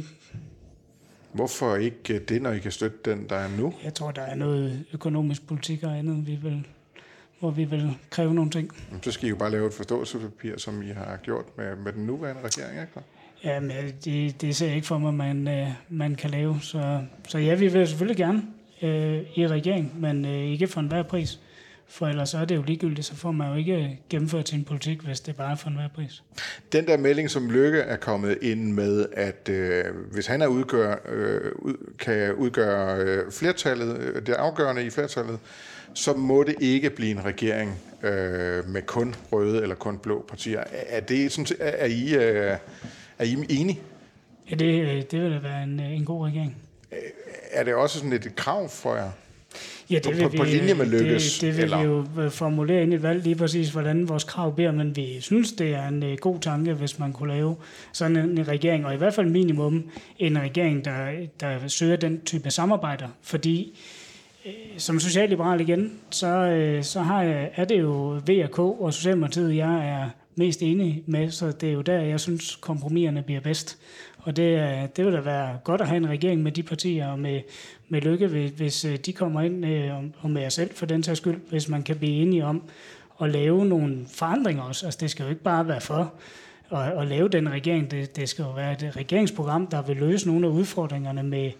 Hvorfor 1.31 1.75
ikke 1.75 2.19
det, 2.19 2.41
når 2.41 2.51
I 2.51 2.59
kan 2.59 2.71
støtte 2.71 2.97
den, 3.05 3.29
der 3.29 3.35
er 3.35 3.47
nu? 3.57 3.73
Jeg 3.83 3.93
tror, 3.93 4.11
der 4.11 4.21
er 4.21 4.35
noget 4.35 4.85
økonomisk 4.93 5.47
politik 5.47 5.83
og 5.83 5.97
andet, 5.97 6.27
vi 6.27 6.35
vil, 6.43 6.67
hvor 7.39 7.51
vi 7.51 7.63
vil 7.63 7.97
kræve 8.09 8.33
nogle 8.33 8.51
ting. 8.51 8.71
Så 9.01 9.11
skal 9.11 9.25
I 9.25 9.29
jo 9.29 9.35
bare 9.35 9.51
lave 9.51 9.67
et 9.67 9.73
forståelsespapir, 9.73 10.57
som 10.57 10.81
I 10.81 10.87
har 10.87 11.19
gjort 11.23 11.45
med, 11.57 11.75
med 11.75 11.93
den 11.93 12.05
nuværende 12.05 12.41
regering, 12.41 12.81
ikke? 12.81 12.93
Jamen, 13.43 13.71
det, 14.05 14.41
det 14.41 14.55
ser 14.55 14.65
jeg 14.65 14.75
ikke 14.75 14.87
for 14.87 14.97
mig, 14.97 15.13
man, 15.13 15.47
øh, 15.47 15.67
man 15.89 16.15
kan 16.15 16.29
lave. 16.29 16.57
Så, 16.61 17.01
så 17.27 17.37
ja, 17.37 17.55
vi 17.55 17.67
vil 17.67 17.87
selvfølgelig 17.87 18.17
gerne 18.17 18.43
øh, 18.81 19.21
i 19.35 19.47
regering, 19.47 20.01
men 20.01 20.25
øh, 20.25 20.43
ikke 20.43 20.67
for 20.67 20.79
enhver 20.79 21.03
pris. 21.03 21.39
For 21.87 22.07
ellers 22.07 22.33
er 22.33 22.45
det 22.45 22.55
jo 22.55 22.61
ligegyldigt, 22.61 23.07
så 23.07 23.15
får 23.15 23.31
man 23.31 23.49
jo 23.49 23.55
ikke 23.55 23.99
gennemført 24.09 24.49
sin 24.49 24.63
politik, 24.63 25.01
hvis 25.01 25.19
det 25.19 25.35
bare 25.35 25.51
er 25.51 25.55
for 25.55 25.69
enhver 25.69 25.87
pris. 25.95 26.23
Den 26.71 26.87
der 26.87 26.97
melding, 26.97 27.29
som 27.29 27.49
Lykke 27.49 27.79
er 27.79 27.95
kommet 27.95 28.37
ind 28.41 28.71
med, 28.71 29.05
at 29.13 29.49
øh, 29.49 29.85
hvis 30.11 30.27
han 30.27 30.41
er 30.41 30.47
udgør, 30.47 30.95
øh, 31.09 31.51
kan 31.99 32.33
udgøre 32.33 32.97
øh, 32.97 33.31
flertallet, 33.31 33.97
øh, 33.97 34.25
det 34.25 34.33
afgørende 34.33 34.85
i 34.85 34.89
flertallet, 34.89 35.39
så 35.93 36.13
må 36.13 36.43
det 36.43 36.55
ikke 36.59 36.89
blive 36.89 37.11
en 37.11 37.25
regering 37.25 37.79
øh, 38.03 38.69
med 38.69 38.81
kun 38.81 39.15
røde 39.31 39.61
eller 39.61 39.75
kun 39.75 39.97
blå 39.97 40.25
partier. 40.27 40.63
Er, 40.71 40.99
det 40.99 41.31
sådan, 41.31 41.57
er 41.59 41.85
I, 41.85 42.15
øh, 42.15 42.57
er 43.19 43.23
I 43.23 43.45
enige? 43.49 43.79
Ja, 44.49 44.55
det, 44.55 44.81
øh, 44.81 45.03
det 45.11 45.21
vil 45.21 45.31
da 45.31 45.39
være 45.39 45.63
en, 45.63 45.79
øh, 45.79 45.91
en 45.91 46.05
god 46.05 46.25
regering. 46.27 46.57
Er 47.51 47.63
det 47.63 47.75
også 47.75 47.97
sådan 47.97 48.13
et 48.13 48.35
krav 48.35 48.69
for 48.69 48.95
jer? 48.95 49.11
Ja, 49.89 49.99
det 49.99 50.17
vil 50.17 50.23
på, 50.23 50.29
på, 50.29 50.37
på 50.37 50.43
linje 50.43 50.73
med 50.73 50.85
lykkes? 50.85 51.33
Det, 51.33 51.41
det 51.41 51.57
vil 51.57 51.63
eller? 51.63 51.77
vi 51.77 51.83
jo 51.83 52.05
øh, 52.21 52.31
formulere 52.31 52.83
ind 52.83 52.91
i 52.93 52.95
et 52.95 53.03
valg 53.03 53.23
lige 53.23 53.35
præcis, 53.35 53.69
hvordan 53.69 54.09
vores 54.09 54.23
krav 54.23 54.55
bliver, 54.55 54.71
men 54.71 54.95
vi 54.95 55.21
synes, 55.21 55.51
det 55.51 55.73
er 55.73 55.87
en 55.87 56.03
uh, 56.03 56.13
god 56.13 56.39
tanke, 56.39 56.73
hvis 56.73 56.99
man 56.99 57.13
kunne 57.13 57.33
lave 57.33 57.55
sådan 57.93 58.17
en, 58.17 58.37
en 58.37 58.47
regering, 58.47 58.85
og 58.85 58.93
i 58.93 58.97
hvert 58.97 59.13
fald 59.13 59.27
minimum 59.29 59.89
en 60.19 60.41
regering, 60.41 60.85
der, 60.85 61.11
der 61.39 61.67
søger 61.67 61.95
den 61.95 62.21
type 62.21 62.51
samarbejder, 62.51 63.07
fordi 63.21 63.79
uh, 64.45 64.51
som 64.77 64.99
socialliberal 64.99 65.61
igen, 65.61 65.93
så, 66.09 66.27
uh, 66.77 66.83
så 66.83 66.99
har 66.99 67.23
jeg, 67.23 67.49
er 67.55 67.65
det 67.65 67.79
jo 67.79 68.21
VK 68.27 68.59
og 68.59 68.93
Socialdemokratiet, 68.93 69.55
jeg 69.55 69.89
er 69.89 70.09
mest 70.35 70.61
enig 70.61 71.03
med, 71.05 71.31
så 71.31 71.51
det 71.51 71.69
er 71.69 71.73
jo 71.73 71.81
der, 71.81 72.01
jeg 72.01 72.19
synes, 72.19 72.55
kompromiserne 72.55 73.21
bliver 73.21 73.41
bedst. 73.41 73.77
Og 74.17 74.35
det, 74.35 74.79
det 74.97 75.05
vil 75.05 75.13
da 75.13 75.19
være 75.19 75.57
godt 75.63 75.81
at 75.81 75.87
have 75.87 75.97
en 75.97 76.09
regering 76.09 76.43
med 76.43 76.51
de 76.51 76.63
partier 76.63 77.07
og 77.07 77.19
med, 77.19 77.41
med 77.89 78.01
lykke, 78.01 78.27
hvis 78.27 78.85
øh, 78.85 78.97
de 78.97 79.13
kommer 79.13 79.41
ind, 79.41 79.65
øh, 79.65 79.93
og 80.21 80.29
med 80.29 80.41
jer 80.41 80.49
selv 80.49 80.75
for 80.75 80.85
den 80.85 81.03
sags 81.03 81.17
skyld, 81.17 81.41
hvis 81.49 81.69
man 81.69 81.83
kan 81.83 81.97
blive 81.97 82.21
enige 82.21 82.45
om 82.45 82.63
at 83.21 83.29
lave 83.29 83.65
nogle 83.65 84.05
forandringer 84.07 84.63
også. 84.63 84.85
Altså 84.85 84.97
det 85.01 85.11
skal 85.11 85.23
jo 85.23 85.29
ikke 85.29 85.43
bare 85.43 85.67
være 85.67 85.81
for 85.81 86.13
at, 86.71 87.01
at 87.01 87.07
lave 87.07 87.29
den 87.29 87.51
regering. 87.51 87.91
Det, 87.91 88.15
det 88.15 88.29
skal 88.29 88.43
jo 88.43 88.51
være 88.51 88.71
et 88.71 88.95
regeringsprogram, 88.95 89.67
der 89.67 89.81
vil 89.81 89.97
løse 89.97 90.27
nogle 90.27 90.47
af 90.47 90.51
udfordringerne 90.51 91.23
med 91.23 91.51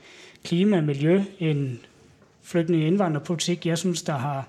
klima, 0.43 0.81
miljø, 0.81 1.23
en 1.39 1.79
flygtninge- 2.43 2.87
indvandrerpolitik, 2.87 3.65
jeg 3.65 3.77
synes, 3.77 4.03
der 4.03 4.13
har, 4.13 4.47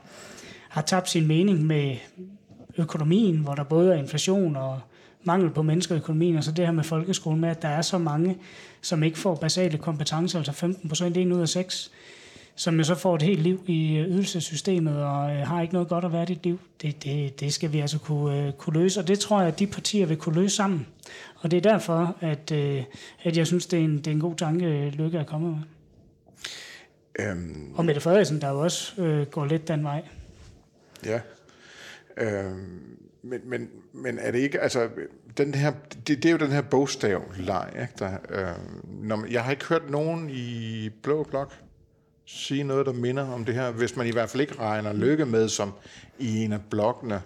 har 0.68 0.82
tabt 0.82 1.10
sin 1.10 1.26
mening 1.26 1.66
med 1.66 1.96
økonomien, 2.78 3.36
hvor 3.36 3.54
der 3.54 3.64
både 3.64 3.94
er 3.94 3.98
inflation 3.98 4.56
og 4.56 4.80
mangel 5.26 5.50
på 5.50 5.62
mennesker 5.62 5.94
i 5.94 5.98
økonomien, 5.98 6.36
og 6.36 6.44
så 6.44 6.52
det 6.52 6.66
her 6.66 6.72
med 6.72 6.84
folkeskolen 6.84 7.40
med, 7.40 7.48
at 7.48 7.62
der 7.62 7.68
er 7.68 7.82
så 7.82 7.98
mange, 7.98 8.38
som 8.80 9.02
ikke 9.02 9.18
får 9.18 9.34
basale 9.34 9.78
kompetencer, 9.78 10.38
altså 10.38 10.52
15 10.52 10.88
procent, 10.88 11.16
en 11.16 11.32
ud 11.32 11.40
af 11.40 11.48
seks, 11.48 11.90
som 12.54 12.78
jo 12.78 12.84
så 12.84 12.94
får 12.94 13.14
et 13.14 13.22
helt 13.22 13.40
liv 13.40 13.64
i 13.66 13.96
øh, 13.96 14.08
ydelsessystemet 14.08 15.04
og 15.04 15.30
øh, 15.30 15.46
har 15.46 15.62
ikke 15.62 15.74
noget 15.74 15.88
godt 15.88 16.04
at 16.04 16.12
være 16.12 16.22
i 16.22 16.26
dit 16.26 16.44
liv. 16.44 16.60
Det, 16.82 17.04
det, 17.04 17.40
det 17.40 17.54
skal 17.54 17.72
vi 17.72 17.80
altså 17.80 17.98
kunne, 17.98 18.46
øh, 18.46 18.52
kunne 18.52 18.80
løse, 18.80 19.00
og 19.00 19.08
det 19.08 19.18
tror 19.18 19.40
jeg, 19.40 19.48
at 19.48 19.58
de 19.58 19.66
partier 19.66 20.06
vil 20.06 20.16
kunne 20.16 20.34
løse 20.34 20.56
sammen. 20.56 20.86
Og 21.40 21.50
det 21.50 21.56
er 21.56 21.70
derfor, 21.70 22.16
at, 22.20 22.52
at 23.22 23.36
jeg 23.36 23.46
synes, 23.46 23.66
det 23.66 23.78
er, 23.78 23.84
en, 23.84 23.98
det 23.98 24.06
er 24.06 24.10
en 24.10 24.20
god 24.20 24.34
tanke, 24.34 24.90
Lykke 24.90 25.18
er 25.18 25.24
kommet 25.24 25.50
med. 25.50 25.58
Øhm, 27.18 27.72
og 27.74 27.84
Mette 27.84 28.00
Frederiksen, 28.00 28.40
der 28.40 28.48
jo 28.48 28.60
også 28.60 29.02
øh, 29.02 29.26
går 29.26 29.46
lidt 29.46 29.68
den 29.68 29.84
vej. 29.84 30.02
Ja. 31.04 31.20
Øhm, 32.16 32.96
men, 33.30 33.40
men, 33.44 33.68
men 33.92 34.18
er 34.18 34.30
det 34.30 34.38
ikke, 34.38 34.60
altså, 34.60 34.88
den 35.36 35.54
her, 35.54 35.72
det, 36.06 36.22
det 36.22 36.24
er 36.24 36.30
jo 36.30 36.38
den 36.38 36.52
her 36.52 36.62
bogstavleg, 36.62 37.68
ikke? 37.72 37.92
Der, 37.98 38.12
øh, 38.30 38.46
når 39.02 39.16
man, 39.16 39.32
jeg 39.32 39.44
har 39.44 39.50
ikke 39.50 39.64
hørt 39.64 39.90
nogen 39.90 40.30
i 40.30 40.88
Blå 41.02 41.22
Blok 41.22 41.52
sige 42.26 42.64
noget, 42.64 42.86
der 42.86 42.92
minder 42.92 43.32
om 43.32 43.44
det 43.44 43.54
her, 43.54 43.70
hvis 43.70 43.96
man 43.96 44.06
i 44.06 44.10
hvert 44.10 44.30
fald 44.30 44.40
ikke 44.40 44.58
regner 44.58 44.92
lykke 44.92 45.26
med 45.26 45.48
som 45.48 45.72
i 46.18 46.44
en 46.44 46.52
af 46.52 46.60
blokkene. 46.70 47.20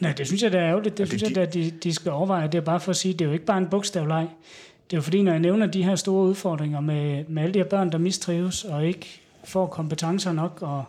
Nej, 0.00 0.12
det 0.12 0.26
synes 0.26 0.42
jeg, 0.42 0.52
det 0.52 0.60
er 0.60 0.66
ærgerligt. 0.66 0.98
Det, 0.98 1.10
det 1.10 1.20
synes 1.20 1.32
de, 1.32 1.40
jeg, 1.40 1.48
at 1.48 1.54
de, 1.54 1.70
de 1.70 1.94
skal 1.94 2.12
overveje. 2.12 2.46
Det 2.46 2.54
er 2.54 2.62
bare 2.62 2.80
for 2.80 2.90
at 2.90 2.96
sige, 2.96 3.12
det 3.12 3.20
er 3.20 3.26
jo 3.26 3.32
ikke 3.32 3.44
bare 3.44 3.58
en 3.58 3.68
bogstavleg. 3.68 4.28
Det 4.90 4.96
er 4.96 4.98
jo 4.98 5.02
fordi, 5.02 5.22
når 5.22 5.32
jeg 5.32 5.40
nævner 5.40 5.66
de 5.66 5.82
her 5.82 5.96
store 5.96 6.24
udfordringer 6.28 6.80
med, 6.80 7.24
med 7.28 7.42
alle 7.42 7.54
de 7.54 7.58
her 7.58 7.66
børn, 7.66 7.92
der 7.92 7.98
mistrives 7.98 8.64
og 8.64 8.86
ikke 8.86 9.20
får 9.44 9.66
kompetencer 9.66 10.32
nok, 10.32 10.58
og 10.60 10.84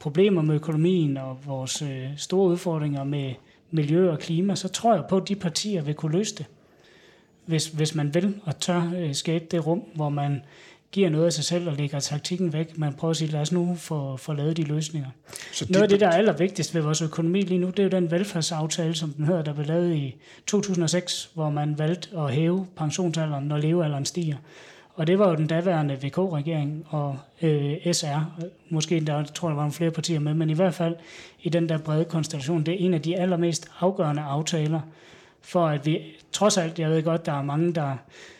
problemer 0.00 0.42
med 0.42 0.54
økonomien 0.54 1.16
og 1.16 1.38
vores 1.46 1.82
øh, 1.82 2.06
store 2.16 2.48
udfordringer 2.48 3.04
med 3.04 3.34
miljø 3.76 4.10
og 4.10 4.18
klima, 4.18 4.54
så 4.54 4.68
tror 4.68 4.94
jeg 4.94 5.04
på, 5.08 5.16
at 5.16 5.28
de 5.28 5.34
partier 5.34 5.82
vil 5.82 5.94
kunne 5.94 6.12
løse 6.12 6.34
det. 6.34 6.46
Hvis, 7.46 7.66
hvis 7.66 7.94
man 7.94 8.14
vil 8.14 8.34
og 8.44 8.60
tør 8.60 8.92
øh, 8.96 9.14
skabe 9.14 9.44
det 9.50 9.66
rum, 9.66 9.82
hvor 9.94 10.08
man 10.08 10.42
giver 10.92 11.10
noget 11.10 11.26
af 11.26 11.32
sig 11.32 11.44
selv 11.44 11.68
og 11.68 11.76
lægger 11.76 12.00
taktikken 12.00 12.52
væk. 12.52 12.78
Man 12.78 12.94
prøver 12.94 13.10
at 13.10 13.16
sige, 13.16 13.30
lad 13.30 13.40
os 13.40 13.52
nu 13.52 13.74
få, 13.74 14.16
få 14.16 14.32
lavet 14.32 14.56
de 14.56 14.62
løsninger. 14.62 15.08
Så 15.52 15.64
de 15.64 15.72
noget 15.72 15.82
af 15.82 15.88
det, 15.88 16.00
der 16.00 16.06
er 16.06 16.16
allervigtigst 16.16 16.74
ved 16.74 16.82
vores 16.82 17.02
økonomi 17.02 17.40
lige 17.40 17.58
nu, 17.58 17.66
det 17.66 17.78
er 17.78 17.82
jo 17.82 17.88
den 17.88 18.10
velfærdsaftale, 18.10 18.94
som 18.94 19.12
den 19.12 19.24
hedder, 19.24 19.42
der 19.42 19.52
blev 19.52 19.66
lavet 19.66 19.94
i 19.94 20.16
2006, 20.46 21.30
hvor 21.34 21.50
man 21.50 21.78
valgte 21.78 22.18
at 22.18 22.34
hæve 22.34 22.66
pensionsalderen, 22.76 23.44
når 23.44 23.56
levealderen 23.56 24.04
stiger. 24.04 24.36
Og 24.96 25.06
det 25.06 25.18
var 25.18 25.28
jo 25.28 25.34
den 25.34 25.46
daværende 25.46 25.94
VK-regering 25.94 26.86
og 26.88 27.18
øh, 27.42 27.92
SR. 27.92 28.38
Måske 28.70 29.00
der 29.00 29.24
tror 29.24 29.48
jeg, 29.48 29.56
der 29.56 29.62
var 29.62 29.70
flere 29.70 29.90
partier 29.90 30.20
med, 30.20 30.34
men 30.34 30.50
i 30.50 30.54
hvert 30.54 30.74
fald 30.74 30.96
i 31.42 31.48
den 31.48 31.68
der 31.68 31.78
brede 31.78 32.04
konstellation. 32.04 32.62
Det 32.62 32.74
er 32.74 32.78
en 32.78 32.94
af 32.94 33.02
de 33.02 33.18
allermest 33.18 33.68
afgørende 33.80 34.22
aftaler 34.22 34.80
for, 35.42 35.66
at 35.66 35.86
vi 35.86 35.98
trods 36.32 36.58
alt, 36.58 36.78
jeg 36.78 36.90
ved 36.90 37.02
godt, 37.02 37.26
der 37.26 37.32
er 37.32 37.42
mange, 37.42 37.72
der 37.72 37.96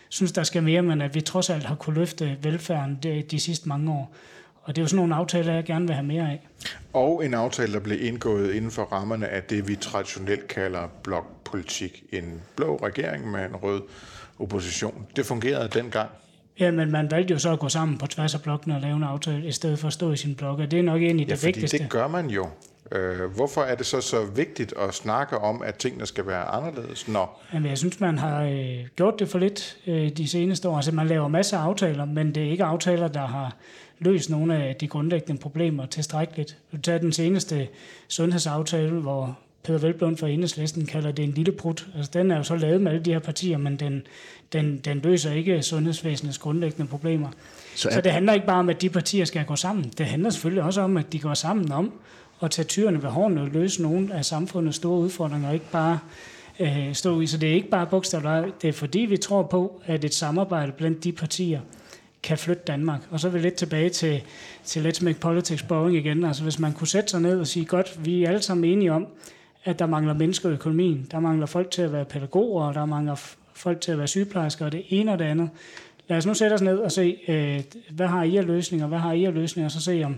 synes, 0.09 0.33
der 0.33 0.43
skal 0.43 0.63
mere, 0.63 0.83
men 0.83 1.01
at 1.01 1.15
vi 1.15 1.21
trods 1.21 1.51
alt 1.51 1.65
har 1.65 1.75
kunne 1.75 1.95
løfte 1.95 2.37
velfærden 2.43 2.99
de, 3.03 3.23
de 3.31 3.41
sidste 3.41 3.69
mange 3.69 3.93
år. 3.93 4.15
Og 4.63 4.77
det 4.77 4.83
er 4.83 4.85
jo 4.85 4.89
sådan 4.89 4.97
nogle 4.97 5.15
aftaler, 5.15 5.55
jeg 5.55 5.65
gerne 5.65 5.87
vil 5.87 5.95
have 5.95 6.07
mere 6.07 6.31
af. 6.31 6.47
Og 6.93 7.25
en 7.25 7.35
aftale, 7.35 7.73
der 7.73 7.81
blev 7.81 8.05
indgået 8.05 8.55
inden 8.55 8.71
for 8.71 8.83
rammerne 8.83 9.29
af 9.29 9.43
det, 9.43 9.69
vi 9.69 9.77
traditionelt 9.77 10.49
kalder 10.49 10.89
blokpolitik. 11.03 12.05
En 12.13 12.41
blå 12.57 12.77
regering 12.77 13.31
med 13.31 13.45
en 13.45 13.57
rød 13.57 13.83
opposition. 14.39 15.07
Det 15.17 15.27
fungerede 15.27 15.69
dengang. 15.69 16.11
Ja, 16.61 16.71
men 16.71 16.91
man 16.91 17.11
valgte 17.11 17.33
jo 17.33 17.39
så 17.39 17.53
at 17.53 17.59
gå 17.59 17.69
sammen 17.69 17.99
på 17.99 18.07
tværs 18.07 18.35
af 18.35 18.43
blokken 18.43 18.73
og 18.73 18.81
lave 18.81 18.97
en 18.97 19.03
aftale, 19.03 19.49
i 19.49 19.53
stedet 19.53 19.79
for 19.79 19.87
at 19.87 19.93
stå 19.93 20.13
i 20.13 20.17
sin 20.17 20.35
blok, 20.35 20.59
og 20.59 20.71
det 20.71 20.79
er 20.79 20.83
nok 20.83 21.03
egentlig 21.03 21.29
ja, 21.29 21.35
det 21.35 21.45
vigtigste. 21.45 21.79
det 21.79 21.91
gør 21.91 22.09
man 22.09 22.31
jo. 22.31 22.47
Øh, 22.93 23.31
hvorfor 23.35 23.61
er 23.61 23.75
det 23.75 23.87
så 23.87 24.01
så 24.01 24.25
vigtigt 24.25 24.75
at 24.79 24.95
snakke 24.95 25.39
om, 25.39 25.63
at 25.63 25.75
tingene 25.75 26.07
skal 26.07 26.27
være 26.27 26.45
anderledes? 26.45 27.09
Når... 27.09 27.43
Jamen, 27.55 27.71
jeg 27.71 27.79
synes, 27.79 28.01
man 28.01 28.19
har 28.19 28.43
øh, 28.43 28.79
gjort 28.97 29.15
det 29.19 29.29
for 29.29 29.39
lidt 29.39 29.79
øh, 29.87 30.09
de 30.09 30.29
seneste 30.29 30.69
år. 30.69 30.77
Altså, 30.77 30.93
man 30.93 31.07
laver 31.07 31.29
masser 31.29 31.59
af 31.59 31.63
aftaler, 31.63 32.05
men 32.05 32.35
det 32.35 32.47
er 32.47 32.51
ikke 32.51 32.65
aftaler, 32.65 33.09
der 33.09 33.27
har 33.27 33.57
løst 33.99 34.31
nogle 34.31 34.57
af 34.57 34.77
de 34.77 34.89
grundlæggende 34.89 35.41
problemer 35.41 35.87
tilstrækkeligt. 35.87 36.59
Du 36.73 36.77
tager 36.77 36.99
den 36.99 37.13
seneste 37.13 37.69
sundhedsaftale, 38.09 38.91
hvor 38.91 39.39
Peter 39.67 39.79
Velblom 39.79 40.17
fra 40.17 40.29
Enhedslisten 40.29 40.87
kalder 40.87 41.13
det 41.13 41.23
en 41.23 41.31
lille 41.31 41.53
brud. 41.53 41.85
Altså, 41.97 42.11
den 42.15 42.31
er 42.31 42.37
jo 42.37 42.43
så 42.43 42.57
lavet 42.57 42.81
med 42.81 42.93
alle 42.93 43.05
de 43.05 43.13
her 43.13 43.19
partier, 43.19 43.59
men 43.59 43.77
den, 43.77 44.07
den, 44.53 44.79
den 44.79 45.01
løser 45.05 45.33
ikke 45.33 45.63
sundhedsvæsenets 45.63 46.39
grundlæggende 46.39 46.87
problemer. 46.87 47.29
Så, 47.75 47.89
er... 47.89 47.93
så 47.93 48.01
det 48.01 48.13
handler 48.13 48.33
ikke 48.33 48.47
bare 48.47 48.59
om, 48.59 48.69
at 48.69 48.83
de 48.83 48.91
partier 48.91 49.25
skal 49.25 49.45
gå 49.45 49.57
sammen. 49.57 49.93
Det 49.99 50.07
handler 50.07 50.31
selvfølgelig 50.31 50.63
også 50.63 50.81
om, 50.81 50.97
at 50.97 51.13
de 51.13 51.19
går 51.19 51.35
sammen 51.35 51.73
om 51.73 51.93
at 52.43 52.51
tage 52.51 52.67
tyrene 52.67 53.03
ved 53.03 53.11
hårene 53.11 53.41
og 53.41 53.49
løse 53.49 53.83
nogle 53.83 54.15
af 54.15 54.25
samfundets 54.25 54.77
store 54.77 54.99
udfordringer, 54.99 55.49
og 55.49 55.55
ikke 55.55 55.71
bare 55.73 55.99
øh, 56.61 56.95
stå 56.95 57.21
i. 57.21 57.27
Så 57.27 57.39
det 57.39 57.49
er 57.49 57.55
ikke 57.55 57.71
bare 57.71 57.87
bogstavligt. 57.87 58.63
Det 58.63 58.69
er 58.69 58.73
fordi, 58.73 58.99
vi 58.99 59.17
tror 59.17 59.43
på, 59.43 59.83
at 59.87 60.05
et 60.05 60.15
samarbejde 60.15 60.73
blandt 60.73 61.05
de 61.05 61.13
partier 61.13 61.61
kan 62.23 62.39
flytte 62.39 62.63
Danmark. 62.67 63.01
Og 63.11 63.21
så 63.21 63.29
er 63.29 63.33
vi 63.33 63.39
lidt 63.39 63.55
tilbage 63.55 63.91
til, 63.91 64.23
til 64.65 64.89
Let's 64.89 65.05
Make 65.05 65.21
Politics 65.21 65.63
Boring 65.63 65.97
igen. 65.97 66.25
Altså 66.25 66.43
hvis 66.43 66.59
man 66.59 66.73
kunne 66.73 66.89
sætte 66.89 67.11
sig 67.11 67.21
ned 67.21 67.41
og 67.41 67.47
sige, 67.47 67.65
godt, 67.65 68.05
vi 68.05 68.25
er 68.25 68.29
alle 68.29 68.43
sammen 68.43 68.65
enige 68.65 68.93
om, 68.93 69.07
at 69.67 69.79
der 69.79 69.87
mangler 69.87 70.15
mennesker 70.15 70.49
i 70.49 70.53
økonomien. 70.53 71.07
Der 71.11 71.21
mangler 71.21 71.47
folk 71.47 71.71
til 71.71 71.83
at 71.83 71.93
være 71.93 72.05
pædagoger, 72.05 72.65
og 72.65 72.75
der 72.75 72.85
mangler 72.85 73.15
folk 73.55 73.81
til 73.81 73.93
at 73.93 73.99
være 73.99 74.07
sygeplejersker, 74.07 74.67
og 74.67 74.73
det 74.73 74.85
ene 74.89 75.13
og 75.13 75.19
det 75.19 75.25
andet. 75.25 75.51
Lad 76.09 76.19
os 76.19 76.27
nu 76.27 76.35
sætte 76.35 76.55
os 76.55 76.63
ned 76.63 76.79
og 76.79 76.93
se, 76.93 77.17
øh, 77.29 77.63
hvad 77.91 78.07
har 78.07 78.23
I 78.23 78.37
af 78.37 78.47
løsninger, 78.47 78.87
hvad 78.87 78.99
har 78.99 79.13
I 79.13 79.25
af 79.25 79.35
løsninger, 79.35 79.67
og 79.67 79.73
så 79.73 79.81
se, 79.81 80.03
om, 80.05 80.17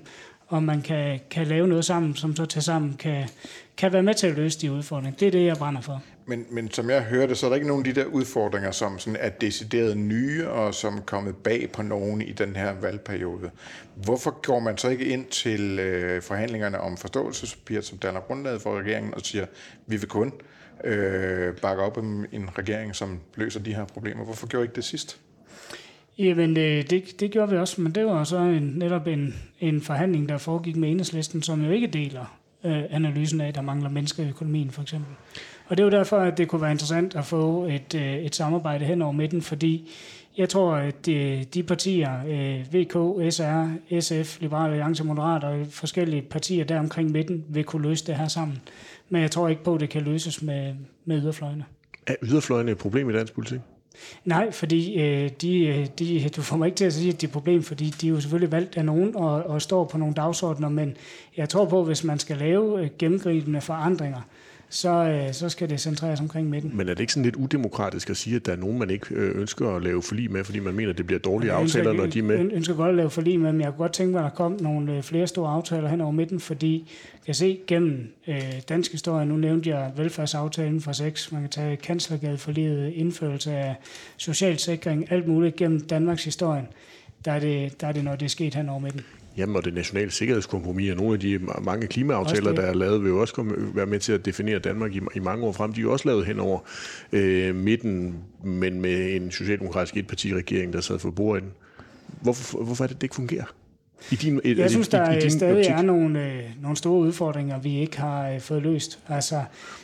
om 0.49 0.63
man 0.63 0.83
kan, 0.83 1.21
kan 1.31 1.47
lave 1.47 1.69
noget 1.69 1.85
sammen, 1.85 2.15
som 2.15 2.37
så 2.37 2.45
til 2.45 2.63
sammen 2.63 2.95
kan, 2.99 3.29
kan 3.77 3.93
være 3.93 4.03
med 4.03 4.15
til 4.15 4.27
at 4.27 4.37
løse 4.37 4.61
de 4.61 4.73
udfordringer. 4.73 5.19
Det 5.19 5.29
er 5.29 5.33
det, 5.33 5.47
jeg 5.47 5.57
brænder 5.57 5.81
for. 5.81 6.03
Men, 6.29 6.47
men 6.51 6.71
som 6.71 6.91
jeg 6.91 7.03
hørte, 7.03 7.35
så 7.35 7.47
er 7.47 7.51
der 7.51 7.55
ikke 7.55 7.69
nogen 7.69 7.87
af 7.87 7.95
de 7.95 8.01
der 8.01 8.07
udfordringer, 8.07 8.71
som 8.71 8.99
sådan 8.99 9.17
er 9.21 9.29
decideret 9.29 9.97
nye, 9.97 10.49
og 10.49 10.75
som 10.75 10.97
er 10.97 11.01
kommet 11.01 11.37
bag 11.37 11.71
på 11.73 11.83
nogen 11.83 12.23
i 12.23 12.33
den 12.33 12.57
her 12.57 12.73
valgperiode. 12.81 13.51
Hvorfor 13.95 14.41
går 14.43 14.61
man 14.61 14.79
så 14.79 14.89
ikke 14.89 15.05
ind 15.05 15.27
til 15.27 15.79
øh, 15.79 16.23
forhandlingerne 16.23 16.81
om 16.81 16.97
forståelsespapiret, 16.97 17.85
som 17.85 17.99
danner 17.99 18.21
grundlaget 18.21 18.63
for 18.63 18.79
regeringen, 18.79 19.15
og 19.15 19.21
siger, 19.21 19.47
vi 19.87 19.97
vil 19.97 20.09
kun 20.09 20.33
øh, 20.85 21.55
bakke 21.55 21.83
op 21.83 21.99
om 21.99 22.27
en 22.33 22.59
regering, 22.59 22.97
som 22.97 23.21
løser 23.35 23.61
de 23.61 23.75
her 23.75 23.85
problemer? 23.85 24.25
Hvorfor 24.25 24.47
gjorde 24.47 24.65
I 24.65 24.67
ikke 24.67 24.77
det 24.77 24.85
sidst? 24.85 25.21
Jamen, 26.19 26.57
øh, 26.57 26.91
det, 26.91 27.21
det 27.21 27.31
gjorde 27.31 27.51
vi 27.51 27.57
også, 27.57 27.81
men 27.81 27.93
det 27.93 28.07
var 28.07 28.25
så 28.25 28.39
en, 28.39 28.73
netop 28.77 29.07
en, 29.07 29.35
en 29.61 29.81
forhandling, 29.81 30.29
der 30.29 30.39
foregik 30.39 30.77
med 30.77 30.91
enhedslisten, 30.91 31.43
som 31.43 31.65
jo 31.65 31.71
ikke 31.71 31.87
deler 31.87 32.39
øh, 32.65 32.83
analysen 32.91 33.41
af, 33.41 33.49
at 33.49 33.55
der 33.55 33.63
mangler 33.63 33.91
mennesker 33.91 34.23
i 34.23 34.29
økonomien, 34.29 34.71
for 34.71 34.83
eksempel. 34.83 35.15
Og 35.69 35.77
det 35.77 35.83
er 35.83 35.85
jo 35.85 35.91
derfor, 35.91 36.17
at 36.17 36.39
det 36.39 36.49
kunne 36.49 36.63
være 36.63 36.71
interessant 36.71 37.17
at 37.17 37.25
få 37.25 37.65
et, 37.65 37.95
øh, 37.95 38.15
et 38.15 38.35
samarbejde 38.35 38.85
hen 38.85 39.03
over 39.03 39.13
midten, 39.13 39.43
fordi 39.43 39.91
jeg 40.39 40.49
tror, 40.49 40.75
at 40.75 41.07
de, 41.07 41.47
de 41.55 41.63
partier, 41.63 42.11
øh, 42.29 42.75
VK, 42.75 42.93
SR, 43.35 43.67
SF, 44.01 44.41
Liberale 44.41 44.73
Alliance, 44.73 45.05
Moderater 45.05 45.49
og 45.49 45.67
forskellige 45.71 46.23
partier 46.23 46.65
der 46.65 46.79
omkring 46.79 47.11
midten, 47.11 47.45
vil 47.49 47.65
kunne 47.65 47.89
løse 47.89 48.07
det 48.07 48.15
her 48.15 48.29
sammen. 48.29 48.59
Men 49.09 49.23
jeg 49.23 49.31
tror 49.31 49.49
ikke 49.49 49.65
på, 49.65 49.75
at 49.75 49.81
det 49.81 49.91
kan 49.91 50.03
løses 50.03 50.43
med, 50.43 50.75
med 51.05 51.23
yderfløjene. 51.23 51.65
Er 52.07 52.15
yderfløjene 52.23 52.71
et 52.71 52.79
problem 52.79 53.11
i 53.11 53.13
dansk 53.13 53.35
politik? 53.35 53.61
Nej, 54.25 54.51
fordi 54.51 55.01
øh, 55.01 55.31
de, 55.41 55.67
øh, 55.67 55.87
de, 55.99 56.29
du 56.37 56.43
får 56.43 56.57
mig 56.57 56.67
ikke 56.67 56.77
til 56.77 56.85
at 56.85 56.93
sige, 56.93 57.09
at 57.09 57.21
det 57.21 57.27
er 57.27 57.29
et 57.29 57.33
problem, 57.33 57.63
fordi 57.63 57.95
de 58.01 58.07
er 58.07 58.11
jo 58.11 58.21
selvfølgelig 58.21 58.53
valgt 58.53 58.77
af 58.77 58.85
nogen 58.85 59.17
og, 59.17 59.43
og 59.43 59.63
står 59.63 59.85
på 59.85 59.99
nogle 59.99 60.15
dagsordner, 60.15 60.69
men 60.69 60.97
jeg 61.37 61.49
tror 61.49 61.65
på, 61.65 61.81
at 61.81 61.87
hvis 61.87 62.05
man 62.05 62.19
skal 62.19 62.37
lave 62.37 62.83
øh, 62.83 62.89
gennemgribende 62.99 63.61
forandringer, 63.61 64.21
så, 64.71 64.89
øh, 64.89 65.33
så 65.33 65.49
skal 65.49 65.71
det 65.71 65.81
centreres 65.81 66.21
omkring 66.21 66.49
midten. 66.49 66.77
Men 66.77 66.89
er 66.89 66.95
det 66.95 67.01
ikke 67.01 67.13
sådan 67.13 67.25
lidt 67.25 67.37
udemokratisk 67.37 68.11
at 68.11 68.17
sige, 68.17 68.37
at 68.37 68.47
der 68.47 68.53
er 68.53 68.57
nogen, 68.57 68.79
man 68.79 68.91
ikke 68.91 69.07
øh, 69.15 69.41
ønsker 69.41 69.77
at 69.77 69.83
lave 69.83 70.03
forlig 70.03 70.31
med, 70.31 70.45
fordi 70.45 70.59
man 70.59 70.75
mener, 70.75 70.91
at 70.91 70.99
det 70.99 71.07
bliver 71.07 71.19
dårlige 71.19 71.53
jeg 71.53 71.61
aftaler, 71.61 71.93
når 71.93 72.07
de 72.07 72.19
er 72.19 72.23
med? 72.23 72.37
Jeg 72.37 72.47
ønsker 72.53 72.75
godt 72.75 72.89
at 72.89 72.95
lave 72.95 73.11
forlig 73.11 73.41
med, 73.41 73.53
men 73.53 73.61
jeg 73.61 73.69
kunne 73.69 73.79
godt 73.79 73.93
tænke 73.93 74.13
mig, 74.13 74.19
at 74.19 74.25
der 74.25 74.37
kom 74.37 74.57
nogle 74.61 74.97
øh, 74.97 75.03
flere 75.03 75.27
store 75.27 75.51
aftaler 75.51 75.89
hen 75.89 76.01
over 76.01 76.13
midten, 76.13 76.41
fordi 76.41 76.91
jeg 77.15 77.25
kan 77.27 77.35
se 77.35 77.59
gennem 77.67 78.13
øh, 78.29 78.43
dansk 78.69 78.93
historie, 78.93 79.27
nu 79.27 79.37
nævnte 79.37 79.71
jeg 79.71 79.93
velfærdsaftalen 79.97 80.81
fra 80.81 80.93
6, 80.93 81.33
man 81.33 81.41
kan 81.41 81.51
tage 81.51 81.77
kanslergade 81.77 82.39
for 82.39 82.53
livet, 82.53 82.93
indførelse 82.93 83.53
af 83.53 83.75
socialsikring, 84.17 85.13
alt 85.13 85.29
muligt 85.29 85.57
gennem 85.57 85.81
Danmarks 85.81 86.25
historie, 86.25 86.67
der 87.25 87.33
er 87.33 87.41
det, 87.41 87.81
der 87.81 87.87
er 87.87 87.93
det 87.93 88.05
når 88.05 88.17
det 88.17 88.25
er 88.25 88.31
sket 88.31 88.55
hen 88.55 88.69
over 88.69 88.79
midten. 88.79 89.03
Jamen, 89.39 89.57
og 89.57 89.65
det 89.65 89.75
nationale 89.75 90.11
sikkerhedskompromis 90.11 90.91
og 90.91 90.97
nogle 90.97 91.15
af 91.15 91.21
de 91.21 91.41
mange 91.63 91.87
klimaaftaler, 91.87 92.53
der 92.53 92.63
er 92.63 92.75
lavet, 92.75 93.03
vil 93.03 93.09
jo 93.09 93.21
også 93.21 93.35
komme, 93.35 93.55
være 93.75 93.87
med 93.87 94.01
til 94.01 94.13
at 94.13 94.25
definere 94.25 94.59
Danmark 94.59 94.95
i, 94.95 95.01
i 95.15 95.21
mange 95.21 95.45
år 95.45 95.53
frem. 95.53 95.73
De 95.73 95.81
er 95.81 95.83
jo 95.83 95.93
også 95.93 96.09
lavet 96.09 96.27
hen 96.27 96.41
over 96.41 96.61
øh, 97.13 97.55
midten, 97.55 98.15
men 98.45 98.81
med 98.81 99.17
en 99.17 99.31
socialdemokratisk 99.31 99.97
etpartiregering, 99.97 100.73
der 100.73 100.81
sad 100.81 100.99
for 100.99 101.11
bordenden. 101.11 101.53
Hvorfor, 102.21 102.65
hvorfor 102.65 102.85
er 102.85 102.89
det, 102.89 102.97
det 102.97 103.03
ikke 103.03 103.15
fungerer? 103.15 103.45
I 104.13 104.15
din, 104.15 104.41
jeg 104.45 104.67
i, 104.67 104.69
synes, 104.69 104.89
der 104.89 105.11
i, 105.11 105.17
i 105.17 105.21
din 105.21 105.31
stadig 105.31 105.57
optik. 105.57 105.71
er 105.71 105.83
nogle, 105.83 106.27
øh, 106.27 106.43
nogle 106.63 106.77
store 106.77 107.01
udfordringer, 107.01 107.61
vi 107.61 107.79
ikke 107.81 107.99
har 107.99 108.31
øh, 108.31 108.41
fået 108.41 108.63
løst. 108.63 108.99
Altså, 109.09 109.43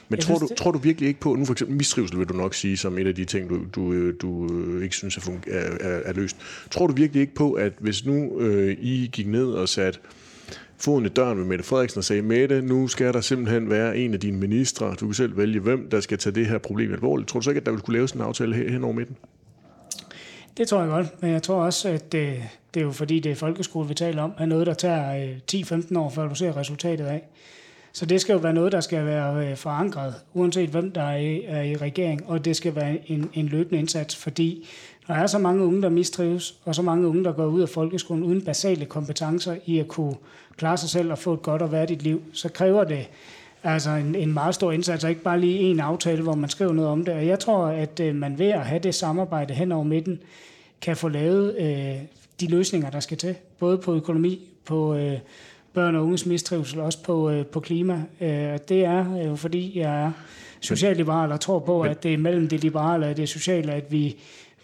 Men 0.09 0.21
tror, 0.21 0.37
synes, 0.37 0.51
du, 0.51 0.57
tror 0.57 0.71
du 0.71 0.79
virkelig 0.79 1.09
ikke 1.09 1.21
på, 1.21 1.35
nu 1.35 1.45
for 1.45 1.53
eksempel 1.53 1.77
mistrivsel 1.77 2.19
vil 2.19 2.27
du 2.27 2.35
nok 2.35 2.55
sige, 2.55 2.77
som 2.77 2.99
en 2.99 3.07
af 3.07 3.15
de 3.15 3.25
ting, 3.25 3.51
du, 3.51 3.61
du, 3.75 4.13
du 4.23 4.49
ikke 4.81 4.97
synes 4.97 5.17
er, 5.17 5.31
er, 5.51 5.89
er, 5.89 6.01
er 6.05 6.13
løst. 6.13 6.37
Tror 6.71 6.87
du 6.87 6.95
virkelig 6.95 7.21
ikke 7.21 7.35
på, 7.35 7.53
at 7.53 7.73
hvis 7.79 8.07
nu 8.07 8.41
øh, 8.41 8.77
I 8.81 9.11
gik 9.13 9.27
ned 9.27 9.47
og 9.47 9.69
satte 9.69 9.99
foden 10.79 11.07
i 11.07 11.09
døren 11.09 11.39
med 11.39 11.47
Mette 11.47 11.65
Frederiksen 11.65 11.99
og 11.99 12.05
sagde, 12.05 12.23
Mette, 12.23 12.63
nu 12.63 12.89
skal 12.89 13.13
der 13.13 13.21
simpelthen 13.21 13.71
være 13.71 13.97
en 13.99 14.15
af 14.15 14.21
dine 14.21 14.39
ministre, 14.39 14.95
du 15.01 15.07
kan 15.07 15.15
selv 15.15 15.37
vælge, 15.37 15.61
hvem 15.61 15.91
der 15.91 16.01
skal 16.01 16.19
tage 16.19 16.35
det 16.35 16.47
her 16.47 16.59
problem 16.59 16.93
alvorligt. 16.93 17.29
Tror 17.29 17.41
du 17.41 17.45
så 17.45 17.51
ikke, 17.51 17.61
at 17.61 17.67
der 17.67 17.73
ville 17.73 17.83
kunne 17.83 17.97
laves 17.97 18.13
en 18.13 18.21
aftale 18.21 18.71
hen 18.71 18.85
over 18.85 18.93
midten? 18.93 19.17
Det 20.57 20.69
tror 20.69 20.81
jeg 20.81 20.89
godt, 20.89 21.23
men 21.23 21.31
jeg 21.31 21.43
tror 21.43 21.65
også, 21.65 21.89
at 21.89 22.13
det, 22.13 22.43
det 22.75 22.81
er 22.81 22.85
jo 22.85 22.93
fordi, 22.93 23.21
det 23.21 23.33
er 23.33 23.37
folkeskole, 23.37 23.89
vi 23.89 23.95
taler 23.95 24.23
om, 24.23 24.33
er 24.39 24.47
noget, 24.47 24.67
der 24.67 24.75
tager 24.75 25.31
øh, 25.53 25.63
10-15 25.63 25.99
år, 25.99 26.11
før 26.11 26.29
du 26.29 26.35
ser 26.35 26.57
resultatet 26.57 27.07
af. 27.07 27.23
Så 27.93 28.07
det 28.07 28.21
skal 28.21 28.33
jo 28.33 28.39
være 28.39 28.53
noget, 28.53 28.73
der 28.73 28.81
skal 28.81 29.07
være 29.07 29.51
øh, 29.51 29.57
forankret, 29.57 30.15
uanset 30.35 30.71
hvem 30.71 30.91
der 30.91 31.03
er 31.03 31.17
i, 31.17 31.45
er 31.45 31.63
i 31.63 31.77
regering, 31.77 32.27
og 32.27 32.45
det 32.45 32.57
skal 32.57 32.75
være 32.75 33.11
en, 33.11 33.31
en 33.35 33.47
løbende 33.47 33.79
indsats, 33.79 34.17
fordi 34.17 34.69
der 35.07 35.15
er 35.15 35.27
så 35.27 35.39
mange 35.39 35.65
unge, 35.65 35.83
der 35.83 35.89
mistrives, 35.89 36.55
og 36.65 36.75
så 36.75 36.83
mange 36.83 37.09
unge, 37.09 37.25
der 37.25 37.33
går 37.33 37.47
ud 37.47 37.63
af 37.63 37.69
folkeskolen 37.69 38.25
uden 38.25 38.43
basale 38.43 38.85
kompetencer 38.85 39.57
i 39.67 39.79
at 39.79 39.89
kunne 39.89 40.15
klare 40.57 40.77
sig 40.77 40.89
selv 40.89 41.11
og 41.13 41.19
få 41.19 41.35
et 41.35 41.43
godt 41.43 41.63
og 41.63 41.73
værdigt 41.73 42.03
liv, 42.03 42.23
så 42.33 42.49
kræver 42.49 42.85
det 42.85 43.09
altså 43.65 43.91
en, 43.91 44.15
en 44.15 44.33
meget 44.33 44.55
stor 44.55 44.73
indsats, 44.73 45.05
og 45.05 45.11
ikke 45.11 45.23
bare 45.23 45.41
lige 45.41 45.59
en 45.59 45.81
aftale, 45.81 46.23
hvor 46.23 46.35
man 46.35 46.51
skriver 46.51 46.73
noget 46.73 46.91
om 46.91 47.05
det. 47.05 47.15
Og 47.15 47.27
jeg 47.27 47.39
tror, 47.39 47.67
at 47.67 48.01
øh, 48.01 48.15
man 48.15 48.39
ved 48.39 48.49
at 48.49 48.67
have 48.67 48.79
det 48.79 48.95
samarbejde 48.95 49.55
hen 49.55 49.73
over 49.73 49.85
midten, 49.85 50.21
kan 50.81 50.97
få 50.97 51.09
lavet 51.09 51.57
øh, 51.59 52.03
de 52.41 52.47
løsninger, 52.49 52.91
der 52.91 53.01
skal 53.01 53.17
til, 53.17 53.35
både 53.59 53.79
på 53.79 53.95
økonomi, 53.95 54.41
på 54.65 54.95
øh, 54.95 55.19
børn 55.73 55.97
og 55.97 56.05
unges 56.05 56.27
mistrivsel, 56.27 56.81
også 56.81 57.03
på, 57.03 57.31
øh, 57.31 57.47
på 57.47 57.61
klima. 57.61 58.03
Øh, 58.21 58.59
det 58.69 58.85
er 58.85 59.23
jo 59.27 59.37
fordi, 59.37 59.79
jeg 59.79 60.05
er 60.05 60.13
socialliberal 60.61 61.33
og 61.33 61.41
tror 61.41 61.59
på, 61.59 61.83
at 61.83 62.03
det 62.03 62.15
er 62.15 62.19
mellem 62.19 62.49
det 62.49 62.61
liberale 62.61 63.07
og 63.07 63.17
det 63.17 63.29
sociale, 63.29 63.73
at 63.73 63.93
vi 63.93 64.17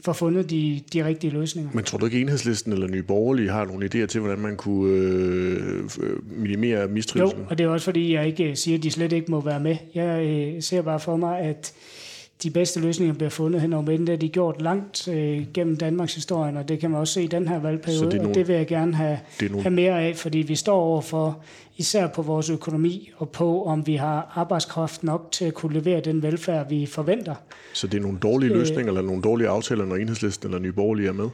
får 0.04 0.12
fundet 0.12 0.50
de, 0.50 0.80
de 0.92 1.04
rigtige 1.04 1.32
løsninger. 1.32 1.70
Men 1.74 1.84
tror 1.84 1.98
du 1.98 2.04
ikke, 2.04 2.20
enhedslisten 2.20 2.72
eller 2.72 2.88
Nye 2.88 3.02
Borgerlige 3.02 3.50
har 3.50 3.64
nogle 3.64 3.86
idéer 3.94 4.06
til, 4.06 4.20
hvordan 4.20 4.38
man 4.38 4.56
kunne 4.56 4.92
øh, 4.92 5.90
minimere 6.22 6.88
mistrivselen? 6.88 7.42
Jo, 7.42 7.48
og 7.50 7.58
det 7.58 7.64
er 7.64 7.68
også 7.68 7.84
fordi, 7.84 8.14
jeg 8.14 8.26
ikke 8.26 8.56
siger, 8.56 8.78
at 8.78 8.82
de 8.82 8.90
slet 8.90 9.12
ikke 9.12 9.30
må 9.30 9.40
være 9.40 9.60
med. 9.60 9.76
Jeg 9.94 10.26
øh, 10.26 10.62
ser 10.62 10.82
bare 10.82 11.00
for 11.00 11.16
mig, 11.16 11.38
at 11.38 11.72
de 12.42 12.50
bedste 12.50 12.80
løsninger 12.80 13.14
bliver 13.14 13.30
fundet 13.30 13.60
hen 13.60 13.72
over 13.72 13.82
midten. 13.82 14.06
Det 14.06 14.12
har 14.12 14.18
de 14.18 14.28
gjort 14.28 14.62
langt 14.62 15.08
øh, 15.08 15.46
gennem 15.54 15.76
Danmarks 15.76 16.14
historie, 16.14 16.58
og 16.58 16.68
det 16.68 16.80
kan 16.80 16.90
man 16.90 17.00
også 17.00 17.14
se 17.14 17.22
i 17.22 17.26
den 17.26 17.48
her 17.48 17.58
valgperiode, 17.58 18.04
det 18.04 18.14
nogle, 18.14 18.28
og 18.28 18.34
det 18.34 18.48
vil 18.48 18.56
jeg 18.56 18.66
gerne 18.66 18.94
have, 18.94 19.18
nogle... 19.40 19.62
have 19.62 19.74
mere 19.74 20.02
af, 20.02 20.16
fordi 20.16 20.38
vi 20.38 20.54
står 20.54 20.80
overfor, 20.80 21.38
især 21.76 22.06
på 22.06 22.22
vores 22.22 22.50
økonomi, 22.50 23.10
og 23.16 23.28
på 23.28 23.64
om 23.64 23.86
vi 23.86 23.94
har 23.94 24.32
arbejdskraft 24.34 25.02
nok 25.02 25.28
til 25.32 25.44
at 25.44 25.54
kunne 25.54 25.74
levere 25.74 26.00
den 26.00 26.22
velfærd, 26.22 26.68
vi 26.68 26.86
forventer. 26.86 27.34
Så 27.74 27.86
det 27.86 27.98
er 27.98 28.02
nogle 28.02 28.18
dårlige 28.18 28.52
øh, 28.52 28.58
løsninger, 28.58 28.86
eller 28.86 29.02
nogle 29.02 29.22
dårlige 29.22 29.48
aftaler, 29.48 29.84
når 29.84 29.96
enhedslisten 29.96 30.48
eller 30.48 30.58
Nye 30.58 30.72
Borgerlige 30.72 31.08
er 31.08 31.12
med? 31.12 31.28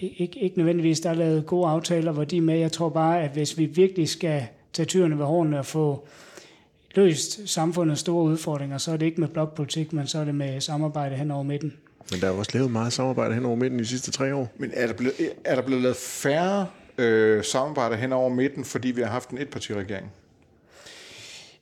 Ikke, 0.00 0.38
ikke 0.40 0.58
nødvendigvis, 0.58 1.00
der 1.00 1.10
er 1.10 1.14
lavet 1.14 1.46
gode 1.46 1.68
aftaler, 1.68 2.12
hvor 2.12 2.24
de 2.24 2.36
er 2.36 2.40
med. 2.40 2.58
Jeg 2.58 2.72
tror 2.72 2.88
bare, 2.88 3.22
at 3.22 3.30
hvis 3.30 3.58
vi 3.58 3.64
virkelig 3.64 4.08
skal 4.08 4.42
tage 4.72 4.86
tyrene 4.86 5.18
ved 5.18 5.24
hårene 5.24 5.58
og 5.58 5.66
få 5.66 6.06
løst 6.96 7.48
samfundets 7.48 8.00
store 8.00 8.24
udfordringer, 8.24 8.78
så 8.78 8.92
er 8.92 8.96
det 8.96 9.06
ikke 9.06 9.20
med 9.20 9.28
blokpolitik, 9.28 9.92
men 9.92 10.06
så 10.06 10.18
er 10.18 10.24
det 10.24 10.34
med 10.34 10.60
samarbejde 10.60 11.16
hen 11.16 11.30
over 11.30 11.42
midten. 11.42 11.72
Men 12.10 12.20
der 12.20 12.26
er 12.26 12.32
jo 12.32 12.38
også 12.38 12.50
lavet 12.54 12.70
meget 12.70 12.92
samarbejde 12.92 13.34
hen 13.34 13.44
over 13.44 13.56
midten 13.56 13.78
de 13.78 13.86
sidste 13.86 14.10
tre 14.10 14.34
år. 14.34 14.52
Men 14.58 14.70
er 14.74 14.86
der 14.86 14.94
blevet, 14.94 15.14
er 15.44 15.54
der 15.54 15.62
blevet 15.62 15.82
lavet 15.82 15.96
færre 15.96 16.66
øh, 16.98 17.44
samarbejder 17.44 17.96
hen 17.96 18.12
over 18.12 18.28
midten, 18.28 18.64
fordi 18.64 18.90
vi 18.90 19.00
har 19.00 19.08
haft 19.08 19.30
en 19.30 19.38
etpartiregering? 19.38 20.12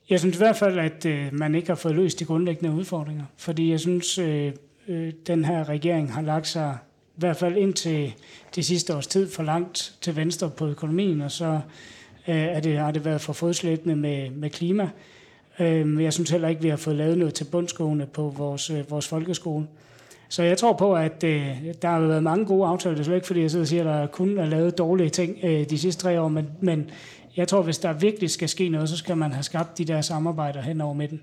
Jeg 0.09 0.19
synes 0.19 0.35
i 0.35 0.37
hvert 0.37 0.55
fald, 0.55 0.79
at 0.79 1.05
øh, 1.05 1.33
man 1.33 1.55
ikke 1.55 1.67
har 1.67 1.75
fået 1.75 1.95
løst 1.95 2.19
de 2.19 2.25
grundlæggende 2.25 2.75
udfordringer. 2.75 3.23
Fordi 3.37 3.71
jeg 3.71 3.79
synes, 3.79 4.17
øh, 4.17 4.51
øh, 4.87 5.13
den 5.27 5.45
her 5.45 5.69
regering 5.69 6.13
har 6.13 6.21
lagt 6.21 6.47
sig 6.47 6.77
i 7.15 7.19
hvert 7.19 7.37
fald 7.37 7.57
indtil 7.57 8.13
de 8.55 8.63
sidste 8.63 8.95
års 8.95 9.07
tid 9.07 9.31
for 9.31 9.43
langt 9.43 9.95
til 10.01 10.15
venstre 10.15 10.49
på 10.49 10.67
økonomien, 10.67 11.21
og 11.21 11.31
så 11.31 11.59
øh, 12.27 12.35
er 12.35 12.59
det, 12.59 12.77
har 12.77 12.91
det 12.91 13.05
været 13.05 13.21
for 13.21 13.33
fodslæbende 13.33 13.95
med, 13.95 14.29
med 14.29 14.49
klima. 14.49 14.89
Øh, 15.59 16.03
jeg 16.03 16.13
synes 16.13 16.29
heller 16.29 16.47
ikke, 16.47 16.61
vi 16.61 16.69
har 16.69 16.77
fået 16.77 16.95
lavet 16.95 17.17
noget 17.17 17.33
til 17.33 17.43
bundskående 17.43 18.05
på 18.05 18.33
vores, 18.37 18.69
øh, 18.69 18.91
vores 18.91 19.07
folkeskole. 19.07 19.67
Så 20.29 20.43
jeg 20.43 20.57
tror 20.57 20.73
på, 20.73 20.95
at 20.95 21.23
øh, 21.23 21.57
der 21.81 21.87
har 21.87 21.99
været 21.99 22.23
mange 22.23 22.45
gode 22.45 22.67
aftaler. 22.67 22.95
Det 22.95 23.01
er 23.01 23.05
slet 23.05 23.15
ikke, 23.15 23.27
fordi 23.27 23.41
jeg 23.41 23.51
sidder 23.51 23.63
og 23.63 23.67
siger, 23.67 23.81
at 23.81 24.01
der 24.01 24.07
kun 24.07 24.37
er 24.37 24.45
lavet 24.45 24.77
dårlige 24.77 25.09
ting 25.09 25.37
øh, 25.43 25.69
de 25.69 25.79
sidste 25.79 26.01
tre 26.01 26.21
år, 26.21 26.27
men, 26.27 26.47
men 26.61 26.89
jeg 27.37 27.47
tror, 27.47 27.61
hvis 27.61 27.77
der 27.77 27.93
virkelig 27.93 28.29
skal 28.29 28.49
ske 28.49 28.69
noget, 28.69 28.89
så 28.89 28.97
skal 28.97 29.17
man 29.17 29.31
have 29.31 29.43
skabt 29.43 29.77
de 29.77 29.85
der 29.85 30.01
samarbejder 30.01 30.61
hen 30.61 30.81
over 30.81 30.93
midten. 30.93 31.21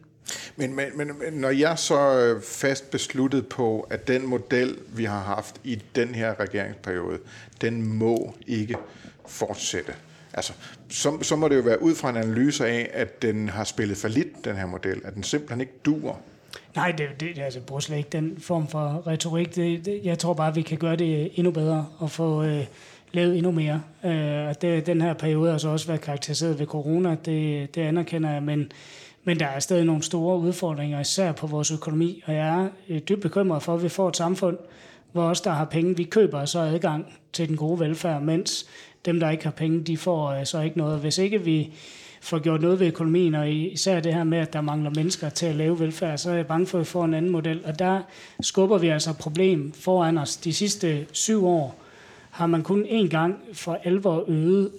Men, 0.56 0.76
men, 0.76 0.92
men 0.96 1.32
når 1.32 1.50
jeg 1.50 1.78
så 1.78 2.18
øh, 2.18 2.42
fast 2.42 2.90
besluttet 2.90 3.46
på, 3.46 3.80
at 3.90 4.08
den 4.08 4.26
model, 4.26 4.76
vi 4.88 5.04
har 5.04 5.20
haft 5.20 5.60
i 5.64 5.82
den 5.96 6.14
her 6.14 6.40
regeringsperiode, 6.40 7.18
den 7.60 7.82
må 7.82 8.34
ikke 8.46 8.76
fortsætte. 9.26 9.92
Altså, 10.34 10.52
så, 10.88 11.22
så 11.22 11.36
må 11.36 11.48
det 11.48 11.56
jo 11.56 11.60
være 11.60 11.82
ud 11.82 11.94
fra 11.94 12.10
en 12.10 12.16
analyse 12.16 12.66
af, 12.66 12.90
at 12.92 13.22
den 13.22 13.48
har 13.48 13.64
spillet 13.64 13.96
for 13.96 14.08
lidt, 14.08 14.44
den 14.44 14.56
her 14.56 14.66
model, 14.66 15.00
at 15.04 15.14
den 15.14 15.22
simpelthen 15.22 15.60
ikke 15.60 15.72
duer. 15.84 16.14
Nej, 16.76 16.90
det, 16.90 17.08
det 17.20 17.38
altså, 17.38 17.60
bruger 17.60 17.80
slet 17.80 17.96
ikke 17.96 18.08
den 18.12 18.40
form 18.40 18.68
for 18.68 19.06
retorik. 19.06 19.56
Det, 19.56 19.84
det, 19.84 20.00
jeg 20.04 20.18
tror 20.18 20.34
bare, 20.34 20.48
at 20.48 20.56
vi 20.56 20.62
kan 20.62 20.78
gøre 20.78 20.96
det 20.96 21.30
endnu 21.34 21.50
bedre 21.50 21.86
og 21.98 22.10
få 22.10 22.42
øh, 22.42 22.64
lavet 23.12 23.36
endnu 23.36 23.50
mere. 23.50 23.82
Øh, 24.04 24.54
det, 24.62 24.86
den 24.86 25.00
her 25.00 25.14
periode 25.14 25.50
har 25.50 25.58
så 25.58 25.68
også 25.68 25.86
været 25.86 26.00
karakteriseret 26.00 26.58
ved 26.58 26.66
corona, 26.66 27.16
det, 27.24 27.74
det 27.74 27.82
anerkender 27.82 28.30
jeg, 28.30 28.42
men, 28.42 28.72
men 29.24 29.40
der 29.40 29.46
er 29.46 29.58
stadig 29.58 29.84
nogle 29.84 30.02
store 30.02 30.38
udfordringer, 30.38 31.00
især 31.00 31.32
på 31.32 31.46
vores 31.46 31.70
økonomi, 31.70 32.22
og 32.26 32.34
jeg 32.34 32.48
er 32.48 32.68
øh, 32.88 32.98
dybt 32.98 33.20
bekymret 33.22 33.62
for, 33.62 33.74
at 33.74 33.82
vi 33.82 33.88
får 33.88 34.08
et 34.08 34.16
samfund, 34.16 34.58
hvor 35.12 35.22
os, 35.22 35.40
der 35.40 35.50
har 35.50 35.64
penge, 35.64 35.96
vi 35.96 36.04
køber 36.04 36.44
så 36.44 36.58
adgang 36.58 37.14
til 37.32 37.48
den 37.48 37.56
gode 37.56 37.80
velfærd, 37.80 38.22
mens 38.22 38.66
dem, 39.04 39.20
der 39.20 39.30
ikke 39.30 39.44
har 39.44 39.50
penge, 39.50 39.82
de 39.82 39.96
får 39.96 40.30
øh, 40.30 40.46
så 40.46 40.60
ikke 40.60 40.78
noget. 40.78 41.00
Hvis 41.00 41.18
ikke 41.18 41.44
vi 41.44 41.72
får 42.20 42.38
gjort 42.38 42.60
noget 42.60 42.80
ved 42.80 42.86
økonomien, 42.86 43.34
og 43.34 43.50
især 43.52 44.00
det 44.00 44.14
her 44.14 44.24
med, 44.24 44.38
at 44.38 44.52
der 44.52 44.60
mangler 44.60 44.90
mennesker 44.90 45.28
til 45.28 45.46
at 45.46 45.54
lave 45.54 45.80
velfærd, 45.80 46.18
så 46.18 46.30
er 46.30 46.34
jeg 46.34 46.46
bange 46.46 46.66
for, 46.66 46.78
at 46.78 46.80
vi 46.80 46.84
får 46.84 47.04
en 47.04 47.14
anden 47.14 47.30
model. 47.30 47.60
Og 47.64 47.78
der 47.78 48.00
skubber 48.40 48.78
vi 48.78 48.88
altså 48.88 49.12
problem 49.12 49.72
foran 49.72 50.18
os. 50.18 50.36
De 50.36 50.52
sidste 50.52 51.06
syv 51.12 51.46
år 51.46 51.82
har 52.30 52.46
man 52.46 52.62
kun 52.62 52.84
én 52.84 53.08
gang 53.08 53.38
for 53.52 53.80
alvor 53.84 54.24
øget 54.28 54.70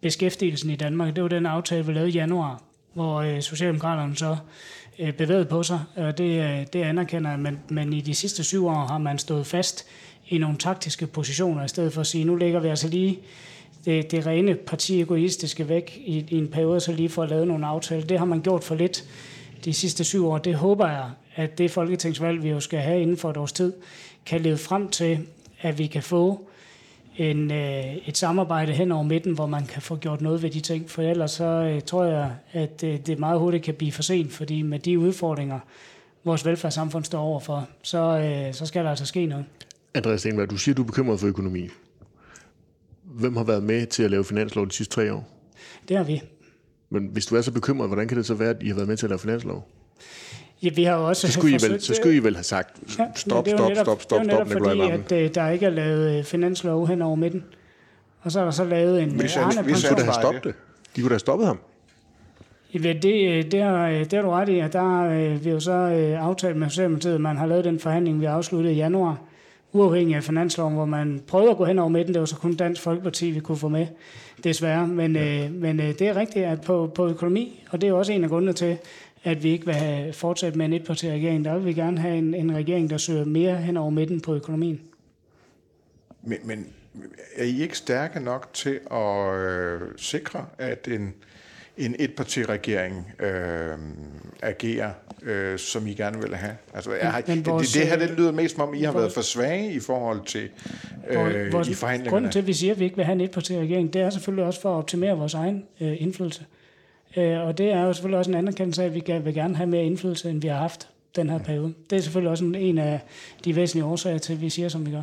beskæftigelsen 0.00 0.70
i 0.70 0.76
Danmark. 0.76 1.14
Det 1.14 1.22
var 1.22 1.28
den 1.28 1.46
aftale, 1.46 1.86
vi 1.86 1.92
lavede 1.92 2.10
i 2.10 2.12
januar, 2.12 2.62
hvor 2.92 3.16
øh, 3.16 3.42
Socialdemokraterne 3.42 4.16
så 4.16 4.36
øh, 4.98 5.12
bevæget 5.12 5.48
på 5.48 5.62
sig, 5.62 5.80
og 5.96 6.18
det, 6.18 6.42
øh, 6.42 6.66
det 6.72 6.82
anerkender 6.82 7.30
jeg, 7.30 7.38
men, 7.38 7.58
men 7.68 7.92
i 7.92 8.00
de 8.00 8.14
sidste 8.14 8.44
syv 8.44 8.66
år 8.66 8.86
har 8.86 8.98
man 8.98 9.18
stået 9.18 9.46
fast 9.46 9.86
i 10.28 10.38
nogle 10.38 10.56
taktiske 10.56 11.06
positioner, 11.06 11.64
i 11.64 11.68
stedet 11.68 11.92
for 11.92 12.00
at 12.00 12.06
sige, 12.06 12.24
nu 12.24 12.36
lægger 12.36 12.60
vi 12.60 12.68
altså 12.68 12.88
lige 12.88 13.18
det, 13.86 14.10
det 14.10 14.26
rene 14.26 14.54
partiegoistiske 14.54 15.68
væk 15.68 16.02
i, 16.04 16.26
i 16.28 16.38
en 16.38 16.48
periode, 16.48 16.80
så 16.80 16.92
lige 16.92 17.08
for 17.08 17.22
at 17.22 17.28
lave 17.28 17.46
nogle 17.46 17.66
aftaler. 17.66 18.06
Det 18.06 18.18
har 18.18 18.24
man 18.24 18.40
gjort 18.40 18.64
for 18.64 18.74
lidt 18.74 19.04
de 19.64 19.72
sidste 19.72 20.04
syv 20.04 20.26
år. 20.26 20.38
Det 20.38 20.54
håber 20.54 20.88
jeg, 20.88 21.10
at 21.34 21.58
det 21.58 21.70
folketingsvalg, 21.70 22.42
vi 22.42 22.48
jo 22.48 22.60
skal 22.60 22.78
have 22.78 23.02
inden 23.02 23.16
for 23.16 23.30
et 23.30 23.36
års 23.36 23.52
tid, 23.52 23.72
kan 24.26 24.40
lede 24.40 24.58
frem 24.58 24.88
til, 24.88 25.18
at 25.60 25.78
vi 25.78 25.86
kan 25.86 26.02
få 26.02 26.48
en, 27.16 27.50
øh, 27.50 27.96
et 28.06 28.16
samarbejde 28.16 28.72
hen 28.72 28.92
over 28.92 29.02
midten, 29.02 29.34
hvor 29.34 29.46
man 29.46 29.66
kan 29.66 29.82
få 29.82 29.96
gjort 29.96 30.20
noget 30.20 30.42
ved 30.42 30.50
de 30.50 30.60
ting. 30.60 30.90
For 30.90 31.02
ellers 31.02 31.30
så 31.30 31.44
øh, 31.44 31.82
tror 31.82 32.04
jeg, 32.04 32.30
at 32.52 32.84
øh, 32.84 32.98
det 33.06 33.18
meget 33.18 33.40
hurtigt 33.40 33.64
kan 33.64 33.74
blive 33.74 33.92
for 33.92 34.02
sent, 34.02 34.32
fordi 34.32 34.62
med 34.62 34.78
de 34.78 34.98
udfordringer, 34.98 35.58
vores 36.24 36.46
velfærdssamfund 36.46 37.04
står 37.04 37.20
overfor, 37.20 37.68
så, 37.82 37.98
øh, 37.98 38.54
så 38.54 38.66
skal 38.66 38.84
der 38.84 38.90
altså 38.90 39.06
ske 39.06 39.26
noget. 39.26 39.44
Andreas 39.94 40.20
Stenberg, 40.20 40.50
du 40.50 40.56
siger, 40.56 40.74
du 40.74 40.82
er 40.82 40.86
bekymret 40.86 41.20
for 41.20 41.26
økonomi. 41.26 41.68
Hvem 43.14 43.36
har 43.36 43.44
været 43.44 43.62
med 43.62 43.86
til 43.86 44.02
at 44.02 44.10
lave 44.10 44.24
finanslov 44.24 44.66
de 44.66 44.72
sidste 44.72 44.94
tre 44.94 45.12
år? 45.12 45.28
Det 45.88 45.96
har 45.96 46.04
vi. 46.04 46.22
Men 46.90 47.08
hvis 47.12 47.26
du 47.26 47.36
er 47.36 47.40
så 47.42 47.52
bekymret, 47.52 47.88
hvordan 47.88 48.08
kan 48.08 48.16
det 48.16 48.26
så 48.26 48.34
være, 48.34 48.50
at 48.50 48.56
I 48.60 48.68
har 48.68 48.74
været 48.74 48.88
med 48.88 48.96
til 48.96 49.06
at 49.06 49.10
lave 49.10 49.18
finanslov? 49.18 49.68
Ja, 50.62 50.70
vi 50.74 50.84
har 50.84 50.94
også 50.94 51.26
Så 51.26 51.32
skulle, 51.32 51.50
I 51.50 51.70
vel, 51.70 51.80
så 51.80 51.94
skulle 51.94 52.16
I 52.16 52.18
vel 52.18 52.34
have 52.34 52.44
sagt, 52.44 52.98
Ja, 52.98 53.06
stop, 53.14 53.46
men 53.46 53.54
er 53.54 53.58
stop, 53.58 53.74
stop, 53.74 54.02
stop, 54.02 54.20
Det 54.20 54.28
er 54.30 54.34
stop, 54.36 54.46
netop 54.46 54.48
Nikolaj 54.48 54.98
fordi, 55.00 55.16
at 55.18 55.24
øh, 55.30 55.34
der 55.34 55.48
ikke 55.50 55.66
er 55.66 55.70
lavet 55.70 56.18
øh, 56.18 56.24
finanslov 56.24 56.88
hen 56.88 57.02
over 57.02 57.14
midten. 57.16 57.44
Og 58.22 58.32
så 58.32 58.40
er 58.40 58.44
der 58.44 58.50
så 58.50 58.64
lavet 58.64 59.02
en 59.02 59.18
Vi 59.18 59.22
øh, 59.22 59.28
sagde- 59.30 59.48
vi 59.48 59.72
De 59.72 59.76
kunne 59.88 59.96
da 59.96 60.02
have 60.02 60.14
stoppet 60.14 60.44
det. 60.44 60.54
De 60.96 61.00
kunne 61.00 61.08
da 61.08 61.12
have 61.14 61.18
stoppet 61.18 61.46
ham. 61.46 61.58
Ja, 62.74 62.78
det, 62.92 63.28
øh, 63.44 63.50
det, 63.52 63.62
har, 63.62 63.88
det 63.88 64.12
har 64.12 64.22
du 64.22 64.30
ret 64.30 64.48
i, 64.48 64.58
og 64.58 64.72
der 64.72 64.80
har 64.82 65.06
øh, 65.08 65.44
vi 65.44 65.50
jo 65.50 65.60
så 65.60 65.72
øh, 65.72 66.24
aftalt 66.26 66.56
med 66.56 66.68
Socialdemokratiet, 66.70 67.14
at 67.14 67.20
man 67.20 67.36
har 67.36 67.46
lavet 67.46 67.64
den 67.64 67.80
forhandling, 67.80 68.20
vi 68.20 68.24
afsluttede 68.24 68.74
i 68.74 68.76
januar, 68.76 69.20
uafhængig 69.74 70.16
af 70.16 70.24
finansloven, 70.24 70.74
hvor 70.74 70.84
man 70.84 71.22
prøvede 71.26 71.50
at 71.50 71.56
gå 71.56 71.64
hen 71.64 71.78
over 71.78 71.88
midten. 71.88 72.14
Det 72.14 72.20
var 72.20 72.26
så 72.26 72.36
kun 72.36 72.54
Dansk 72.54 72.82
Folkeparti, 72.82 73.30
vi 73.30 73.40
kunne 73.40 73.58
få 73.58 73.68
med, 73.68 73.86
desværre. 74.44 74.88
Men, 74.88 75.16
øh, 75.16 75.52
men 75.52 75.80
øh, 75.80 75.86
det 75.86 76.00
er 76.00 76.16
rigtigt, 76.16 76.44
at 76.44 76.60
på, 76.60 76.92
på 76.94 77.08
økonomi, 77.08 77.64
og 77.70 77.80
det 77.80 77.86
er 77.86 77.90
jo 77.90 77.98
også 77.98 78.12
en 78.12 78.24
af 78.24 78.30
grundene 78.30 78.52
til, 78.52 78.78
at 79.24 79.42
vi 79.42 79.48
ikke 79.48 79.66
vil 79.66 79.74
have 79.74 80.12
fortsat 80.12 80.56
med 80.56 80.66
en 80.66 80.72
etparti-regering, 80.72 81.44
der 81.44 81.56
vil 81.56 81.66
vi 81.66 81.72
gerne 81.72 81.98
have 81.98 82.18
en, 82.18 82.34
en 82.34 82.54
regering, 82.54 82.90
der 82.90 82.96
søger 82.96 83.24
mere 83.24 83.56
hen 83.56 83.76
over 83.76 83.90
midten 83.90 84.20
på 84.20 84.34
økonomien. 84.34 84.80
Men, 86.22 86.38
men 86.44 86.66
er 87.36 87.44
I 87.44 87.62
ikke 87.62 87.78
stærke 87.78 88.20
nok 88.20 88.50
til 88.52 88.80
at 88.90 89.34
øh, 89.34 89.80
sikre, 89.96 90.46
at 90.58 90.88
en, 90.88 91.14
en 91.76 91.96
etpartiregering 91.98 93.12
øh, 93.20 93.78
agerer, 94.44 94.90
øh, 95.22 95.58
som 95.58 95.86
I 95.86 95.94
gerne 95.94 96.20
vil 96.22 96.34
have? 96.36 96.56
Altså, 96.74 96.90
er, 97.00 97.12
men 97.26 97.38
det, 97.38 97.46
vores, 97.46 97.72
det, 97.72 97.80
det 97.82 97.88
her 97.90 97.98
det 97.98 98.10
øh, 98.10 98.16
lyder 98.16 98.32
mest 98.32 98.54
som 98.54 98.68
om, 98.68 98.74
I 98.74 98.82
har 98.82 98.92
vores- 98.92 99.02
været 99.02 99.12
for 99.12 99.20
svage 99.20 99.72
i 99.72 99.80
forhold 99.80 100.20
til 100.26 100.48
øh, 101.10 101.52
vores, 101.52 101.68
i 101.68 101.74
forhandlingerne. 101.74 102.10
Grunden 102.14 102.32
til, 102.32 102.38
at 102.38 102.46
vi 102.46 102.52
siger, 102.52 102.72
at 102.72 102.78
vi 102.78 102.84
ikke 102.84 102.96
vil 102.96 103.04
have 103.04 103.12
en 103.14 103.20
etparti-regering, 103.20 103.92
det 103.92 104.02
er 104.02 104.10
selvfølgelig 104.10 104.44
også 104.44 104.60
for 104.60 104.72
at 104.74 104.78
optimere 104.78 105.16
vores 105.18 105.34
egen 105.34 105.64
øh, 105.80 106.02
indflydelse. 106.02 106.44
Øh, 107.16 107.40
og 107.40 107.58
det 107.58 107.72
er 107.72 107.82
jo 107.82 107.92
selvfølgelig 107.92 108.18
også 108.18 108.30
en 108.30 108.36
anerkendelse 108.36 108.82
af, 108.82 108.86
at 108.86 108.94
vi 108.94 109.00
gerne, 109.00 109.24
vil 109.24 109.34
gerne 109.34 109.56
have 109.56 109.66
mere 109.66 109.84
indflydelse, 109.84 110.30
end 110.30 110.40
vi 110.42 110.48
har 110.48 110.58
haft 110.58 110.88
den 111.16 111.30
her 111.30 111.38
periode. 111.38 111.74
Det 111.90 111.96
er 111.96 112.00
selvfølgelig 112.00 112.30
også 112.30 112.44
en, 112.44 112.78
af 112.78 113.00
de 113.44 113.56
væsentlige 113.56 113.84
årsager 113.84 114.18
til, 114.18 114.32
at 114.32 114.40
vi 114.40 114.50
siger, 114.50 114.68
som 114.68 114.86
vi 114.86 114.90
gør. 114.90 115.02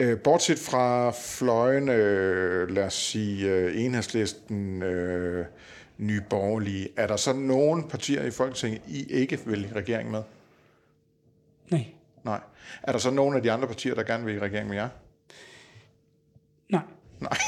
Øh, 0.00 0.18
bortset 0.18 0.58
fra 0.58 1.10
fløjene, 1.10 1.92
øh, 1.92 2.70
lad 2.74 2.84
os 2.84 2.94
sige 2.94 3.48
øh, 3.50 3.84
enhedslisten, 3.84 4.82
øh, 4.82 5.44
nye 6.00 6.20
borgerlige, 6.30 6.88
er 6.96 7.06
der 7.06 7.16
så 7.16 7.32
nogen 7.32 7.88
partier 7.88 8.22
i 8.24 8.30
Folketinget, 8.30 8.82
I 8.88 9.04
ikke 9.10 9.38
vil 9.46 9.64
i 9.64 9.68
regering 9.74 10.10
med? 10.10 10.22
Nej. 11.70 11.86
Nej. 12.24 12.40
Er 12.82 12.92
der 12.92 12.98
så 12.98 13.10
nogen 13.10 13.36
af 13.36 13.42
de 13.42 13.52
andre 13.52 13.66
partier, 13.68 13.94
der 13.94 14.02
gerne 14.02 14.24
vil 14.24 14.34
i 14.34 14.38
regering 14.38 14.68
med 14.68 14.76
jer? 14.76 14.88
Nej. 16.68 16.82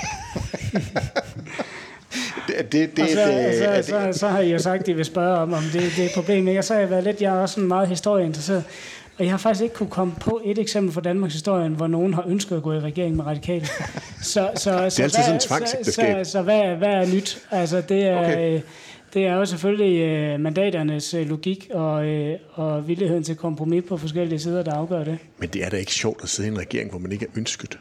Det, 2.49 2.73
det, 2.73 2.97
det, 2.97 3.05
Og 3.05 3.09
så, 3.09 3.27
det, 3.27 3.69
er 3.69 3.83
så, 3.83 3.97
det, 3.97 4.15
så, 4.15 4.19
så 4.19 4.29
har 4.29 4.41
I 4.41 4.53
jo 4.53 4.59
sagt, 4.59 4.83
at 4.83 4.89
I 4.89 4.93
vil 4.93 5.05
spørge 5.05 5.39
om, 5.39 5.53
om 5.53 5.63
det, 5.73 5.83
det 5.97 5.99
er 5.99 6.05
et 6.05 6.11
problem. 6.15 6.57
Og 6.59 6.65
så 6.65 6.75
har 6.75 6.81
jeg 6.81 6.91
været 6.91 7.05
lidt, 7.05 7.21
jeg 7.21 7.37
er 7.37 7.41
også 7.41 7.55
sådan 7.55 7.69
meget 7.69 7.89
historieinteresseret. 7.89 8.65
Og 9.19 9.25
jeg 9.25 9.33
har 9.33 9.39
faktisk 9.39 9.63
ikke 9.63 9.75
kunne 9.75 9.89
komme 9.91 10.13
på 10.21 10.41
et 10.45 10.59
eksempel 10.59 10.93
fra 10.93 11.01
Danmarks 11.01 11.35
historie, 11.35 11.69
hvor 11.69 11.87
nogen 11.87 12.15
har 12.15 12.25
ønsket 12.29 12.57
at 12.57 12.63
gå 12.63 12.73
i 12.73 12.81
regering 12.81 13.17
med 13.17 13.27
radikale. 13.27 13.67
Så, 14.23 14.51
så, 14.55 14.61
så, 14.61 14.71
altid 14.71 15.09
sådan 15.11 15.25
hvad, 15.27 15.35
et 15.37 15.43
så, 15.43 15.49
tvangsægteskab. 15.49 16.25
så, 16.27 16.31
så 16.31 16.43
hvad, 16.43 16.77
hvad 16.77 16.89
er 16.89 17.15
nyt? 17.15 17.43
Altså, 17.51 17.81
det 17.81 18.07
er, 18.07 18.19
Okay. 18.19 18.33
okay. 18.37 18.61
det 19.15 19.27
er 19.27 19.35
jo 19.35 19.45
selvfølgelig 19.45 20.01
øh, 20.01 20.41
mandaternes 20.41 21.15
øh, 21.15 21.29
logik 21.29 21.69
og, 21.75 22.07
øh, 22.07 22.39
og 22.53 22.89
villigheden 22.89 23.23
til 23.25 23.37
kompromis 23.37 23.85
på 23.89 23.97
forskellige 23.97 24.39
sider, 24.39 24.63
der 24.63 24.75
afgør 24.75 25.05
det. 25.05 25.19
Men 25.39 25.49
det 25.49 25.65
er 25.65 25.69
da 25.69 25.77
ikke 25.77 25.93
sjovt 25.93 26.23
at 26.23 26.29
sidde 26.29 26.49
i 26.49 26.53
en 26.53 26.59
regering, 26.59 26.91
hvor 26.91 26.99
man 26.99 27.13
ikke 27.13 27.25
er 27.27 27.31
ønsket. 27.39 27.79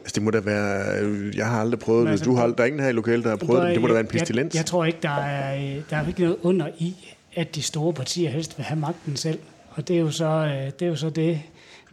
Altså, 0.00 0.12
det 0.14 0.22
må 0.22 0.30
da 0.30 0.40
være... 0.40 0.98
øh, 1.02 1.36
Jeg 1.36 1.46
har 1.46 1.60
aldrig 1.60 1.80
prøvet 1.80 2.00
Men 2.00 2.06
det. 2.06 2.12
altså, 2.12 2.24
Du 2.24 2.34
har, 2.34 2.46
der 2.46 2.62
er 2.62 2.66
ingen 2.66 2.80
her 2.82 2.88
i 2.88 2.92
lokalet, 2.92 3.24
der 3.24 3.30
har 3.30 3.36
prøvet 3.36 3.62
det. 3.62 3.72
Det 3.72 3.80
må 3.80 3.86
da 3.88 3.92
være 3.92 4.00
en 4.00 4.08
Jeg, 4.12 4.18
pestilens. 4.20 4.54
jeg 4.54 4.66
tror 4.66 4.84
ikke, 4.84 4.98
der 5.02 5.16
er, 5.16 5.56
øh, 5.56 5.82
der 5.90 5.96
er 5.96 6.06
ikke 6.08 6.20
noget 6.20 6.36
under 6.42 6.68
i, 6.78 7.14
at 7.36 7.54
de 7.54 7.62
store 7.62 7.92
partier 7.92 8.30
helst 8.30 8.58
vil 8.58 8.64
have 8.64 8.80
magten 8.80 9.16
selv. 9.16 9.38
Og 9.76 9.88
det 9.88 9.96
er 9.96 10.00
jo 10.00 10.10
så 10.10 10.24
øh, 10.26 10.72
det, 10.78 10.82
er 10.82 10.86
jo 10.86 10.96
så 10.96 11.10
det, 11.10 11.40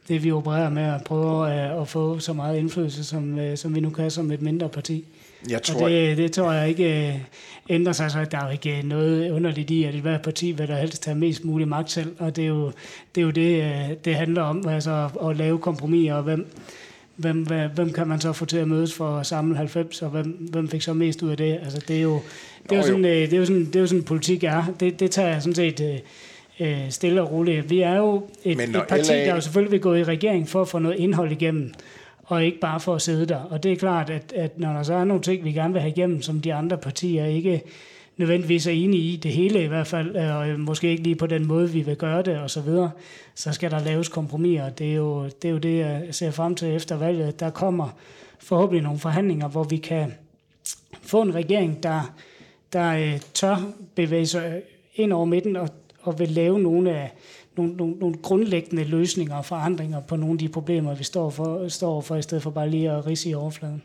det 0.08 0.24
vi 0.24 0.32
opererer 0.32 0.70
med 0.70 0.84
at 0.84 1.04
prøve 1.04 1.54
øh, 1.54 1.82
at 1.82 1.88
få 1.88 2.20
så 2.20 2.34
meget 2.34 2.60
indflydelse, 2.60 3.04
som, 3.04 3.40
øh, 3.40 3.58
som 3.58 3.76
vi 3.76 3.80
nu 3.80 3.90
kan 3.90 4.12
som 4.12 4.32
et 4.32 4.42
mindre 4.42 4.70
parti. 4.70 5.06
jeg 5.50 5.62
tror, 5.62 5.84
Og 5.84 5.90
det, 5.90 6.18
det 6.18 6.32
tror 6.32 6.52
jeg 6.52 6.70
ikke 6.70 7.08
øh, 7.08 7.16
ændrer 7.70 7.94
sig, 7.94 8.12
så 8.12 8.26
der 8.32 8.38
er 8.38 8.46
jo 8.46 8.52
ikke 8.52 8.78
øh, 8.78 8.84
noget 8.84 9.32
underligt 9.32 9.70
i, 9.70 9.84
at 9.84 9.94
hver 9.94 10.18
parti 10.18 10.52
vil 10.52 10.68
der 10.68 10.76
helst 10.76 11.06
have 11.06 11.18
mest 11.18 11.46
mulig 11.46 11.68
magt 11.68 11.92
selv, 11.92 12.16
og 12.20 12.36
det 12.36 12.44
er 12.44 12.48
jo 12.48 12.72
det, 13.16 13.22
er 13.22 13.26
jo 13.26 13.32
det, 13.32 13.64
øh, 13.64 13.98
det 14.06 14.16
handler 14.16 14.42
om, 14.42 14.68
altså 14.68 15.10
at, 15.22 15.30
at 15.30 15.38
lave 15.38 15.60
kompromiser, 15.60 16.14
og 16.14 16.24
hvem, 16.24 16.48
hvem, 17.16 17.44
hvem, 17.44 17.70
hvem 17.76 17.94
kan 17.94 18.08
man 18.08 18.22
så 18.22 18.34
få 18.34 18.46
til 18.46 18.58
at 18.58 18.68
mødes 18.68 18.94
for 18.94 19.18
at 19.18 19.26
samle 19.26 19.58
90, 19.58 20.02
og 20.02 20.10
hvem, 20.10 20.48
hvem 20.52 20.70
fik 20.70 20.82
så 20.82 20.94
mest 20.94 21.24
ud 21.24 21.30
af 21.30 21.38
det? 21.38 21.60
Altså 21.64 21.82
det 21.88 21.98
er 21.98 22.02
jo, 22.02 22.22
det 22.70 22.72
er 22.72 22.76
jo, 22.76 22.82
Nå, 22.82 22.88
jo. 22.88 22.88
sådan, 22.88 23.06
øh, 23.06 23.12
det 23.12 23.34
er 23.34 23.38
jo 23.38 23.46
sådan, 23.46 23.66
det 23.66 23.76
er 23.76 23.80
jo 23.80 23.88
sådan 23.88 24.04
politik 24.04 24.44
er. 24.44 24.64
Det, 24.80 25.00
det 25.00 25.12
tager 25.12 25.30
jeg 25.30 25.42
sådan 25.42 25.56
set 25.56 25.82
øh, 25.82 26.00
øh, 26.60 26.90
stille 26.90 27.22
og 27.22 27.32
roligt. 27.32 27.70
Vi 27.70 27.82
er 27.82 27.96
jo 27.96 28.24
et, 28.44 28.62
et 28.62 28.84
parti, 28.90 29.12
LA 29.12 29.26
der 29.26 29.36
jo 29.36 29.42
selvfølgelig 29.42 29.72
vil 29.72 29.82
gå 29.82 29.94
i 29.94 30.04
regering 30.04 30.50
for 30.50 30.62
at 30.62 30.68
få 30.68 30.80
noget 30.80 31.00
indhold 31.00 31.32
igennem 31.32 31.74
og 32.24 32.46
ikke 32.46 32.60
bare 32.60 32.80
for 32.80 32.96
at 32.96 33.02
sidde 33.02 33.26
der. 33.26 33.40
Og 33.40 33.64
det 33.64 33.72
er 33.72 33.76
klart, 33.76 34.10
at, 34.10 34.34
at 34.36 34.60
når 34.60 34.74
der 34.74 34.84
så 34.84 34.94
er 34.94 35.04
nogle 35.04 35.24
ting, 35.24 35.44
vi 35.44 35.52
gerne 35.52 35.74
vil 35.74 35.82
have 35.82 35.92
igennem, 35.92 36.22
som 36.22 36.42
de 36.42 36.54
andre 36.54 36.78
partier 36.78 37.26
ikke 37.26 37.62
nødvendigvis 38.18 38.68
er 38.68 38.72
enige 38.72 39.04
i, 39.04 39.16
det 39.16 39.32
hele 39.32 39.64
i 39.64 39.68
hvert 39.68 39.88
fald, 39.88 40.16
og 40.16 40.50
øh, 40.50 40.60
måske 40.60 40.90
ikke 40.90 41.04
lige 41.04 41.16
på 41.16 41.28
den 41.28 41.46
måde, 41.46 41.70
vi 41.70 41.82
vil 41.82 41.96
gøre 41.96 42.22
det, 42.22 42.38
og 42.38 42.50
så 42.50 42.62
videre, 42.62 42.92
så 43.36 43.52
skal 43.52 43.72
der 43.72 43.80
laves 43.80 44.10
kompromiser. 44.10 44.70
Det 44.70 44.92
er 44.92 44.96
jo 44.96 45.24
det, 45.24 45.46
er 45.46 45.50
jo 45.50 45.58
det 45.58 45.80
jeg 45.80 46.08
ser 46.12 46.32
frem 46.32 46.56
til 46.56 46.76
efter 46.76 46.98
valget. 46.98 47.40
Der 47.40 47.50
kommer 47.50 47.98
forhåbentlig 48.40 48.84
nogle 48.84 49.00
forhandlinger, 49.00 49.48
hvor 49.48 49.64
vi 49.64 49.78
kan 49.78 50.14
få 51.02 51.22
en 51.22 51.36
regering, 51.36 51.84
der, 51.84 52.14
der 52.74 52.92
øh, 52.96 53.20
tør 53.34 53.74
bevæge 53.96 54.28
sig 54.28 54.62
ind 54.96 55.14
over 55.14 55.26
midten 55.26 55.56
og, 55.56 55.70
og 56.04 56.20
vil 56.20 56.30
lave 56.30 56.60
nogle 56.60 56.92
af 56.92 57.14
nogle, 57.58 57.76
nogle, 57.76 57.96
nogle 57.96 58.16
grundlæggende 58.16 58.84
løsninger 58.84 59.36
og 59.36 59.46
forandringer 59.46 60.02
på 60.02 60.16
nogle 60.16 60.34
af 60.34 60.38
de 60.38 60.50
problemer, 60.50 60.96
vi 60.96 61.04
står 61.04 61.30
for, 61.30 61.68
står 61.68 62.02
for, 62.02 62.16
i 62.16 62.22
stedet 62.22 62.44
for 62.44 62.50
bare 62.50 62.70
lige 62.70 62.92
at 62.92 63.06
rise 63.06 63.30
i 63.30 63.34
overfladen. 63.34 63.84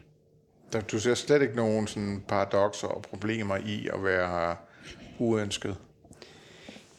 der, 0.73 0.81
du 0.81 0.99
ser 0.99 1.15
slet 1.15 1.43
ikke 1.43 1.57
nogen 1.57 1.87
sådan 1.87 2.23
paradoxer 2.29 2.89
og 2.89 3.03
problemer 3.03 3.57
i 3.57 3.89
at 3.95 4.05
være 4.05 4.57
uønsket. 5.19 5.77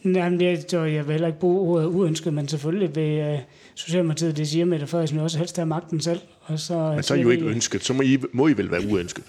Jamen, 0.06 0.42
jeg, 0.42 0.68
tror, 0.68 0.80
jeg 0.80 1.08
vil 1.08 1.12
heller 1.12 1.28
ikke 1.28 1.40
bruge 1.40 1.60
ordet 1.60 1.88
uønsket, 1.88 2.34
men 2.34 2.48
selvfølgelig 2.48 2.96
vil 2.96 3.34
uh, 3.34 3.40
Socialdemokratiet, 3.76 4.38
det 4.38 4.48
siger 4.48 4.66
Mette 4.66 4.88
Frederiksen, 4.88 5.18
jo 5.18 5.24
også 5.24 5.38
helst 5.38 5.56
have 5.56 5.66
magten 5.66 6.02
selv. 6.02 6.20
Og 6.42 6.60
så, 6.60 6.92
Men 6.94 7.04
så 7.04 7.14
er 7.14 7.18
I 7.18 7.22
jo 7.22 7.30
ikke 7.30 7.46
ønsket. 7.46 7.84
Så 7.84 7.94
må 7.94 8.02
I, 8.02 8.18
må 8.34 8.48
I 8.48 8.54
vel 8.54 8.72
være 8.72 8.82
uønsket. 8.92 9.24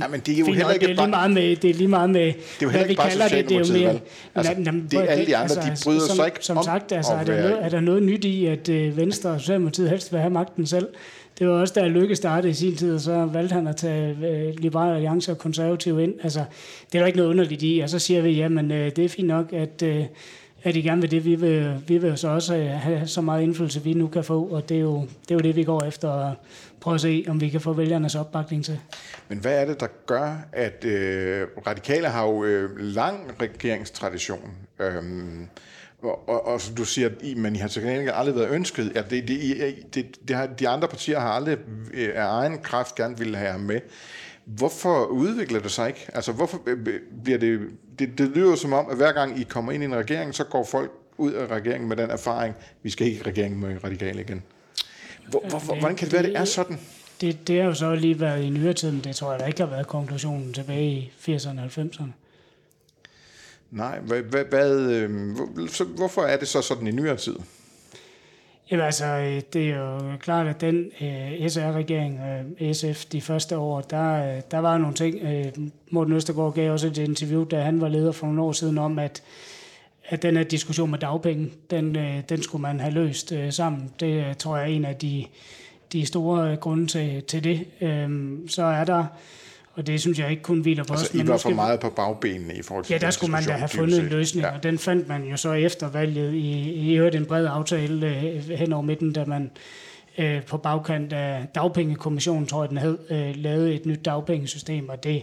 Ja, 0.00 0.08
men 0.08 0.20
det 0.20 0.34
er 0.34 0.38
jo 0.38 0.44
Fint, 0.44 0.56
heller 0.56 0.72
ikke 0.72 0.86
det, 0.86 0.92
er 0.92 1.02
lige 1.02 1.10
meget 1.10 1.30
med, 1.30 1.56
det 1.56 1.70
er 1.70 1.74
lige 1.74 1.88
meget 1.88 2.10
med, 2.10 2.26
Det 2.26 2.32
er 2.32 2.36
jo 2.62 2.68
heller 2.68 2.86
ikke 2.86 3.02
bare 3.02 3.10
Socialdemokratiet, 3.10 3.88
vel? 3.88 4.00
Altså, 4.34 4.54
det 4.90 4.98
er 4.98 5.02
alle 5.02 5.26
de 5.26 5.36
andre, 5.36 5.54
de 5.54 5.76
bryder 5.84 6.06
som, 6.06 6.16
sig 6.16 6.26
ikke 6.26 6.38
Som 6.40 6.58
om 6.58 6.64
sagt, 6.64 6.92
altså, 6.92 7.12
er, 7.12 7.24
der 7.24 7.42
noget, 7.42 7.64
er 7.64 7.68
der 7.68 7.80
noget 7.80 8.02
nyt 8.02 8.24
i, 8.24 8.46
at 8.46 8.68
øh, 8.68 8.96
Venstre 8.96 9.30
og 9.30 9.40
Socialdemokratiet 9.40 9.90
helst 9.90 10.12
vil 10.12 10.20
have 10.20 10.32
magten 10.32 10.66
selv? 10.66 10.88
Det 11.38 11.48
var 11.48 11.54
også, 11.54 11.74
da 11.74 11.86
Lykke 11.86 12.16
startede 12.16 12.50
i 12.50 12.54
sin 12.54 12.76
tid, 12.76 12.94
og 12.94 13.00
så 13.00 13.24
valgte 13.24 13.52
han 13.52 13.66
at 13.66 13.76
tage 13.76 14.16
øh, 14.26 14.54
Liberale 14.58 14.94
Alliance 14.94 15.32
og 15.32 15.38
Konservative 15.38 16.02
ind. 16.02 16.14
Altså, 16.22 16.44
det 16.92 16.98
er 16.98 16.98
der 16.98 17.06
ikke 17.06 17.18
noget 17.18 17.30
underligt 17.30 17.62
i, 17.62 17.80
og 17.82 17.90
så 17.90 17.98
siger 17.98 18.22
vi, 18.22 18.30
jamen, 18.30 18.70
øh, 18.70 18.90
det 18.96 19.04
er 19.04 19.08
fint 19.08 19.28
nok, 19.28 19.52
at, 19.52 19.82
øh, 19.82 20.04
at 20.62 20.76
I 20.76 20.80
gerne 20.80 21.00
vil 21.00 21.10
det. 21.10 21.24
Vi 21.24 21.34
vil, 21.34 21.74
vi 21.86 21.98
vil 21.98 22.16
så 22.16 22.28
også 22.28 22.56
øh, 22.56 22.66
have 22.66 23.06
så 23.06 23.20
meget 23.20 23.42
indflydelse, 23.42 23.82
vi 23.82 23.92
nu 23.92 24.06
kan 24.06 24.24
få, 24.24 24.44
og 24.44 24.68
det 24.68 24.76
er 24.76 24.80
jo 24.80 25.00
det, 25.00 25.30
er 25.30 25.34
jo 25.34 25.40
det 25.40 25.56
vi 25.56 25.64
går 25.64 25.84
efter 25.84 26.32
prøve 26.86 26.94
at 26.94 27.00
se, 27.00 27.24
om 27.28 27.40
vi 27.40 27.48
kan 27.48 27.60
få 27.60 27.72
vælgernes 27.72 28.14
opbakning 28.14 28.64
til. 28.64 28.80
Men 29.28 29.38
hvad 29.38 29.60
er 29.60 29.64
det, 29.64 29.80
der 29.80 29.86
gør, 30.06 30.36
at 30.52 30.84
øh, 30.84 31.46
radikale 31.66 32.08
har 32.08 32.26
jo 32.26 32.44
øh, 32.44 32.78
lang 32.78 33.32
regeringstradition? 33.40 34.50
Øhm, 34.78 35.48
og, 36.02 36.28
og, 36.28 36.46
og 36.46 36.60
som 36.60 36.74
du 36.74 36.84
siger, 36.84 37.10
I, 37.20 37.34
men 37.34 37.56
I 37.56 37.58
har 37.58 37.68
til 37.68 37.82
gengæld 37.82 38.10
aldrig 38.14 38.34
været 38.36 38.50
ønsket. 38.50 38.92
Ja, 38.94 39.02
det, 39.02 39.28
det, 39.28 39.30
I, 39.30 39.82
det, 39.94 40.28
det 40.28 40.36
har, 40.36 40.46
de 40.46 40.68
andre 40.68 40.88
partier 40.88 41.20
har 41.20 41.28
aldrig 41.28 41.58
øh, 41.94 42.08
af 42.14 42.26
egen 42.26 42.58
kraft 42.58 42.94
gerne 42.94 43.18
ville 43.18 43.36
have 43.36 43.50
ham 43.50 43.60
med. 43.60 43.80
Hvorfor 44.44 45.04
udvikler 45.04 45.60
det 45.60 45.70
sig 45.70 45.88
ikke? 45.88 46.06
Altså, 46.14 46.32
hvorfor 46.32 46.62
øh, 46.66 46.78
øh, 46.86 47.00
bliver 47.24 47.38
det, 47.38 47.60
det... 47.98 48.18
Det 48.18 48.28
lyder 48.28 48.56
som 48.56 48.72
om, 48.72 48.86
at 48.90 48.96
hver 48.96 49.12
gang 49.12 49.40
I 49.40 49.42
kommer 49.42 49.72
ind 49.72 49.82
i 49.82 49.86
en 49.86 49.94
regering, 49.94 50.34
så 50.34 50.44
går 50.44 50.64
folk 50.64 50.90
ud 51.18 51.32
af 51.32 51.46
regeringen 51.46 51.88
med 51.88 51.96
den 51.96 52.10
erfaring, 52.10 52.54
vi 52.82 52.90
skal 52.90 53.06
ikke 53.06 53.18
i 53.18 53.22
regeringen 53.22 53.60
med 53.60 53.84
radikale 53.84 54.20
igen. 54.20 54.42
Hvor, 55.28 55.44
hvor, 55.48 55.58
hvor, 55.58 55.78
hvordan 55.78 55.96
kan 55.96 56.06
det 56.06 56.12
være, 56.12 56.22
det 56.22 56.36
er 56.36 56.44
sådan? 56.44 56.78
Det, 57.20 57.48
det 57.48 57.60
har 57.60 57.64
jo 57.64 57.74
så 57.74 57.94
lige 57.94 58.20
været 58.20 58.42
i 58.42 58.50
nyere 58.50 58.72
tid, 58.72 58.90
men 58.90 59.00
det 59.00 59.16
tror 59.16 59.30
jeg 59.30 59.40
da 59.40 59.46
ikke 59.46 59.60
har 59.60 59.70
været 59.70 59.86
konklusionen 59.86 60.52
tilbage 60.52 60.90
i 60.90 61.12
80'erne 61.26 61.60
og 61.60 61.66
90'erne. 61.66 62.10
Nej, 63.70 63.98
hvad, 63.98 64.22
hvad, 64.22 64.44
hvad, 64.44 64.80
øh, 64.80 65.36
så, 65.68 65.84
hvorfor 65.84 66.22
er 66.22 66.36
det 66.36 66.48
så 66.48 66.62
sådan 66.62 66.86
i 66.86 66.90
nyere 66.90 67.16
tid? 67.16 67.36
Jamen 68.70 68.84
altså, 68.84 69.04
øh, 69.04 69.42
det 69.52 69.70
er 69.70 69.76
jo 69.76 70.16
klart, 70.20 70.46
at 70.46 70.60
den 70.60 70.90
øh, 71.00 71.50
SR-regering, 71.50 72.20
øh, 72.60 72.74
SF, 72.74 73.04
de 73.04 73.20
første 73.20 73.58
år, 73.58 73.80
der, 73.80 74.36
øh, 74.36 74.42
der 74.50 74.58
var 74.58 74.78
nogle 74.78 74.94
ting. 74.94 75.22
Øh, 75.22 75.52
Morten 75.90 76.12
Østergaard 76.12 76.54
gav 76.54 76.72
også 76.72 76.86
et 76.86 76.98
interview, 76.98 77.44
da 77.44 77.60
han 77.60 77.80
var 77.80 77.88
leder 77.88 78.12
for 78.12 78.26
nogle 78.26 78.42
år 78.42 78.52
siden, 78.52 78.78
om 78.78 78.98
at, 78.98 79.22
at 80.08 80.22
den 80.22 80.36
her 80.36 80.44
diskussion 80.44 80.90
med 80.90 80.98
dagpenge, 80.98 81.50
den, 81.70 81.96
øh, 81.96 82.22
den 82.28 82.42
skulle 82.42 82.62
man 82.62 82.80
have 82.80 82.94
løst 82.94 83.32
øh, 83.32 83.52
sammen. 83.52 83.90
Det 84.00 84.26
øh, 84.26 84.34
tror 84.34 84.56
jeg 84.56 84.64
er 84.64 84.74
en 84.74 84.84
af 84.84 84.96
de, 84.96 85.24
de 85.92 86.06
store 86.06 86.56
grunde 86.56 86.86
til, 86.86 87.22
til 87.22 87.44
det. 87.44 87.64
Øh, 87.80 88.38
så 88.48 88.62
er 88.62 88.84
der 88.84 89.04
og 89.76 89.86
det 89.86 90.00
synes 90.00 90.18
jeg 90.18 90.30
ikke 90.30 90.42
kun 90.42 90.60
hviler 90.60 90.84
på 90.84 90.92
altså, 90.92 91.06
os. 91.06 91.24
I 91.24 91.28
var 91.28 91.36
for 91.36 91.50
meget 91.50 91.80
på 91.80 91.90
bagbenene 91.90 92.54
i 92.54 92.62
forhold 92.62 92.84
til 92.84 92.92
Ja, 92.92 92.98
der 92.98 93.10
skulle 93.10 93.32
man 93.32 93.44
da 93.44 93.52
have 93.52 93.68
fundet 93.68 93.98
en 93.98 94.06
løsning, 94.06 94.46
ja. 94.46 94.54
og 94.54 94.62
den 94.62 94.78
fandt 94.78 95.08
man 95.08 95.24
jo 95.24 95.36
så 95.36 95.52
efter 95.52 95.90
valget 95.90 96.34
i, 96.34 96.70
i 96.70 96.94
øvrigt 96.94 97.16
en 97.16 97.26
bred 97.26 97.46
aftale 97.46 98.06
øh, 98.06 98.48
hen 98.48 98.72
over 98.72 98.82
midten, 98.82 99.12
da 99.12 99.24
man 99.24 99.50
øh, 100.18 100.44
på 100.44 100.56
bagkant 100.56 101.12
af 101.12 101.46
dagpengekommissionen, 101.54 102.46
tror 102.46 102.62
jeg 102.62 102.70
den 102.70 102.78
hed, 102.78 102.98
øh, 103.10 103.34
lavet 103.36 103.74
et 103.74 103.86
nyt 103.86 104.04
dagpengesystem, 104.04 104.88
og 104.88 105.04
det, 105.04 105.22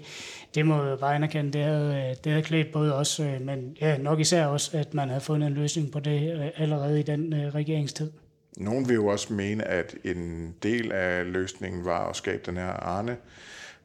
det 0.55 0.65
må 0.65 0.83
jeg 0.83 0.99
bare 0.99 1.15
anerkende, 1.15 1.51
det 1.51 1.63
havde, 1.63 1.95
øh, 1.95 2.15
det 2.23 2.31
havde 2.31 2.43
klædt 2.43 2.71
både 2.71 2.95
os, 2.95 3.19
øh, 3.19 3.41
men 3.41 3.77
ja, 3.81 3.97
nok 3.97 4.19
især 4.19 4.45
også, 4.45 4.77
at 4.77 4.93
man 4.93 5.07
havde 5.09 5.21
fundet 5.21 5.47
en 5.47 5.53
løsning 5.53 5.91
på 5.91 5.99
det 5.99 6.33
øh, 6.35 6.47
allerede 6.57 6.99
i 6.99 7.03
den 7.03 7.33
øh, 7.33 7.55
regeringstid. 7.55 8.11
Nogen 8.57 8.89
vil 8.89 8.95
jo 8.95 9.07
også 9.07 9.33
mene, 9.33 9.67
at 9.67 9.95
en 10.03 10.53
del 10.63 10.91
af 10.91 11.31
løsningen 11.31 11.85
var 11.85 12.09
at 12.09 12.15
skabe 12.15 12.41
den 12.45 12.57
her 12.57 12.69
Arne 12.69 13.17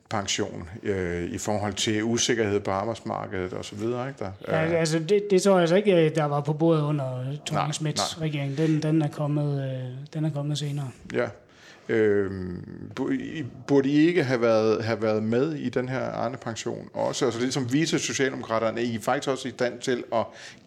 pension 0.08 0.68
øh, 0.82 1.24
i 1.24 1.38
forhold 1.38 1.74
til 1.74 2.04
usikkerhed 2.04 2.60
på 2.60 2.70
arbejdsmarkedet 2.70 3.52
og 3.52 3.64
så 3.64 3.76
videre, 3.76 4.08
ikke 4.08 4.24
der? 4.24 4.30
Ja, 4.48 4.56
altså 4.56 4.98
det, 4.98 5.22
det 5.30 5.42
tror 5.42 5.52
jeg 5.52 5.60
altså 5.60 5.76
ikke, 5.76 6.08
der 6.14 6.24
var 6.24 6.40
på 6.40 6.52
bordet 6.52 6.82
under 6.82 7.24
Thorning 7.46 7.74
Smiths 7.74 8.20
regering. 8.20 8.58
Den, 8.58 8.82
den, 8.82 9.02
er 9.02 9.08
kommet, 9.08 9.62
øh, 9.64 10.14
den 10.14 10.24
er 10.24 10.30
kommet 10.30 10.58
senere. 10.58 10.90
Ja. 11.12 11.28
Øh, 11.88 12.30
burde 13.66 13.88
I 13.88 14.06
ikke 14.06 14.24
have 14.24 14.40
været, 14.40 14.84
have 14.84 15.02
været 15.02 15.22
med 15.22 15.54
i 15.54 15.68
den 15.68 15.88
her 15.88 16.00
Arne-pension 16.00 16.88
også? 16.94 17.24
Altså 17.24 17.40
ligesom 17.40 17.72
vice 17.72 17.98
Socialdemokraterne, 17.98 18.80
er 18.80 18.84
I 18.84 18.98
faktisk 19.02 19.28
også 19.28 19.48
i 19.48 19.50
stand 19.50 19.80
til 19.80 20.04
at 20.14 20.26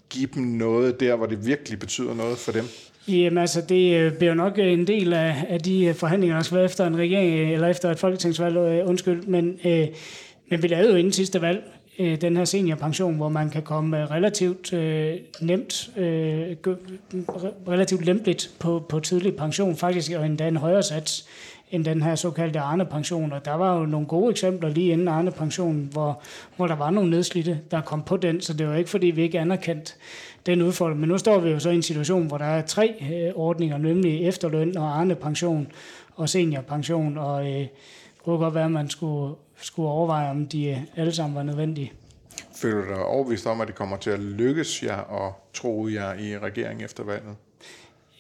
give 0.10 0.30
dem 0.34 0.44
noget 0.44 1.00
der, 1.00 1.16
hvor 1.16 1.26
det 1.26 1.46
virkelig 1.46 1.80
betyder 1.80 2.14
noget 2.14 2.38
for 2.38 2.52
dem? 2.52 2.66
Jamen 3.08 3.38
altså, 3.38 3.62
det 3.62 3.96
øh, 3.96 4.14
bliver 4.14 4.34
nok 4.34 4.60
øh, 4.60 4.74
en 4.74 4.88
del 4.88 5.14
af, 5.14 5.46
af 5.50 5.60
de 5.60 5.86
øh, 5.86 5.96
forhandlinger, 5.96 6.36
der 6.36 6.44
skal 6.44 6.56
være 6.56 6.66
efter 6.66 6.88
en 6.88 6.98
regering, 6.98 7.54
eller 7.54 7.68
efter 7.68 7.92
et 7.92 8.00
folketingsvalg, 8.00 8.86
undskyld, 8.86 9.24
men, 9.24 9.60
øh, 9.66 9.88
men 10.50 10.64
vi 10.64 10.68
lavede 10.68 10.90
jo 10.90 10.96
inden 10.96 11.14
sidste 11.14 11.42
valg 11.42 11.64
øh, 12.00 12.22
den 12.22 12.38
her 12.38 12.46
seniorpension, 12.46 13.16
hvor 13.16 13.30
man 13.30 13.50
kan 13.50 13.62
komme 13.62 14.06
relativt 14.06 14.74
øh, 14.74 15.14
nemt, 15.42 15.90
øh, 15.98 16.56
relativt 17.68 18.06
lempeligt 18.06 18.52
på, 18.60 18.86
på 18.90 19.00
tidlig 19.00 19.36
pension, 19.36 19.76
faktisk 19.76 20.12
og 20.12 20.26
endda 20.26 20.48
en 20.48 20.58
højere 20.58 20.84
sats 20.84 21.26
end 21.72 21.86
den 21.86 22.02
her 22.02 22.16
såkaldte 22.16 22.60
Arne-pension. 22.60 23.32
Og 23.32 23.46
der 23.46 23.54
var 23.54 23.80
jo 23.80 23.86
nogle 23.86 24.08
gode 24.08 24.32
eksempler 24.32 24.70
lige 24.70 24.92
inden 24.92 25.08
Arne-pensionen, 25.08 25.90
hvor, 25.92 26.22
hvor 26.56 26.68
der 26.68 26.76
var 26.76 26.90
nogle 26.90 27.10
nedslidte, 27.10 27.60
der 27.72 27.82
kom 27.82 28.04
på 28.04 28.18
den, 28.18 28.42
så 28.42 28.54
det 28.54 28.68
var 28.68 28.76
ikke 28.76 28.90
fordi, 28.90 29.08
vi 29.08 29.22
ikke 29.22 29.40
anerkendte 29.40 29.94
den 30.46 30.62
udfordring. 30.62 31.00
Men 31.00 31.10
nu 31.10 31.18
står 31.18 31.40
vi 31.40 31.50
jo 31.50 31.60
så 31.60 31.70
i 31.70 31.76
en 31.76 31.84
situation, 31.84 32.28
hvor 32.28 32.38
der 32.38 32.46
er 32.46 32.66
tre 32.66 32.96
øh, 33.12 33.32
ordninger, 33.36 33.78
nemlig 33.78 34.28
efterløn 34.28 34.78
og 34.78 35.00
Arne-pension 35.00 35.72
og 36.16 36.30
seniorpension, 36.30 37.18
og 37.18 37.46
øh, 37.46 37.60
det 37.60 37.70
kunne 38.24 38.38
godt 38.38 38.56
være, 38.56 38.66
at 38.66 38.72
man 38.72 38.90
skulle, 38.90 39.36
skulle 39.62 39.90
overveje, 39.90 40.30
om 40.30 40.48
de 40.48 40.66
øh, 40.66 40.78
alle 40.96 41.12
sammen 41.12 41.36
var 41.36 41.44
nødvendige. 41.44 41.92
Føler 42.56 42.82
du 42.82 42.88
dig 42.88 43.06
overvist 43.06 43.48
om, 43.48 43.62
at 43.62 43.68
det 43.68 43.76
kommer 43.76 43.98
til 43.98 44.10
at 44.10 44.20
lykkes 44.20 44.84
jer 44.84 44.98
og 44.98 45.34
tro 45.54 45.88
jer 45.88 46.14
i 46.14 46.38
regeringen 46.38 46.86
efter 46.86 47.04
valget? 47.04 47.36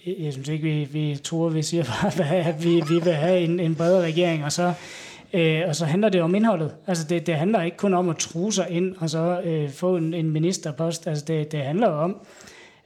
Jeg 0.05 0.33
synes 0.33 0.47
ikke, 0.47 0.63
vi, 0.63 0.83
vi 0.83 1.19
tror, 1.23 1.49
vi 1.49 1.63
siger 1.63 1.83
bare, 1.83 2.35
at 2.49 2.63
vi, 2.63 2.83
vi 2.89 2.99
vil 3.03 3.13
have 3.13 3.39
en, 3.39 3.59
en 3.59 3.75
bredere 3.75 4.03
regering, 4.03 4.45
og 4.45 4.51
så, 4.51 4.73
øh, 5.33 5.61
og 5.67 5.75
så 5.75 5.85
handler 5.85 6.09
det 6.09 6.21
om 6.21 6.35
indholdet. 6.35 6.75
Altså 6.87 7.07
det, 7.07 7.27
det 7.27 7.35
handler 7.35 7.61
ikke 7.61 7.77
kun 7.77 7.93
om 7.93 8.09
at 8.09 8.17
true 8.17 8.53
sig 8.53 8.67
ind 8.69 8.95
og 8.99 9.09
så 9.09 9.41
øh, 9.43 9.69
få 9.69 9.97
en, 9.97 10.13
en 10.13 10.29
ministerpost. 10.31 11.07
Altså 11.07 11.25
det, 11.25 11.51
det 11.51 11.59
handler 11.59 11.87
om, 11.87 12.17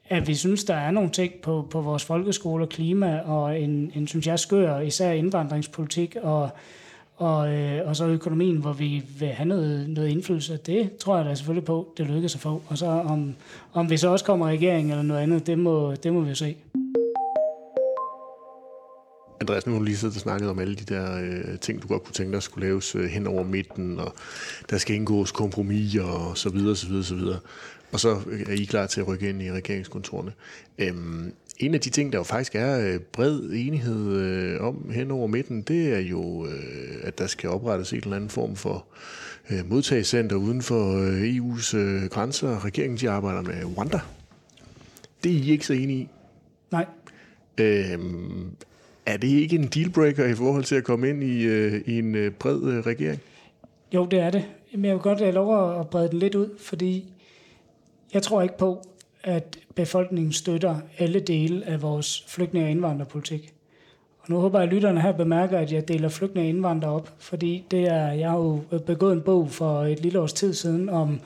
at 0.10 0.28
vi 0.28 0.36
synes, 0.36 0.64
der 0.64 0.76
er 0.76 0.92
nogle 0.92 1.10
ting 1.10 1.34
på, 1.42 1.68
på 1.70 1.82
vores 1.82 2.06
folkeskole 2.06 2.64
og 2.64 2.70
klima, 2.70 3.20
og 3.20 3.60
en, 3.60 3.92
en, 3.96 4.08
synes 4.08 4.28
jeg, 4.28 4.40
skør 4.40 4.80
især 4.80 5.12
indvandringspolitik, 5.12 6.16
og, 6.22 6.50
og, 7.18 7.54
øh, 7.54 7.88
og 7.88 7.96
så 7.96 8.06
økonomien, 8.06 8.58
hvor 8.58 8.74
vi 8.74 9.04
vil 9.20 9.28
have 9.28 9.48
noget, 9.48 9.90
noget 9.90 10.10
indflydelse. 10.10 10.58
Det 10.58 10.98
tror 10.98 11.18
jeg 11.18 11.26
da 11.26 11.36
selvfølgelig 11.36 11.66
på, 11.66 11.94
det 11.98 12.08
lykkes 12.08 12.36
at 12.36 12.42
få. 12.42 12.62
Og 12.68 12.78
så 12.78 12.86
om, 12.86 13.36
om 13.74 13.90
vi 13.90 13.98
så 13.98 14.10
også 14.10 14.26
kommer 14.26 14.50
i 14.50 14.54
regering 14.54 14.92
eller 14.92 15.04
noget 15.04 15.22
andet, 15.22 15.48
det 15.48 15.60
må, 15.60 15.96
det 15.96 16.14
må 16.14 16.20
vi 16.20 16.30
jo 16.30 16.36
se. 16.36 16.56
Andreas, 19.42 19.66
nu 19.66 19.72
har 19.72 19.80
du 19.80 19.86
lige 19.86 19.98
siddet 19.98 20.16
og 20.16 20.22
snakket 20.22 20.50
om 20.50 20.60
alle 20.60 20.76
de 20.76 20.94
der 20.94 21.20
øh, 21.22 21.60
ting, 21.60 21.82
du 21.82 21.88
godt 21.88 22.04
kunne 22.04 22.14
tænke 22.14 22.34
dig 22.34 22.44
skulle 22.44 22.68
laves 22.68 22.96
øh, 22.96 23.06
hen 23.06 23.28
over 23.28 23.44
midten, 23.44 24.00
og 24.00 24.14
der 24.70 24.78
skal 24.78 24.96
indgås 24.96 25.32
kompromiser 25.32 26.04
og 26.04 26.38
så 26.38 26.50
videre, 26.50 26.76
så 26.76 26.88
videre, 26.88 27.04
så 27.04 27.16
videre. 27.16 27.40
Og 27.92 28.00
så 28.00 28.10
er 28.48 28.52
I 28.52 28.64
klar 28.64 28.88
til 28.88 29.02
at 29.02 29.08
rykke 29.08 29.30
ind 29.30 29.42
i 29.42 29.52
regeringskontorene. 29.52 30.32
Øhm, 30.78 31.34
en 31.58 31.74
af 31.74 31.82
de 31.82 31.90
ting, 31.90 32.12
der 32.12 32.18
jo 32.20 32.24
faktisk 32.24 32.56
er 32.56 32.80
øh, 32.80 33.00
bred 33.00 33.40
enighed 33.40 34.18
øh, 34.18 34.62
om 34.62 34.90
hen 34.94 35.12
over 35.12 35.28
midten, 35.28 35.62
det 35.62 35.94
er 35.94 36.00
jo, 36.00 36.46
øh, 36.46 36.96
at 37.04 37.18
der 37.18 37.28
skal 37.28 37.50
oprettes 37.50 37.94
en 37.94 38.00
eller 38.00 38.16
anden 38.16 38.30
form 38.30 38.56
for 38.56 38.86
øh, 39.50 39.70
modtagscenter 39.70 40.36
uden 40.36 40.62
for 40.62 40.98
øh, 40.98 41.36
EU's 41.36 41.78
øh, 41.78 42.10
grænser. 42.10 42.66
Regeringen 42.66 42.98
de 42.98 43.10
arbejder 43.10 43.42
med 43.42 43.78
Rwanda. 43.78 44.00
Det 45.24 45.32
er 45.32 45.36
I 45.36 45.52
ikke 45.52 45.66
så 45.66 45.74
enige 45.74 46.00
i? 46.00 46.10
Nej. 46.72 46.86
Øhm, 47.58 48.56
er 49.06 49.18
det 49.18 49.28
ikke 49.28 49.56
en 49.56 49.68
dealbreaker 49.68 50.26
i 50.26 50.34
forhold 50.34 50.64
til 50.64 50.76
at 50.76 50.84
komme 50.84 51.10
ind 51.10 51.24
i, 51.24 51.44
øh, 51.44 51.82
i 51.86 52.00
en 52.00 52.16
øh, 52.16 52.32
bred 52.32 52.64
øh, 52.64 52.80
regering? 52.80 53.20
Jo, 53.94 54.06
det 54.06 54.20
er 54.20 54.30
det. 54.30 54.46
Men 54.72 54.86
jeg 54.86 54.94
vil 54.94 55.02
godt 55.02 55.20
have 55.20 55.32
lov 55.32 55.80
at 55.80 55.88
brede 55.88 56.10
den 56.10 56.20
lidt 56.20 56.36
ud, 56.36 56.50
fordi 56.60 57.14
jeg 58.14 58.24
tror 58.24 58.42
ikke 58.42 58.58
på, 58.58 58.82
at 59.24 59.58
befolkningen 59.76 60.34
støtter 60.34 60.76
alle 60.98 61.20
dele 61.20 61.66
af 61.66 61.82
vores 61.82 62.26
flygtninge- 62.28 62.68
og 62.68 62.72
indvandrerpolitik. 62.72 63.54
Og 64.20 64.30
nu 64.30 64.40
håber 64.40 64.60
jeg, 64.60 64.68
at 64.68 64.74
lytterne 64.74 65.02
her 65.02 65.12
bemærker, 65.12 65.58
at 65.58 65.72
jeg 65.72 65.88
deler 65.88 66.10
flygtninge 66.10 66.48
og 66.48 66.50
indvandrere 66.50 66.92
op, 66.92 67.14
fordi 67.20 67.66
det 67.72 67.88
er, 67.88 68.12
jeg 68.12 68.30
har 68.30 68.38
jo 68.38 68.62
øh, 68.72 68.80
begået 68.80 69.14
en 69.14 69.22
bog 69.22 69.52
for 69.52 69.82
et 69.82 70.00
lille 70.00 70.20
års 70.20 70.34
tid 70.34 70.54
siden 70.54 70.90
om 70.90 71.20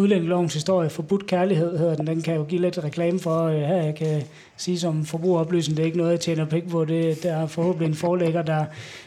udlændingelovens 0.00 0.54
historie, 0.54 0.90
forbudt 0.90 1.26
kærlighed 1.26 1.78
hedder 1.78 1.94
den, 1.94 2.06
den 2.06 2.22
kan 2.22 2.34
jo 2.34 2.44
give 2.44 2.60
lidt 2.60 2.84
reklame 2.84 3.20
for, 3.20 3.44
øh, 3.44 3.54
her 3.54 3.82
jeg 3.82 3.94
kan 3.94 4.22
sige 4.56 4.78
som 4.78 5.04
forbrugeroplysning, 5.04 5.76
det 5.76 5.82
er 5.82 5.86
ikke 5.86 5.98
noget, 5.98 6.10
jeg 6.10 6.20
tjener 6.20 6.44
penge 6.44 6.70
på, 6.70 6.84
det, 6.84 7.22
der 7.22 7.36
er 7.36 7.46
forhåbentlig 7.46 7.88
en 7.88 7.94
forlægger, 7.94 8.42
der, 8.42 8.64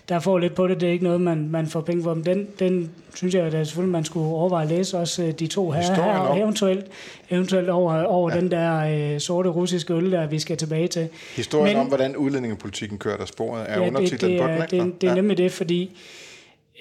der 0.09 0.19
får 0.19 0.37
lidt 0.37 0.55
på 0.55 0.67
det, 0.67 0.81
det 0.81 0.89
er 0.89 0.93
ikke 0.93 1.03
noget, 1.03 1.21
man, 1.21 1.49
man 1.49 1.67
får 1.67 1.81
penge 1.81 2.03
på, 2.03 2.13
men 2.13 2.25
den, 2.25 2.47
den 2.59 2.91
synes 3.13 3.33
jeg, 3.35 3.43
at 3.43 3.67
selvfølgelig 3.67 3.91
man 3.91 4.05
skulle 4.05 4.25
overveje 4.25 4.63
at 4.63 4.69
læse 4.69 4.97
også 4.97 5.23
øh, 5.23 5.31
de 5.31 5.47
to 5.47 5.71
her, 5.71 5.93
her 5.93 6.19
og 6.19 6.39
eventuelt, 6.39 6.85
eventuelt 7.29 7.69
over, 7.69 8.03
over 8.03 8.33
ja. 8.33 8.39
den 8.39 8.51
der 8.51 9.13
øh, 9.13 9.19
sorte 9.19 9.49
russiske 9.49 9.93
øl, 9.93 10.11
der 10.11 10.27
vi 10.27 10.39
skal 10.39 10.57
tilbage 10.57 10.87
til. 10.87 11.09
Historien 11.35 11.77
men, 11.77 11.81
om, 11.81 11.87
hvordan 11.87 12.15
udlændingepolitikken 12.15 12.97
kører 12.97 13.17
der 13.17 13.25
sporet, 13.25 13.65
er 13.67 13.81
ja, 13.81 13.87
undertitlen 13.87 14.31
det, 14.31 14.39
det, 14.39 14.59
på 14.59 14.75
den, 14.75 14.85
Det, 14.85 15.01
det 15.01 15.07
er 15.07 15.11
ja. 15.11 15.15
nemlig 15.15 15.37
det, 15.37 15.51
fordi 15.51 15.97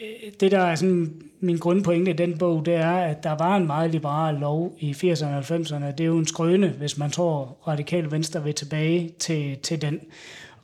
Øh, 0.01 0.33
det, 0.41 0.51
der 0.51 0.59
er 0.59 0.75
sådan 0.75 1.23
min 1.41 1.59
grundpointe 1.59 2.11
i 2.11 2.15
den 2.15 2.39
bog, 2.39 2.67
det 2.67 2.75
er, 2.75 2.93
at 2.93 3.25
der 3.25 3.37
var 3.37 3.57
en 3.57 3.67
meget 3.67 3.91
liberal 3.91 4.35
lov 4.35 4.75
i 4.79 4.93
80'erne 4.93 5.27
og 5.27 5.39
90'erne. 5.39 5.87
Det 5.87 6.01
er 6.01 6.05
jo 6.05 6.19
en 6.19 6.27
skrøne, 6.27 6.69
hvis 6.69 6.99
man 6.99 7.11
tror, 7.11 7.57
radikal 7.69 8.11
venstre 8.11 8.45
vil 8.45 8.55
tilbage 8.55 9.11
til, 9.19 9.59
til 9.59 9.83
den. 9.83 10.01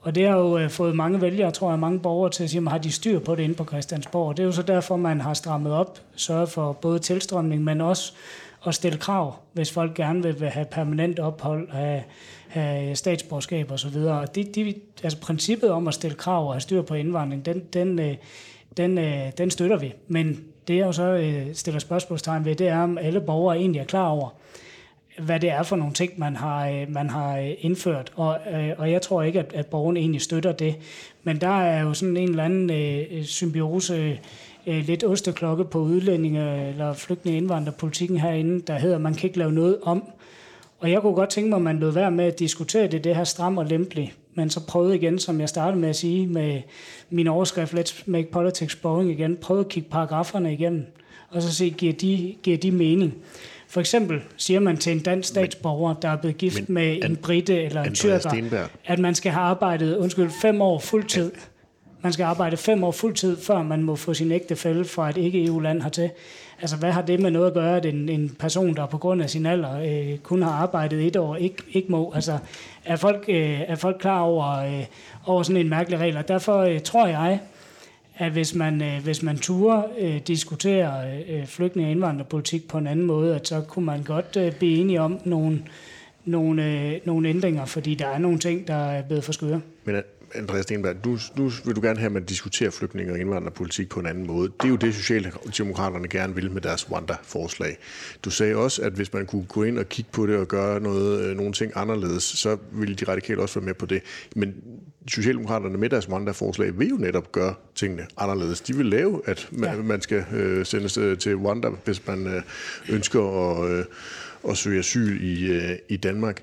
Og 0.01 0.15
det 0.15 0.29
har 0.29 0.37
jo 0.37 0.59
øh, 0.59 0.71
fået 0.71 0.97
mange 0.97 1.21
vælgere, 1.21 1.51
tror 1.51 1.71
jeg, 1.71 1.79
mange 1.79 2.01
borgere 2.01 2.31
til 2.31 2.45
at 2.45 2.51
sige, 2.51 2.63
at 2.63 2.71
har 2.71 2.79
de 2.79 2.93
styr 2.93 3.19
på 3.19 3.35
det 3.35 3.43
inde 3.43 3.55
på 3.55 3.65
Christiansborg. 3.65 4.37
Det 4.37 4.43
er 4.43 4.47
jo 4.47 4.53
så 4.53 4.63
derfor, 4.63 4.97
man 4.97 5.21
har 5.21 5.35
strammet 5.35 5.73
op, 5.73 5.99
sørget 6.17 6.49
for 6.49 6.73
både 6.73 6.99
tilstrømning, 6.99 7.65
men 7.65 7.81
også 7.81 8.13
at 8.67 8.75
stille 8.75 8.99
krav, 8.99 9.37
hvis 9.53 9.73
folk 9.73 9.95
gerne 9.95 10.23
vil 10.23 10.51
have 10.51 10.67
permanent 10.71 11.19
ophold, 11.19 11.71
have, 11.71 12.03
have 12.49 12.97
statsborgerskab 12.97 13.71
osv. 13.71 13.97
Og 13.97 14.35
de, 14.35 14.45
de, 14.45 14.75
altså 15.03 15.21
princippet 15.21 15.71
om 15.71 15.89
at 15.89 15.95
stille 15.95 16.17
krav 16.17 16.47
og 16.47 16.55
have 16.55 16.61
styr 16.61 16.83
på 16.83 16.95
indvandring, 16.95 17.47
den, 17.47 17.61
den, 17.73 17.99
øh, 17.99 18.17
den, 18.77 18.99
øh, 18.99 19.33
den 19.39 19.51
støtter 19.51 19.79
vi. 19.79 19.95
Men 20.09 20.45
det 20.69 20.77
jeg 20.77 20.87
jo 20.87 20.93
så 20.93 21.03
øh, 21.03 21.55
stiller 21.55 21.79
spørgsmålstegn 21.79 22.45
ved, 22.45 22.55
det 22.55 22.69
er, 22.69 22.79
om 22.79 22.99
alle 22.99 23.21
borgere 23.21 23.59
egentlig 23.59 23.81
er 23.81 23.85
klar 23.85 24.09
over, 24.09 24.29
hvad 25.19 25.41
det 25.41 25.51
er 25.51 25.63
for 25.63 25.77
nogle 25.77 25.95
ting, 25.95 26.13
man 26.17 26.37
har, 26.37 26.69
øh, 26.69 26.87
man 26.89 27.11
har 27.11 27.39
øh, 27.39 27.51
indført. 27.59 28.13
Og, 28.17 28.39
øh, 28.53 28.71
og 28.79 28.93
jeg 28.93 29.03
tror 29.03 29.23
ikke, 29.23 29.39
at, 29.39 29.53
at 29.55 29.67
borgeren 29.67 29.97
egentlig 29.97 30.21
støtter 30.21 30.53
det. 30.53 30.77
Men 31.23 31.41
der 31.41 31.61
er 31.61 31.83
jo 31.83 31.95
sådan 31.95 32.17
en 32.17 32.29
eller 32.29 32.45
anden 32.45 32.71
øh, 32.71 33.25
symbiose, 33.25 34.19
øh, 34.67 34.85
lidt 34.85 35.05
osteklokke 35.05 35.65
på 35.65 35.79
udlændinge- 35.79 36.69
eller 36.69 36.93
flygtninge 36.93 37.37
indvandrerpolitikken 37.37 38.19
herinde, 38.19 38.61
der 38.61 38.79
hedder, 38.79 38.97
at 38.97 39.03
man 39.03 39.15
kan 39.15 39.27
ikke 39.27 39.39
lave 39.39 39.53
noget 39.53 39.79
om. 39.83 40.11
Og 40.79 40.91
jeg 40.91 41.01
kunne 41.01 41.15
godt 41.15 41.31
tænke 41.31 41.49
mig, 41.49 41.57
at 41.57 41.63
man 41.63 41.79
lød 41.79 41.91
være 41.91 42.11
med 42.11 42.25
at 42.25 42.39
diskutere 42.39 42.87
det, 42.87 43.05
det 43.05 43.17
her 43.17 43.25
stram 43.25 43.59
og 43.59 43.67
lempelig 43.67 44.15
men 44.35 44.51
så 44.51 44.61
prøvede 44.61 44.97
igen, 44.97 45.19
som 45.19 45.41
jeg 45.41 45.49
startede 45.49 45.81
med 45.81 45.89
at 45.89 45.97
sige, 45.97 46.27
med 46.27 46.63
min 47.11 47.27
overskrift, 47.27 47.75
Let's 47.75 48.03
Make 48.07 48.31
Politics 48.31 48.77
Boring 48.77 49.11
igen, 49.11 49.37
prøvede 49.37 49.65
at 49.65 49.69
kigge 49.69 49.89
paragraferne 49.91 50.53
igennem, 50.53 50.87
og 51.31 51.43
så 51.43 51.55
se, 51.55 51.71
giver 51.71 51.93
de, 51.93 52.37
giver 52.43 52.59
de 52.59 52.71
mening? 52.71 53.15
For 53.69 53.81
eksempel 53.81 54.21
siger 54.37 54.61
man 54.61 54.77
til 54.77 54.93
en 54.93 54.99
dansk 54.99 55.29
statsborger, 55.29 55.95
der 55.95 56.09
er 56.09 56.17
blevet 56.17 56.39
gift 56.39 56.69
men 56.69 56.75
med 56.75 57.05
en 57.05 57.17
brite 57.17 57.63
eller 57.63 57.83
en 57.83 57.95
tyrker, 57.95 58.69
at 58.85 58.99
man 58.99 59.15
skal 59.15 59.33
have 59.33 59.43
arbejdet, 59.43 59.97
undskyld, 59.97 60.31
fem 60.43 60.63
år 60.63 60.79
fuldtid. 60.79 61.33
Man 62.03 62.13
skal 62.13 62.25
arbejde 62.25 62.57
fem 62.57 62.85
år 62.85 62.91
fuldtid, 62.91 63.37
før 63.37 63.63
man 63.63 63.83
må 63.83 63.97
få 63.97 64.15
sin 64.15 64.33
ægtefælle 64.33 64.85
fra 64.85 65.11
et 65.11 65.17
ikke-EU-land 65.17 65.83
hertil. 65.83 66.11
Altså, 66.61 66.77
hvad 66.77 66.93
har 66.93 67.03
det 67.03 67.21
med 67.21 67.31
noget 67.31 67.47
at 67.47 67.55
gøre, 67.55 67.77
at 67.77 67.87
en, 67.87 68.09
en 68.09 68.37
person, 68.39 68.75
der 68.75 68.87
på 68.87 68.99
grund 68.99 69.23
af 69.23 69.31
sin 69.31 69.47
alder 69.47 69.81
øh, 69.81 70.19
kun 70.19 70.43
har 70.43 70.51
arbejdet 70.51 71.07
et 71.07 71.17
år, 71.17 71.37
ikke, 71.37 71.63
ikke 71.73 71.93
må? 71.93 72.13
Altså, 72.15 72.39
er 72.85 72.97
folk, 72.97 73.25
øh, 73.29 73.61
er 73.61 73.75
folk 73.75 73.97
klar 74.01 74.21
over, 74.21 74.59
øh, 74.59 74.85
over 75.27 75.43
sådan 75.43 75.61
en 75.61 75.69
mærkelig 75.69 75.99
regel? 75.99 76.17
Og 76.17 76.29
derfor 76.29 76.59
øh, 76.59 76.81
tror 76.81 77.07
jeg, 77.07 77.41
at 78.19 78.33
hvis 78.33 78.55
man, 78.55 78.83
øh, 78.83 79.05
hvis 79.05 79.23
man 79.23 79.39
turer 79.39 79.83
øh, 79.99 80.21
diskutere 80.27 80.93
øh, 81.29 81.47
flygtninge- 81.47 81.89
og 81.89 81.93
indvandrerpolitik 81.93 82.69
på 82.69 82.79
en 82.79 82.87
anden 82.87 83.07
måde, 83.07 83.35
at 83.35 83.49
så 83.49 83.61
kunne 83.61 83.85
man 83.85 84.03
godt 84.03 84.37
øh, 84.37 84.53
blive 84.53 84.79
enige 84.79 85.01
om 85.01 85.19
nogle, 85.25 85.63
nogle, 86.25 86.65
øh, 86.65 87.01
nogle 87.05 87.29
ændringer, 87.29 87.65
fordi 87.65 87.95
der 87.95 88.07
er 88.07 88.19
nogle 88.19 88.39
ting, 88.39 88.69
der 88.69 88.75
er 88.75 89.03
blevet 89.03 89.25
for 89.25 89.33
skøre. 89.33 89.61
Men 89.85 90.03
Andreas 90.35 90.63
Stenberg, 90.63 90.97
nu, 91.07 91.19
nu 91.37 91.51
vil 91.65 91.77
du 91.77 91.81
gerne 91.81 91.99
have, 91.99 92.07
at 92.07 92.13
man 92.13 92.25
diskuterer 92.25 92.71
flygtninge 92.71 93.13
og 93.13 93.19
indvandrerpolitik 93.19 93.89
på 93.89 94.01
en 94.01 94.07
anden 94.07 94.27
måde. 94.27 94.49
Det 94.49 94.65
er 94.65 94.69
jo 94.69 94.77
det, 94.77 94.95
Socialdemokraterne 94.95 96.09
gerne 96.09 96.35
vil 96.35 96.51
med 96.51 96.61
deres 96.61 96.91
Wanda-forslag. 96.91 97.79
Du 98.25 98.31
sagde 98.31 98.57
også, 98.57 98.83
at 98.83 98.93
hvis 98.93 99.13
man 99.13 99.27
kunne 99.27 99.45
gå 99.45 99.63
ind 99.63 99.79
og 99.79 99.89
kigge 99.89 100.11
på 100.13 100.27
det 100.27 100.37
og 100.37 100.49
gøre 100.49 100.81
noget, 100.81 101.21
øh, 101.21 101.37
nogle 101.37 101.53
ting 101.53 101.73
anderledes, 101.75 102.23
så 102.23 102.57
ville 102.73 102.95
de 102.95 103.05
radikale 103.05 103.43
også 103.43 103.61
være 103.61 103.67
med 103.67 103.75
på 103.75 103.87
det. 103.87 104.03
Men 104.37 104.55
Socialdemokraterne 105.09 105.79
med 105.79 105.89
deres 105.89 106.09
Wanda-forslag 106.09 106.79
vil 106.79 106.89
jo 106.89 106.97
netop 106.97 107.33
gøre 107.33 107.55
tingene 107.75 108.07
anderledes. 108.17 108.61
De 108.61 108.77
vil 108.77 108.87
lave, 108.87 109.23
at 109.25 109.49
man, 109.53 109.77
ja. 109.77 109.83
man 109.83 110.01
skal 110.01 110.25
øh, 110.33 110.67
sendes 110.67 110.99
øh, 110.99 111.19
til 111.19 111.37
Wanda, 111.37 111.69
hvis 111.85 112.07
man 112.07 112.27
øh, 112.27 112.43
ønsker 112.89 113.21
at, 113.21 113.71
øh, 113.71 113.85
at 114.49 114.57
søge 114.57 114.79
asyl 114.79 115.19
i, 115.23 115.53
øh, 115.53 115.79
i 115.89 115.97
Danmark. 115.97 116.43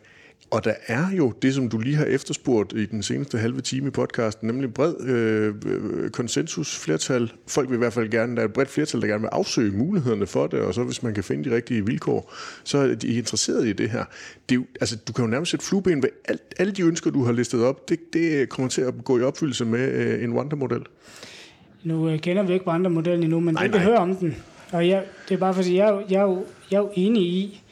Og 0.56 0.64
der 0.64 0.74
er 0.88 1.12
jo 1.18 1.34
det, 1.42 1.54
som 1.54 1.70
du 1.70 1.78
lige 1.80 1.96
har 1.96 2.06
efterspurgt 2.06 2.74
i 2.74 2.86
den 2.86 3.04
seneste 3.04 3.38
halve 3.38 3.62
time 3.62 3.88
i 3.88 3.90
podcasten, 3.90 4.48
nemlig 4.48 4.74
bred 4.74 4.94
øh, 5.02 6.10
konsensus, 6.10 6.80
flertal. 6.80 7.32
Folk 7.48 7.70
vil 7.70 7.76
i 7.76 7.78
hvert 7.78 7.94
fald 7.94 8.10
gerne, 8.10 8.36
der 8.36 8.42
er 8.42 8.46
et 8.46 8.54
bredt 8.54 8.70
flertal, 8.70 9.02
der 9.02 9.08
gerne 9.08 9.22
vil 9.22 9.30
afsøge 9.32 9.72
mulighederne 9.72 10.28
for 10.28 10.48
det, 10.48 10.60
og 10.60 10.74
så 10.74 10.84
hvis 10.84 11.04
man 11.04 11.14
kan 11.14 11.24
finde 11.24 11.50
de 11.50 11.56
rigtige 11.56 11.86
vilkår, 11.86 12.34
så 12.64 12.78
er 12.78 12.96
de 12.96 13.08
interesseret 13.08 13.68
i 13.68 13.74
det 13.74 13.90
her. 13.90 14.04
Det 14.50 14.56
er 14.56 14.60
jo, 14.60 14.66
altså, 14.82 14.96
du 15.08 15.14
kan 15.14 15.26
jo 15.26 15.32
nærmest 15.32 15.50
sætte 15.52 15.66
flueben 15.66 16.04
ved 16.04 16.10
alt, 16.28 16.42
alle 16.60 16.72
de 16.74 16.82
ønsker, 16.82 17.12
du 17.12 17.24
har 17.24 17.32
listet 17.32 17.64
op. 17.64 17.90
Det, 17.90 18.00
det 18.14 18.50
kommer 18.50 18.70
til 18.70 18.82
at 18.82 18.94
gå 19.04 19.20
i 19.20 19.22
opfyldelse 19.22 19.66
med 19.66 19.92
øh, 19.92 20.24
en 20.24 20.34
Wanda-model. 20.34 20.82
Nu 21.84 22.10
øh, 22.10 22.20
kender 22.20 22.44
vi 22.44 22.54
ikke 22.54 22.68
Wanda-modellen 22.68 23.24
endnu, 23.24 23.40
men 23.40 23.54
Nej, 23.54 23.64
det 23.64 23.74
vi 23.74 23.80
hører 23.80 24.00
om 24.00 24.16
den. 24.16 24.36
Og 24.72 24.88
jeg, 24.88 25.04
det 25.30 25.36
er 25.36 25.40
bare 25.40 25.54
fordi, 25.54 25.76
jeg, 25.78 26.04
jeg, 26.10 26.22
jo- 26.22 26.46
jeg 26.72 26.78
er 26.78 26.82
jo 26.82 26.92
enig 26.96 27.24
i, 27.24 27.64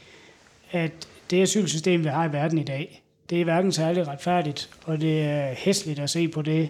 at 0.72 1.08
det 1.30 1.42
asylsystem, 1.42 2.04
vi 2.04 2.10
har 2.10 2.30
i 2.30 2.34
verden 2.34 2.58
i 2.58 2.64
dag, 2.64 3.04
det 3.30 3.42
er 3.42 3.44
hverken 3.44 3.72
særlig 3.72 4.08
retfærdigt, 4.08 4.70
og 4.86 5.02
det 5.02 5.22
er 5.22 5.54
hæsligt 5.58 6.00
at 6.00 6.10
se 6.10 6.28
på 6.28 6.42
det, 6.42 6.70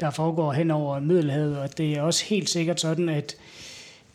der 0.00 0.10
foregår 0.10 0.52
hen 0.52 0.70
over 0.70 1.00
Middelhavet, 1.00 1.58
og 1.58 1.78
det 1.78 1.92
er 1.92 2.02
også 2.02 2.24
helt 2.24 2.50
sikkert 2.50 2.80
sådan, 2.80 3.08
at 3.08 3.36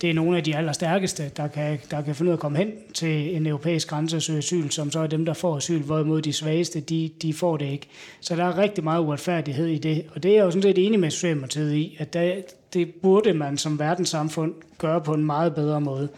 det 0.02 0.10
er 0.10 0.14
nogle 0.14 0.38
af 0.38 0.44
de 0.44 0.56
allerstærkeste, 0.56 1.32
der 1.38 1.48
kan, 1.48 1.80
der 1.92 2.02
kan 2.02 2.16
finde 2.16 2.30
ud 2.30 2.34
af 2.34 2.36
at 2.36 2.40
komme 2.40 2.58
hen 2.58 2.72
til 2.94 3.36
en 3.36 3.48
europæisk 3.48 3.88
grænse 3.88 4.18
og 4.18 4.22
søge 4.22 4.38
asyl, 4.38 4.70
som 4.70 4.92
så 4.92 5.00
er 5.00 5.08
dem, 5.08 5.26
der 5.26 5.34
får 5.34 5.58
asyl, 5.58 5.82
hvorimod 5.82 6.22
de 6.22 6.34
svageste, 6.34 6.80
de, 6.80 7.12
de 7.22 7.34
får 7.34 7.58
det 7.58 7.66
ikke. 7.66 7.88
Så 8.20 8.36
der 8.36 8.44
er 8.44 8.58
rigtig 8.58 8.84
meget 8.84 9.02
uretfærdighed 9.02 9.68
i 9.68 9.78
det, 9.78 10.06
og 10.16 10.24
det 10.24 10.32
er 10.32 10.36
jeg 10.36 10.44
jo 10.44 10.52
sådan 10.52 10.62
set 10.62 10.86
enig 10.86 11.00
med 11.00 11.12
Socialdemokratiet 11.12 11.74
i, 11.74 11.98
at 12.00 12.14
der, 12.14 12.34
det 12.74 12.94
burde 12.94 13.34
man 13.34 13.58
som 13.58 13.80
verdenssamfund 13.80 14.54
gøre 14.78 15.02
på 15.02 15.14
en 15.14 15.26
meget 15.26 15.56
bedre 15.56 15.82
måde. 15.82 16.10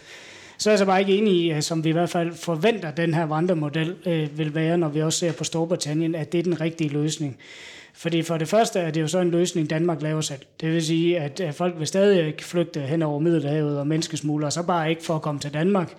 Så 0.60 0.70
er 0.70 0.72
jeg 0.72 0.80
så 0.80 0.86
bare 0.86 0.99
ikke 0.99 1.18
enig 1.18 1.57
i, 1.57 1.62
som 1.62 1.84
vi 1.84 1.89
i 1.89 1.91
hvert 1.91 2.10
fald 2.10 2.34
forventer, 2.34 2.91
den 2.91 3.14
her 3.14 3.24
vandremodel 3.24 3.95
øh, 4.05 4.38
vil 4.38 4.55
være, 4.55 4.78
når 4.78 4.89
vi 4.89 5.01
også 5.01 5.20
ser 5.20 5.32
på 5.32 5.43
Storbritannien, 5.43 6.16
at 6.16 6.32
det 6.32 6.39
er 6.39 6.43
den 6.43 6.62
rigtige 6.62 6.89
løsning. 6.89 7.38
Fordi 7.93 8.22
for 8.22 8.38
det 8.38 8.47
første 8.47 8.80
er 8.80 8.91
det 8.91 9.01
jo 9.01 9.07
så 9.07 9.20
en 9.20 9.32
løsning, 9.32 9.70
Danmark 9.70 10.01
laver 10.01 10.22
selv. 10.22 10.39
Det 10.62 10.74
vil 10.74 10.86
sige, 10.86 11.20
at 11.20 11.55
folk 11.55 11.80
vil 11.80 11.88
stadig 11.88 12.28
ikke 12.28 12.43
flygte 12.43 12.80
hen 12.80 13.01
over 13.01 13.20
Middelhavet 13.20 13.80
og 13.80 13.88
menneskesmuglere, 13.88 14.51
så 14.51 14.64
bare 14.64 14.89
ikke 14.89 15.03
for 15.03 15.16
at 15.16 15.22
komme 15.22 15.39
til 15.39 15.53
Danmark, 15.53 15.93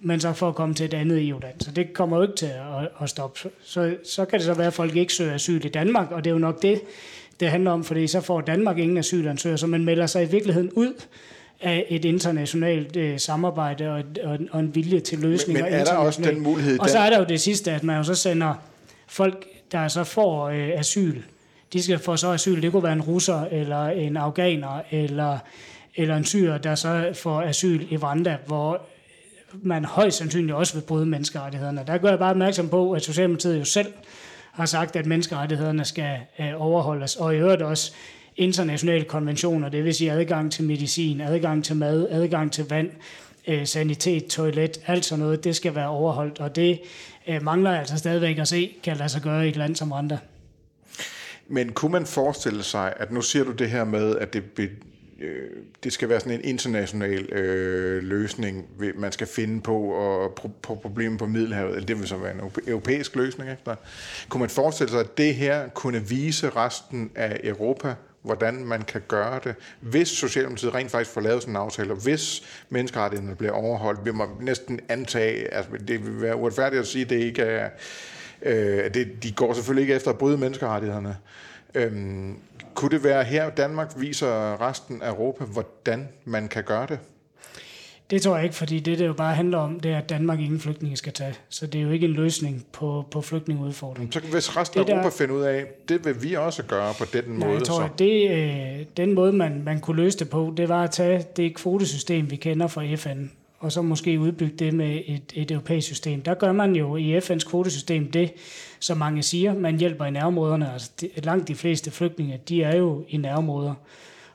men 0.00 0.20
så 0.20 0.32
for 0.32 0.48
at 0.48 0.54
komme 0.54 0.74
til 0.74 0.86
et 0.86 0.94
andet 0.94 1.28
EU-land. 1.28 1.60
Så 1.60 1.70
det 1.70 1.92
kommer 1.92 2.16
jo 2.16 2.22
ikke 2.22 2.36
til 2.36 2.46
at, 2.46 2.88
at 3.02 3.10
stoppe. 3.10 3.50
Så, 3.62 3.96
så 4.04 4.24
kan 4.24 4.38
det 4.38 4.46
så 4.46 4.54
være, 4.54 4.66
at 4.66 4.74
folk 4.74 4.96
ikke 4.96 5.12
søger 5.12 5.34
asyl 5.34 5.64
i 5.64 5.68
Danmark, 5.68 6.10
og 6.10 6.24
det 6.24 6.30
er 6.30 6.34
jo 6.34 6.38
nok 6.38 6.62
det, 6.62 6.80
det 7.40 7.50
handler 7.50 7.70
om, 7.70 7.84
fordi 7.84 8.06
så 8.06 8.20
får 8.20 8.40
Danmark 8.40 8.78
ingen 8.78 8.98
asylansøgere, 8.98 9.58
så 9.58 9.66
man 9.66 9.84
melder 9.84 10.06
sig 10.06 10.22
i 10.22 10.30
virkeligheden 10.30 10.70
ud 10.72 10.92
af 11.60 11.86
et 11.88 12.04
internationalt 12.04 12.96
øh, 12.96 13.18
samarbejde 13.18 13.90
og, 13.90 14.02
og, 14.24 14.38
og 14.50 14.60
en 14.60 14.74
vilje 14.74 15.00
til 15.00 15.18
løsninger. 15.18 15.62
Men- 15.62 15.72
men 15.72 15.80
er 15.80 15.84
der 15.84 15.94
også 15.96 16.22
den 16.22 16.40
mulighed 16.42 16.78
Og 16.80 16.90
så 16.90 16.98
er 16.98 17.10
der 17.10 17.18
jo 17.18 17.24
det 17.24 17.40
sidste, 17.40 17.72
at 17.72 17.84
man 17.84 17.96
jo 17.96 18.02
så 18.02 18.14
sender 18.14 18.54
folk, 19.06 19.46
der 19.72 19.88
så 19.88 20.04
får 20.04 20.48
øh, 20.48 20.68
asyl. 20.74 21.22
De 21.72 21.82
skal 21.82 21.98
få 21.98 22.16
så 22.16 22.32
asyl. 22.32 22.62
Det 22.62 22.72
kunne 22.72 22.82
være 22.82 22.92
en 22.92 23.02
russer, 23.02 23.44
eller 23.50 23.86
en 23.86 24.16
afghaner, 24.16 24.82
eller, 24.90 25.38
eller 25.96 26.16
en 26.16 26.24
syrer, 26.24 26.58
der 26.58 26.74
så 26.74 27.10
får 27.14 27.42
asyl 27.42 27.86
i 27.90 27.96
Rwanda, 27.96 28.36
hvor 28.46 28.80
man 29.52 29.84
højst 29.84 30.16
sandsynligt 30.18 30.54
også 30.54 30.74
vil 30.74 30.80
bryde 30.80 31.06
menneskerettighederne. 31.06 31.82
Der 31.86 31.98
gør 31.98 32.08
jeg 32.08 32.18
bare 32.18 32.30
opmærksom 32.30 32.68
på, 32.68 32.92
at 32.92 33.02
Socialdemokratiet 33.04 33.58
jo 33.58 33.64
selv 33.64 33.92
har 34.52 34.66
sagt, 34.66 34.96
at 34.96 35.06
menneskerettighederne 35.06 35.84
skal 35.84 36.16
øh, 36.40 36.46
overholdes, 36.56 37.16
og 37.16 37.34
i 37.34 37.38
øvrigt 37.38 37.62
også 37.62 37.92
internationale 38.36 39.04
konventioner, 39.04 39.68
det 39.68 39.84
vil 39.84 39.94
sige 39.94 40.12
adgang 40.12 40.52
til 40.52 40.64
medicin, 40.64 41.20
adgang 41.20 41.64
til 41.64 41.76
mad, 41.76 42.06
adgang 42.10 42.52
til 42.52 42.64
vand, 42.68 42.90
øh, 43.46 43.66
sanitet, 43.66 44.26
toilet, 44.26 44.80
alt 44.86 45.04
sådan 45.04 45.24
noget, 45.24 45.44
det 45.44 45.56
skal 45.56 45.74
være 45.74 45.88
overholdt, 45.88 46.40
og 46.40 46.56
det 46.56 46.80
øh, 47.28 47.42
mangler 47.42 47.70
jeg 47.70 47.80
altså 47.80 47.96
stadigvæk 47.96 48.38
at 48.38 48.48
se, 48.48 48.76
kan 48.82 48.96
lade 48.96 49.08
sig 49.08 49.22
gøre 49.22 49.46
i 49.46 49.48
et 49.48 49.56
land 49.56 49.76
som 49.76 49.92
Rwanda. 49.92 50.18
Men 51.48 51.72
kunne 51.72 51.92
man 51.92 52.06
forestille 52.06 52.62
sig, 52.62 52.92
at 52.96 53.12
nu 53.12 53.22
siger 53.22 53.44
du 53.44 53.52
det 53.52 53.70
her 53.70 53.84
med, 53.84 54.16
at 54.16 54.32
det, 54.32 54.42
øh, 54.58 54.68
det 55.84 55.92
skal 55.92 56.08
være 56.08 56.20
sådan 56.20 56.32
en 56.32 56.44
international 56.44 57.32
øh, 57.32 58.02
løsning, 58.02 58.64
man 58.96 59.12
skal 59.12 59.26
finde 59.26 59.60
på, 59.60 59.76
og 59.76 60.34
på, 60.34 60.50
på 60.62 60.74
problemet 60.74 61.18
på 61.18 61.26
Middelhavet, 61.26 61.74
eller 61.74 61.86
det 61.86 61.98
vil 61.98 62.08
så 62.08 62.16
være 62.16 62.32
en 62.34 62.40
europæisk 62.66 63.16
løsning. 63.16 63.50
Ikke? 63.50 63.76
Kunne 64.28 64.40
man 64.40 64.50
forestille 64.50 64.90
sig, 64.90 65.00
at 65.00 65.18
det 65.18 65.34
her 65.34 65.68
kunne 65.68 66.08
vise 66.08 66.50
resten 66.50 67.10
af 67.14 67.40
Europa, 67.44 67.94
hvordan 68.26 68.64
man 68.64 68.82
kan 68.82 69.02
gøre 69.08 69.40
det, 69.44 69.54
hvis 69.80 70.08
Socialdemokratiet 70.08 70.74
rent 70.74 70.90
faktisk 70.90 71.10
får 71.10 71.20
lavet 71.20 71.42
sådan 71.42 71.52
en 71.52 71.56
aftale, 71.56 71.92
og 71.92 71.96
hvis 71.96 72.42
menneskerettighederne 72.68 73.36
bliver 73.36 73.52
overholdt, 73.52 74.04
vil 74.04 74.14
man 74.14 74.28
næsten 74.40 74.80
antage, 74.88 75.54
altså 75.54 75.70
det 75.88 76.06
vil 76.06 76.22
være 76.22 76.36
uretfærdigt 76.36 76.80
at 76.80 76.86
sige, 76.86 77.04
at 77.04 77.10
det 77.10 77.16
ikke 77.16 77.42
er, 77.42 77.70
øh, 78.42 78.94
det, 78.94 79.22
de 79.22 79.32
går 79.32 79.52
selvfølgelig 79.52 79.82
ikke 79.82 79.94
efter 79.94 80.10
at 80.10 80.18
bryde 80.18 80.38
menneskerettighederne. 80.38 81.16
Øhm, 81.74 82.36
kunne 82.74 82.90
det 82.90 83.04
være 83.04 83.24
her, 83.24 83.50
Danmark 83.50 83.92
viser 83.96 84.60
resten 84.68 85.02
af 85.02 85.08
Europa, 85.08 85.44
hvordan 85.44 86.08
man 86.24 86.48
kan 86.48 86.64
gøre 86.64 86.86
det? 86.86 86.98
Det 88.10 88.22
tror 88.22 88.34
jeg 88.36 88.44
ikke, 88.44 88.56
fordi 88.56 88.80
det, 88.80 88.98
det 88.98 89.06
jo 89.06 89.12
bare 89.12 89.34
handler 89.34 89.58
om, 89.58 89.80
det 89.80 89.90
er, 89.92 89.98
at 89.98 90.08
Danmark 90.08 90.40
ingen 90.40 90.60
flygtninge 90.60 90.96
skal 90.96 91.12
tage. 91.12 91.34
Så 91.48 91.66
det 91.66 91.78
er 91.78 91.82
jo 91.82 91.90
ikke 91.90 92.06
en 92.06 92.12
løsning 92.12 92.66
på, 92.72 93.04
på 93.10 93.20
flygtningeudfordringen. 93.20 94.12
Så 94.12 94.20
hvis 94.32 94.56
resten 94.56 94.80
af 94.80 94.86
Det 94.86 94.92
der- 94.94 95.00
Europa 95.02 95.16
finder 95.24 95.34
ud 95.34 95.42
af, 95.42 95.64
det 95.88 96.04
vil 96.04 96.22
vi 96.22 96.34
også 96.34 96.62
gøre 96.62 96.94
på 96.98 97.04
den 97.12 97.24
Nej, 97.26 97.46
måde. 97.46 97.58
jeg 97.58 97.62
tror, 97.66 97.76
så. 97.80 97.84
at 97.84 97.98
det, 97.98 98.30
øh, 98.30 98.86
den 98.96 99.14
måde, 99.14 99.32
man, 99.32 99.62
man 99.64 99.80
kunne 99.80 99.96
løse 99.96 100.18
det 100.18 100.30
på, 100.30 100.54
det 100.56 100.68
var 100.68 100.84
at 100.84 100.90
tage 100.90 101.24
det 101.36 101.54
kvotesystem, 101.54 102.30
vi 102.30 102.36
kender 102.36 102.66
fra 102.66 102.94
FN, 102.94 103.26
og 103.58 103.72
så 103.72 103.82
måske 103.82 104.20
udbygge 104.20 104.56
det 104.58 104.74
med 104.74 105.00
et, 105.06 105.22
et 105.34 105.50
europæisk 105.50 105.86
system. 105.86 106.22
Der 106.22 106.34
gør 106.34 106.52
man 106.52 106.76
jo 106.76 106.96
i 106.96 107.18
FN's 107.18 107.48
kvotesystem 107.50 108.10
det, 108.10 108.32
som 108.80 108.98
mange 108.98 109.22
siger, 109.22 109.54
man 109.54 109.78
hjælper 109.78 110.04
i 110.04 110.10
nærområderne. 110.10 110.72
Altså, 110.72 110.90
de, 111.00 111.08
langt 111.22 111.48
de 111.48 111.54
fleste 111.54 111.90
flygtninge, 111.90 112.40
de 112.48 112.62
er 112.62 112.76
jo 112.76 113.04
i 113.08 113.16
nærområder. 113.16 113.74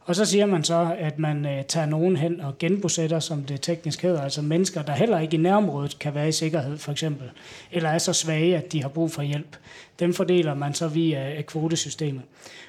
Og 0.05 0.15
så 0.15 0.25
siger 0.25 0.45
man 0.45 0.63
så, 0.63 0.95
at 0.99 1.19
man 1.19 1.45
øh, 1.45 1.63
tager 1.65 1.85
nogen 1.85 2.15
hen 2.15 2.41
og 2.41 2.57
genbosætter, 2.57 3.19
som 3.19 3.43
det 3.43 3.61
teknisk 3.61 4.01
hedder, 4.01 4.21
altså 4.21 4.41
mennesker, 4.41 4.81
der 4.81 4.93
heller 4.93 5.19
ikke 5.19 5.37
i 5.37 5.39
nærområdet 5.39 5.99
kan 5.99 6.15
være 6.15 6.27
i 6.27 6.31
sikkerhed, 6.31 6.77
for 6.77 6.91
eksempel, 6.91 7.29
eller 7.71 7.89
er 7.89 7.97
så 7.97 8.13
svage, 8.13 8.57
at 8.57 8.71
de 8.71 8.81
har 8.81 8.89
brug 8.89 9.11
for 9.11 9.21
hjælp. 9.21 9.57
Dem 9.99 10.13
fordeler 10.13 10.53
man 10.53 10.73
så 10.73 10.87
via 10.87 11.35
øh, 11.37 11.43
kvotesystemet. 11.43 12.21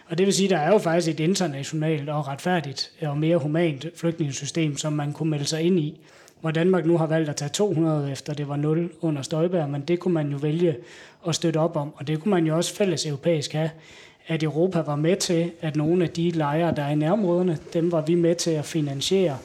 Og 0.09 0.19
det 0.19 0.27
vil 0.27 0.35
sige, 0.35 0.47
at 0.47 0.51
der 0.51 0.59
er 0.59 0.73
jo 0.73 0.79
faktisk 0.79 1.09
et 1.09 1.21
internationalt 1.21 2.09
og 2.09 2.29
retfærdigt 2.29 2.91
øh, 3.03 3.11
og 3.11 3.19
mere 3.19 3.37
humant 3.37 3.87
flygtningesystem, 3.97 4.77
som 4.77 4.93
man 4.93 5.13
kunne 5.13 5.31
melde 5.31 5.45
sig 5.45 5.63
ind 5.63 5.79
i. 5.79 6.01
Hvor 6.41 6.51
Danmark 6.51 6.87
nu 6.87 6.99
har 6.99 7.07
valgt 7.07 7.29
at 7.29 7.37
tage 7.37 7.49
200 7.49 8.13
efter 8.13 8.35
det 8.35 8.49
var 8.49 8.57
0 8.57 8.91
under 9.01 9.23
Støjberg, 9.23 9.71
men 9.71 9.81
det 9.81 10.01
kunne 10.01 10.15
man 10.15 10.31
jo 10.31 10.37
vælge 10.37 10.77
at 11.29 11.35
støtte 11.35 11.59
op 11.59 11.77
om. 11.77 11.95
Og 11.97 12.07
det 12.07 12.21
kunne 12.21 12.31
man 12.31 12.47
jo 12.47 12.57
også 12.57 12.75
fælles 12.75 13.07
europæisk 13.07 13.53
have, 13.53 13.71
at 14.27 14.43
Europa 14.43 14.81
var 14.81 14.97
med 14.97 15.17
til, 15.17 15.51
at 15.61 15.77
nogle 15.77 16.05
af 16.05 16.11
de 16.11 16.31
lejre, 16.31 16.75
der 16.77 16.83
er 16.83 16.91
i 16.91 16.95
nærområderne, 16.95 17.59
dem 17.73 17.93
var 17.93 18.01
vi 18.01 18.15
med 18.15 18.35
til 18.35 18.51
at 18.51 18.65
finansiere, 18.65 19.39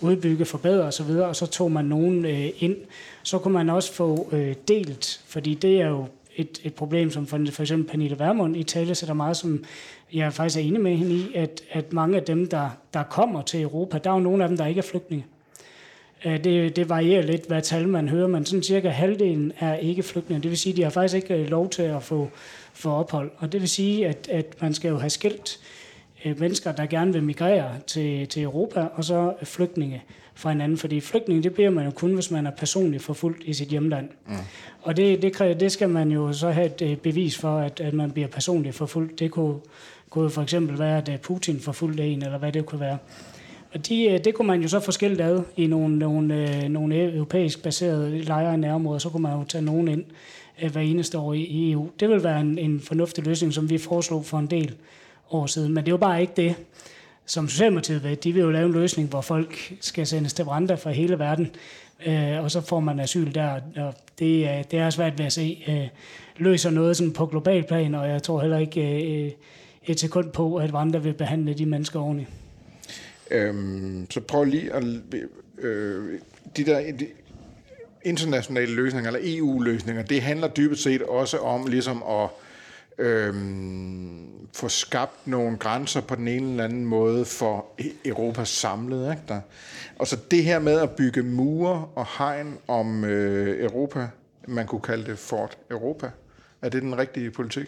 udbygge, 0.00 0.44
forbedre 0.44 0.84
osv., 0.84 1.10
og 1.10 1.36
så 1.36 1.46
tog 1.46 1.72
man 1.72 1.84
nogen 1.84 2.24
øh, 2.24 2.48
ind. 2.58 2.76
Så 3.22 3.38
kunne 3.38 3.54
man 3.54 3.70
også 3.70 3.92
få 3.92 4.28
øh, 4.32 4.54
delt, 4.68 5.20
fordi 5.26 5.54
det 5.54 5.80
er 5.80 5.88
jo 5.88 6.06
et, 6.36 6.60
et 6.64 6.74
problem, 6.74 7.10
som 7.10 7.26
for, 7.26 7.40
for 7.52 7.62
eksempel 7.62 7.90
Pernille 7.90 8.18
Vermund 8.18 8.56
i 8.56 8.62
tale 8.62 8.94
sætter 8.94 9.14
meget, 9.14 9.36
som 9.36 9.64
jeg 10.12 10.32
faktisk 10.32 10.58
er 10.58 10.62
enig 10.62 10.80
med 10.80 10.96
hende 10.96 11.14
i, 11.14 11.34
at, 11.34 11.62
at 11.70 11.92
mange 11.92 12.16
af 12.16 12.22
dem, 12.22 12.46
der, 12.46 12.70
der 12.94 13.02
kommer 13.02 13.42
til 13.42 13.62
Europa, 13.62 13.98
der 13.98 14.10
er 14.10 14.14
jo 14.14 14.20
nogle 14.20 14.42
af 14.42 14.48
dem, 14.48 14.56
der 14.58 14.66
ikke 14.66 14.78
er 14.78 14.82
flygtninge. 14.82 15.26
Øh, 16.24 16.44
det, 16.44 16.76
det 16.76 16.88
varierer 16.88 17.22
lidt, 17.22 17.46
hvad 17.46 17.62
tal 17.62 17.88
man 17.88 18.08
hører, 18.08 18.26
men 18.26 18.44
sådan 18.46 18.62
cirka 18.62 18.88
halvdelen 18.88 19.52
er 19.58 19.74
ikke 19.74 20.02
flygtninge. 20.02 20.42
Det 20.42 20.50
vil 20.50 20.58
sige, 20.58 20.72
at 20.72 20.76
de 20.76 20.82
har 20.82 20.90
faktisk 20.90 21.14
ikke 21.14 21.34
øh, 21.34 21.50
lov 21.50 21.68
til 21.68 21.82
at 21.82 22.02
få, 22.02 22.30
få 22.78 22.90
ophold. 22.90 23.30
Og 23.36 23.52
det 23.52 23.60
vil 23.60 23.68
sige, 23.68 24.08
at, 24.08 24.28
at 24.28 24.62
man 24.62 24.74
skal 24.74 24.88
jo 24.88 24.98
have 24.98 25.10
skilt 25.10 25.60
øh, 26.24 26.40
mennesker, 26.40 26.72
der 26.72 26.86
gerne 26.86 27.12
vil 27.12 27.22
migrere 27.22 27.70
til, 27.86 28.28
til 28.28 28.42
Europa, 28.42 28.86
og 28.94 29.04
så 29.04 29.34
flygtninge 29.42 30.02
fra 30.34 30.50
hinanden. 30.50 30.78
Fordi 30.78 31.00
flygtninge, 31.00 31.42
det 31.42 31.54
bliver 31.54 31.70
man 31.70 31.84
jo 31.84 31.90
kun, 31.90 32.14
hvis 32.14 32.30
man 32.30 32.46
er 32.46 32.50
personligt 32.50 33.02
forfulgt 33.02 33.42
i 33.44 33.52
sit 33.52 33.68
hjemland. 33.68 34.08
Mm. 34.26 34.34
Og 34.82 34.96
det, 34.96 35.22
det, 35.22 35.60
det 35.60 35.72
skal 35.72 35.88
man 35.88 36.10
jo 36.10 36.32
så 36.32 36.50
have 36.50 36.82
et 36.82 37.00
bevis 37.00 37.38
for, 37.38 37.58
at, 37.58 37.80
at 37.80 37.94
man 37.94 38.10
bliver 38.10 38.28
personligt 38.28 38.74
forfulgt. 38.74 39.18
Det 39.18 39.30
kunne, 39.30 39.56
kunne 40.10 40.30
for 40.30 40.42
eksempel 40.42 40.78
være, 40.78 41.02
at 41.08 41.20
Putin 41.20 41.60
forfulgte 41.60 42.06
en, 42.06 42.22
eller 42.22 42.38
hvad 42.38 42.52
det 42.52 42.66
kunne 42.66 42.80
være. 42.80 42.98
Og 43.74 43.88
de, 43.88 44.04
øh, 44.04 44.24
det 44.24 44.34
kunne 44.34 44.46
man 44.46 44.62
jo 44.62 44.68
så 44.68 44.80
forskelligt 44.80 45.20
ad 45.20 45.42
i 45.56 45.66
nogle, 45.66 45.98
nogle, 45.98 46.34
øh, 46.34 46.68
nogle 46.68 47.14
europæisk 47.14 47.62
baserede 47.62 48.18
lejre 48.22 48.54
i 48.54 48.56
nærområder. 48.56 48.98
Så 48.98 49.08
kunne 49.08 49.22
man 49.22 49.38
jo 49.38 49.44
tage 49.44 49.64
nogen 49.64 49.88
ind 49.88 50.04
øh, 50.62 50.72
hver 50.72 50.80
eneste 50.80 51.18
år 51.18 51.32
i, 51.34 51.72
EU. 51.72 51.88
Det 52.00 52.08
vil 52.08 52.24
være 52.24 52.40
en, 52.40 52.58
en 52.58 52.80
fornuftig 52.80 53.24
løsning, 53.24 53.54
som 53.54 53.70
vi 53.70 53.78
foreslog 53.78 54.24
for 54.24 54.38
en 54.38 54.46
del 54.46 54.74
år 55.30 55.46
siden. 55.46 55.74
Men 55.74 55.84
det 55.84 55.88
er 55.88 55.92
jo 55.92 55.96
bare 55.96 56.20
ikke 56.20 56.32
det, 56.36 56.54
som 57.26 57.48
Socialdemokratiet 57.48 58.04
vil. 58.04 58.24
De 58.24 58.32
vil 58.32 58.42
jo 58.42 58.50
lave 58.50 58.66
en 58.66 58.72
løsning, 58.72 59.08
hvor 59.08 59.20
folk 59.20 59.74
skal 59.80 60.06
sendes 60.06 60.32
til 60.32 60.44
Rwanda 60.44 60.74
fra 60.74 60.90
hele 60.90 61.18
verden, 61.18 61.50
øh, 62.06 62.42
og 62.42 62.50
så 62.50 62.60
får 62.60 62.80
man 62.80 63.00
asyl 63.00 63.34
der. 63.34 63.60
Og 63.76 63.94
det, 64.18 64.64
det 64.70 64.78
er 64.78 64.90
svært 64.90 65.18
ved 65.18 65.26
at 65.26 65.32
se 65.32 65.64
øh, 65.68 65.88
løser 66.36 66.70
noget 66.70 66.96
sådan 66.96 67.12
på 67.12 67.26
global 67.26 67.62
plan, 67.62 67.94
og 67.94 68.08
jeg 68.08 68.22
tror 68.22 68.40
heller 68.40 68.58
ikke 68.58 69.02
øh, 69.02 69.30
et 69.86 70.00
sekund 70.00 70.30
på, 70.30 70.56
at 70.56 70.74
Rwanda 70.74 70.98
vil 70.98 71.12
behandle 71.14 71.54
de 71.54 71.66
mennesker 71.66 72.00
ordentligt. 72.00 72.30
Øhm, 73.30 74.10
så 74.10 74.20
prøv 74.20 74.44
lige 74.44 74.72
at... 74.72 74.84
Øh, 75.58 76.18
de 76.56 76.64
der 76.64 76.92
de 76.92 77.06
internationale 78.02 78.74
løsninger, 78.74 79.10
eller 79.10 79.20
EU-løsninger, 79.22 80.02
det 80.02 80.22
handler 80.22 80.48
dybest 80.48 80.82
set 80.82 81.02
også 81.02 81.38
om 81.38 81.66
ligesom 81.66 82.02
at 82.02 82.28
øhm, 82.98 84.26
få 84.52 84.68
skabt 84.68 85.26
nogle 85.26 85.56
grænser 85.56 86.00
på 86.00 86.14
den 86.14 86.28
ene 86.28 86.50
eller 86.50 86.64
anden 86.64 86.84
måde 86.84 87.24
for 87.24 87.66
e-, 87.80 87.94
Europa 88.04 88.44
samlet. 88.44 89.10
Ikke? 89.10 89.22
Der. 89.28 89.40
Og 89.98 90.06
så 90.06 90.16
det 90.30 90.44
her 90.44 90.58
med 90.58 90.80
at 90.80 90.90
bygge 90.90 91.22
mure 91.22 91.88
og 91.94 92.06
hegn 92.18 92.58
om 92.68 93.04
øh, 93.04 93.64
Europa, 93.64 94.08
man 94.46 94.66
kunne 94.66 94.80
kalde 94.80 95.10
det 95.10 95.18
Fort 95.18 95.58
Europa, 95.70 96.10
er 96.62 96.68
det 96.68 96.82
den 96.82 96.98
rigtige 96.98 97.30
politik? 97.30 97.66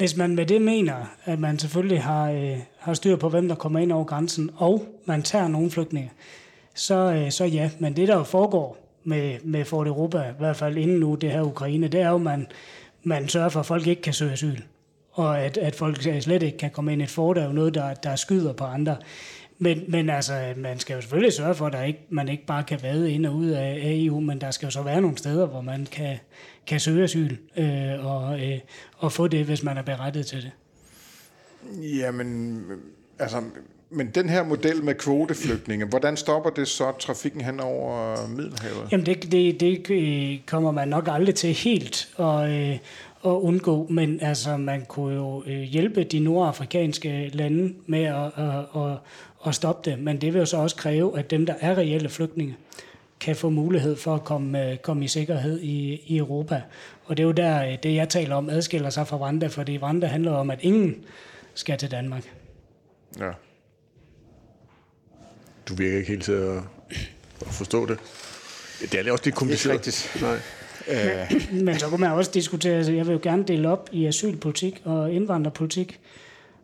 Hvis 0.00 0.16
man 0.16 0.34
med 0.34 0.46
det 0.46 0.62
mener, 0.62 0.94
at 1.24 1.38
man 1.38 1.58
selvfølgelig 1.58 2.02
har, 2.02 2.30
øh, 2.30 2.58
har 2.78 2.94
styr 2.94 3.16
på, 3.16 3.28
hvem 3.28 3.48
der 3.48 3.54
kommer 3.54 3.78
ind 3.78 3.92
over 3.92 4.04
grænsen, 4.04 4.50
og 4.56 4.86
man 5.04 5.22
tager 5.22 5.48
nogle 5.48 5.70
flygtninge, 5.70 6.10
så, 6.74 6.94
øh, 6.94 7.30
så 7.30 7.44
ja. 7.44 7.70
Men 7.78 7.96
det, 7.96 8.08
der 8.08 8.16
jo 8.16 8.22
foregår 8.22 8.78
med, 9.04 9.38
med 9.44 9.64
Fort 9.64 9.86
Europa, 9.86 10.18
i 10.18 10.32
hvert 10.38 10.56
fald 10.56 10.76
inden 10.76 11.00
nu 11.00 11.14
det 11.14 11.30
her 11.30 11.42
Ukraine, 11.42 11.88
det 11.88 12.00
er 12.00 12.08
jo, 12.08 12.14
at 12.14 12.20
man, 12.20 12.46
man 13.02 13.28
sørger 13.28 13.48
for, 13.48 13.60
at 13.60 13.66
folk 13.66 13.86
ikke 13.86 14.02
kan 14.02 14.12
søge 14.12 14.32
asyl. 14.32 14.60
Og 15.12 15.40
at, 15.40 15.56
at 15.56 15.74
folk 15.74 16.02
slet 16.20 16.42
ikke 16.42 16.58
kan 16.58 16.70
komme 16.70 16.92
ind 16.92 17.00
i 17.00 17.04
et 17.04 17.10
fort, 17.10 17.38
er 17.38 17.44
jo 17.44 17.52
noget, 17.52 17.74
der, 17.74 17.94
der 17.94 18.16
skyder 18.16 18.52
på 18.52 18.64
andre. 18.64 18.96
Men, 19.62 19.84
men 19.88 20.10
altså, 20.10 20.54
man 20.56 20.78
skal 20.78 20.94
jo 20.94 21.00
selvfølgelig 21.00 21.32
sørge 21.32 21.54
for, 21.54 21.66
at 21.66 21.72
der 21.72 21.82
ikke, 21.82 22.06
man 22.10 22.28
ikke 22.28 22.46
bare 22.46 22.64
kan 22.64 22.82
vade 22.82 23.12
ind 23.12 23.26
og 23.26 23.34
ud 23.34 23.46
af, 23.46 23.80
af 23.82 23.92
EU, 24.04 24.20
men 24.20 24.40
der 24.40 24.50
skal 24.50 24.66
jo 24.66 24.70
så 24.70 24.82
være 24.82 25.00
nogle 25.00 25.18
steder, 25.18 25.46
hvor 25.46 25.60
man 25.60 25.86
kan, 25.92 26.18
kan 26.66 26.80
søge 26.80 27.04
asyl 27.04 27.36
øh, 27.56 28.06
og, 28.06 28.40
øh, 28.40 28.58
og 28.96 29.12
få 29.12 29.28
det, 29.28 29.44
hvis 29.44 29.62
man 29.62 29.76
er 29.76 29.82
berettet 29.82 30.26
til 30.26 30.42
det. 30.42 30.50
Jamen, 31.82 32.64
altså, 33.18 33.42
men 33.90 34.10
den 34.10 34.28
her 34.28 34.44
model 34.44 34.84
med 34.84 34.94
kvoteflygtninge, 34.94 35.86
hvordan 35.86 36.16
stopper 36.16 36.50
det 36.50 36.68
så 36.68 36.92
trafikken 36.98 37.40
hen 37.40 37.60
over 37.60 38.16
Middelhavet? 38.28 38.88
Jamen, 38.92 39.06
det, 39.06 39.32
det, 39.32 39.60
det 39.60 39.90
øh, 39.90 40.38
kommer 40.46 40.70
man 40.70 40.88
nok 40.88 41.08
aldrig 41.10 41.34
til 41.34 41.52
helt 41.52 42.08
at, 42.18 42.50
øh, 42.50 42.78
at 43.24 43.30
undgå, 43.30 43.86
men 43.90 44.20
altså, 44.22 44.56
man 44.56 44.84
kunne 44.84 45.14
jo 45.14 45.42
øh, 45.46 45.60
hjælpe 45.60 46.04
de 46.04 46.18
nordafrikanske 46.18 47.30
lande 47.32 47.74
med 47.86 48.04
at, 48.04 48.26
at, 48.36 48.82
at, 48.82 48.98
at 49.46 49.54
stoppe 49.54 49.90
det, 49.90 49.98
men 49.98 50.20
det 50.20 50.34
vil 50.34 50.38
jo 50.38 50.46
så 50.46 50.56
også 50.56 50.76
kræve, 50.76 51.18
at 51.18 51.30
dem, 51.30 51.46
der 51.46 51.54
er 51.60 51.78
reelle 51.78 52.08
flygtninge, 52.08 52.56
kan 53.20 53.36
få 53.36 53.50
mulighed 53.50 53.96
for 53.96 54.14
at 54.14 54.24
komme, 54.24 54.78
komme 54.82 55.04
i 55.04 55.08
sikkerhed 55.08 55.60
i, 55.60 56.00
i 56.06 56.16
Europa. 56.16 56.62
Og 57.04 57.16
det 57.16 57.22
er 57.22 57.26
jo 57.26 57.32
der, 57.32 57.76
det 57.76 57.94
jeg 57.94 58.08
taler 58.08 58.36
om, 58.36 58.50
adskiller 58.50 58.90
sig 58.90 59.06
fra 59.06 59.16
Rwanda, 59.16 59.46
fordi 59.46 59.78
Rwanda 59.78 60.06
handler 60.06 60.32
om, 60.32 60.50
at 60.50 60.58
ingen 60.62 61.04
skal 61.54 61.78
til 61.78 61.90
Danmark. 61.90 62.32
Ja. 63.18 63.30
Du 65.68 65.74
virker 65.74 65.96
ikke 65.96 66.08
helt 66.08 66.24
til 66.24 66.32
at, 66.32 66.56
at 67.40 67.46
forstå 67.46 67.86
det. 67.86 67.98
Det 68.80 68.94
er 68.94 69.12
også 69.12 69.24
lidt 69.24 69.34
kompliceret. 69.34 69.84
Det 69.84 70.10
er 70.14 70.26
Nej. 70.26 70.38
Men, 71.52 71.64
men 71.64 71.78
så 71.78 71.86
kunne 71.88 72.00
man 72.00 72.12
også 72.12 72.30
diskutere, 72.34 72.76
altså 72.76 72.92
jeg 72.92 73.06
vil 73.06 73.12
jo 73.12 73.20
gerne 73.22 73.44
dele 73.44 73.68
op 73.68 73.88
i 73.92 74.06
asylpolitik 74.06 74.82
og 74.84 75.12
indvandrerpolitik. 75.12 76.00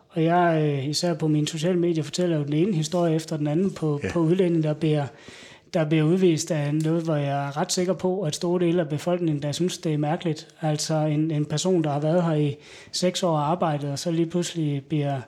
Og 0.08 0.24
jeg, 0.24 0.62
øh, 0.62 0.88
især 0.88 1.14
på 1.14 1.28
mine 1.28 1.48
sociale 1.48 1.78
medier, 1.78 2.04
fortæller 2.04 2.36
jo 2.36 2.44
den 2.44 2.52
ene 2.52 2.76
historie 2.76 3.14
efter 3.14 3.36
den 3.36 3.46
anden 3.46 3.70
på, 3.70 4.00
ja. 4.02 4.12
på 4.12 4.20
udlænding, 4.20 4.62
der 4.62 4.74
bliver, 4.74 5.06
der 5.74 5.84
bliver 5.84 6.04
udvist 6.04 6.50
af 6.50 6.74
noget, 6.74 7.02
hvor 7.02 7.16
jeg 7.16 7.46
er 7.46 7.56
ret 7.56 7.72
sikker 7.72 7.92
på, 7.92 8.22
at 8.22 8.34
store 8.34 8.60
dele 8.66 8.80
af 8.80 8.88
befolkningen, 8.88 9.42
der 9.42 9.52
synes, 9.52 9.78
det 9.78 9.94
er 9.94 9.98
mærkeligt. 9.98 10.48
Altså 10.60 10.94
en, 10.94 11.30
en 11.30 11.44
person, 11.44 11.84
der 11.84 11.90
har 11.90 12.00
været 12.00 12.24
her 12.24 12.34
i 12.34 12.56
seks 12.92 13.22
år 13.22 13.30
og 13.30 13.50
arbejdet, 13.50 13.90
og 13.90 13.98
så 13.98 14.10
lige 14.10 14.26
pludselig 14.26 14.84
bliver, 14.88 15.20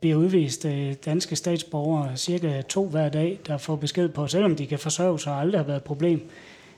bliver 0.00 0.16
udvist 0.16 0.64
øh, 0.64 0.94
danske 1.04 1.36
statsborgere, 1.36 2.16
cirka 2.16 2.62
to 2.62 2.88
hver 2.88 3.08
dag, 3.08 3.40
der 3.46 3.58
får 3.58 3.76
besked 3.76 4.08
på, 4.08 4.26
selvom 4.26 4.56
de 4.56 4.66
kan 4.66 4.78
forsørge 4.78 5.18
sig 5.18 5.32
og 5.32 5.40
aldrig 5.40 5.58
har 5.58 5.66
været 5.66 5.76
et 5.76 5.84
problem, 5.84 6.30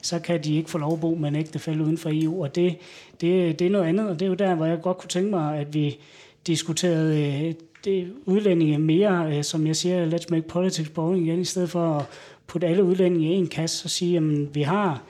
så 0.02 0.18
kan 0.18 0.44
de 0.44 0.56
ikke 0.56 0.70
få 0.70 0.78
lov 0.78 0.92
at 0.92 1.00
bo 1.00 1.14
med 1.14 1.28
en 1.28 1.36
ægtefælde 1.36 1.84
uden 1.84 1.98
for 1.98 2.10
EU. 2.12 2.42
Og 2.42 2.54
det, 2.54 2.76
det, 3.20 3.58
det 3.58 3.66
er 3.66 3.70
noget 3.70 3.86
andet, 3.86 4.08
og 4.08 4.20
det 4.20 4.26
er 4.26 4.30
jo 4.30 4.34
der, 4.34 4.54
hvor 4.54 4.66
jeg 4.66 4.80
godt 4.82 4.98
kunne 4.98 5.08
tænke 5.08 5.30
mig, 5.30 5.58
at 5.58 5.74
vi 5.74 5.98
diskuterede 6.46 7.46
øh, 7.46 7.54
det 7.84 8.12
udlændinge 8.26 8.78
mere, 8.78 9.36
øh, 9.36 9.44
som 9.44 9.66
jeg 9.66 9.76
siger, 9.76 10.10
let's 10.10 10.26
make 10.30 10.48
politics 10.48 10.88
boring 10.88 11.26
igen, 11.26 11.40
i 11.40 11.44
stedet 11.44 11.70
for 11.70 11.98
at 11.98 12.04
putte 12.46 12.66
alle 12.66 12.84
udlændinge 12.84 13.34
i 13.34 13.36
en 13.36 13.46
kasse 13.46 13.86
og 13.86 13.90
sige, 13.90 14.16
at 14.16 14.54
vi 14.54 14.62
har 14.62 15.02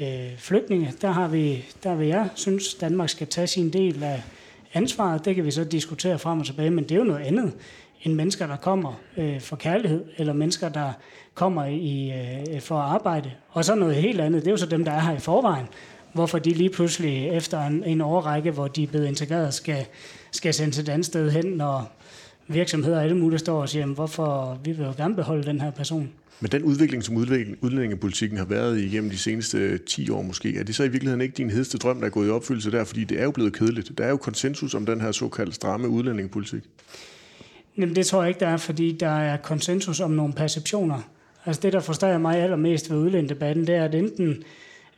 øh, 0.00 0.36
flygtninge, 0.38 0.92
der, 1.00 1.10
har 1.10 1.28
vi, 1.28 1.64
der 1.82 1.94
vil 1.94 2.06
jeg 2.06 2.28
synes, 2.34 2.74
Danmark 2.74 3.08
skal 3.08 3.26
tage 3.26 3.46
sin 3.46 3.70
del 3.70 4.02
af 4.02 4.22
ansvaret. 4.74 5.24
Det 5.24 5.34
kan 5.34 5.44
vi 5.44 5.50
så 5.50 5.64
diskutere 5.64 6.18
frem 6.18 6.40
og 6.40 6.46
tilbage, 6.46 6.70
men 6.70 6.84
det 6.84 6.92
er 6.92 6.98
jo 6.98 7.04
noget 7.04 7.24
andet 7.24 7.52
end 8.04 8.14
mennesker, 8.14 8.46
der 8.46 8.56
kommer 8.56 9.00
øh, 9.16 9.40
for 9.40 9.56
kærlighed, 9.56 10.04
eller 10.16 10.32
mennesker, 10.32 10.68
der 10.68 10.92
kommer 11.34 11.64
i, 11.64 12.12
øh, 12.54 12.60
for 12.60 12.78
at 12.78 12.94
arbejde. 12.94 13.30
Og 13.50 13.64
så 13.64 13.74
noget 13.74 13.94
helt 13.94 14.20
andet, 14.20 14.40
det 14.40 14.46
er 14.48 14.52
jo 14.52 14.56
så 14.56 14.66
dem, 14.66 14.84
der 14.84 14.92
er 14.92 15.00
her 15.00 15.16
i 15.16 15.20
forvejen. 15.20 15.66
Hvorfor 16.12 16.38
de 16.38 16.50
lige 16.50 16.70
pludselig 16.70 17.28
efter 17.28 17.66
en, 17.66 17.84
en 17.84 18.00
årrække, 18.00 18.50
hvor 18.50 18.68
de 18.68 18.82
er 18.82 18.86
blevet 18.86 19.06
integreret, 19.06 19.54
skal, 19.54 19.86
skal 20.30 20.54
sendes 20.54 20.78
et 20.78 20.88
andet 20.88 21.06
sted 21.06 21.30
hen, 21.30 21.44
når 21.44 21.92
virksomheder 22.48 22.96
og 22.96 23.02
alle 23.02 23.16
mulige 23.16 23.38
står 23.38 23.60
og 23.60 23.68
siger, 23.68 23.86
hvorfor 23.86 24.58
vi 24.64 24.72
vil 24.72 24.84
jo 24.84 24.92
gerne 24.96 25.16
beholde 25.16 25.42
den 25.42 25.60
her 25.60 25.70
person. 25.70 26.10
Men 26.40 26.52
den 26.52 26.62
udvikling, 26.62 27.04
som 27.04 27.16
udlændingepolitikken 27.16 28.38
har 28.38 28.44
været 28.44 28.80
igennem 28.80 29.10
de 29.10 29.18
seneste 29.18 29.58
øh, 29.58 29.80
10 29.80 30.10
år 30.10 30.22
måske, 30.22 30.58
er 30.58 30.62
det 30.62 30.74
så 30.74 30.84
i 30.84 30.88
virkeligheden 30.88 31.20
ikke 31.20 31.34
din 31.34 31.50
hedeste 31.50 31.78
drøm, 31.78 31.98
der 31.98 32.06
er 32.06 32.10
gået 32.10 32.26
i 32.26 32.30
opfyldelse 32.30 32.70
der? 32.70 32.84
Fordi 32.84 33.04
det 33.04 33.20
er 33.20 33.24
jo 33.24 33.30
blevet 33.30 33.52
kedeligt. 33.52 33.98
Der 33.98 34.04
er 34.04 34.10
jo 34.10 34.16
konsensus 34.16 34.74
om 34.74 34.86
den 34.86 35.00
her 35.00 35.12
såkaldte 35.12 35.52
stramme 35.52 35.88
udlændingepolitik. 35.88 36.62
Jamen 37.78 37.96
det 37.96 38.06
tror 38.06 38.22
jeg 38.22 38.28
ikke, 38.28 38.40
der 38.40 38.48
er, 38.48 38.56
fordi 38.56 38.92
der 38.92 39.08
er 39.08 39.36
konsensus 39.36 40.00
om 40.00 40.10
nogle 40.10 40.32
perceptioner. 40.32 41.00
Altså 41.46 41.60
det, 41.62 41.72
der 41.72 41.80
forstår 41.80 42.18
mig 42.18 42.38
allermest 42.38 42.90
ved 42.90 42.98
udlændebatten, 42.98 43.66
det 43.66 43.74
er, 43.74 43.84
at 43.84 43.94
enten 43.94 44.42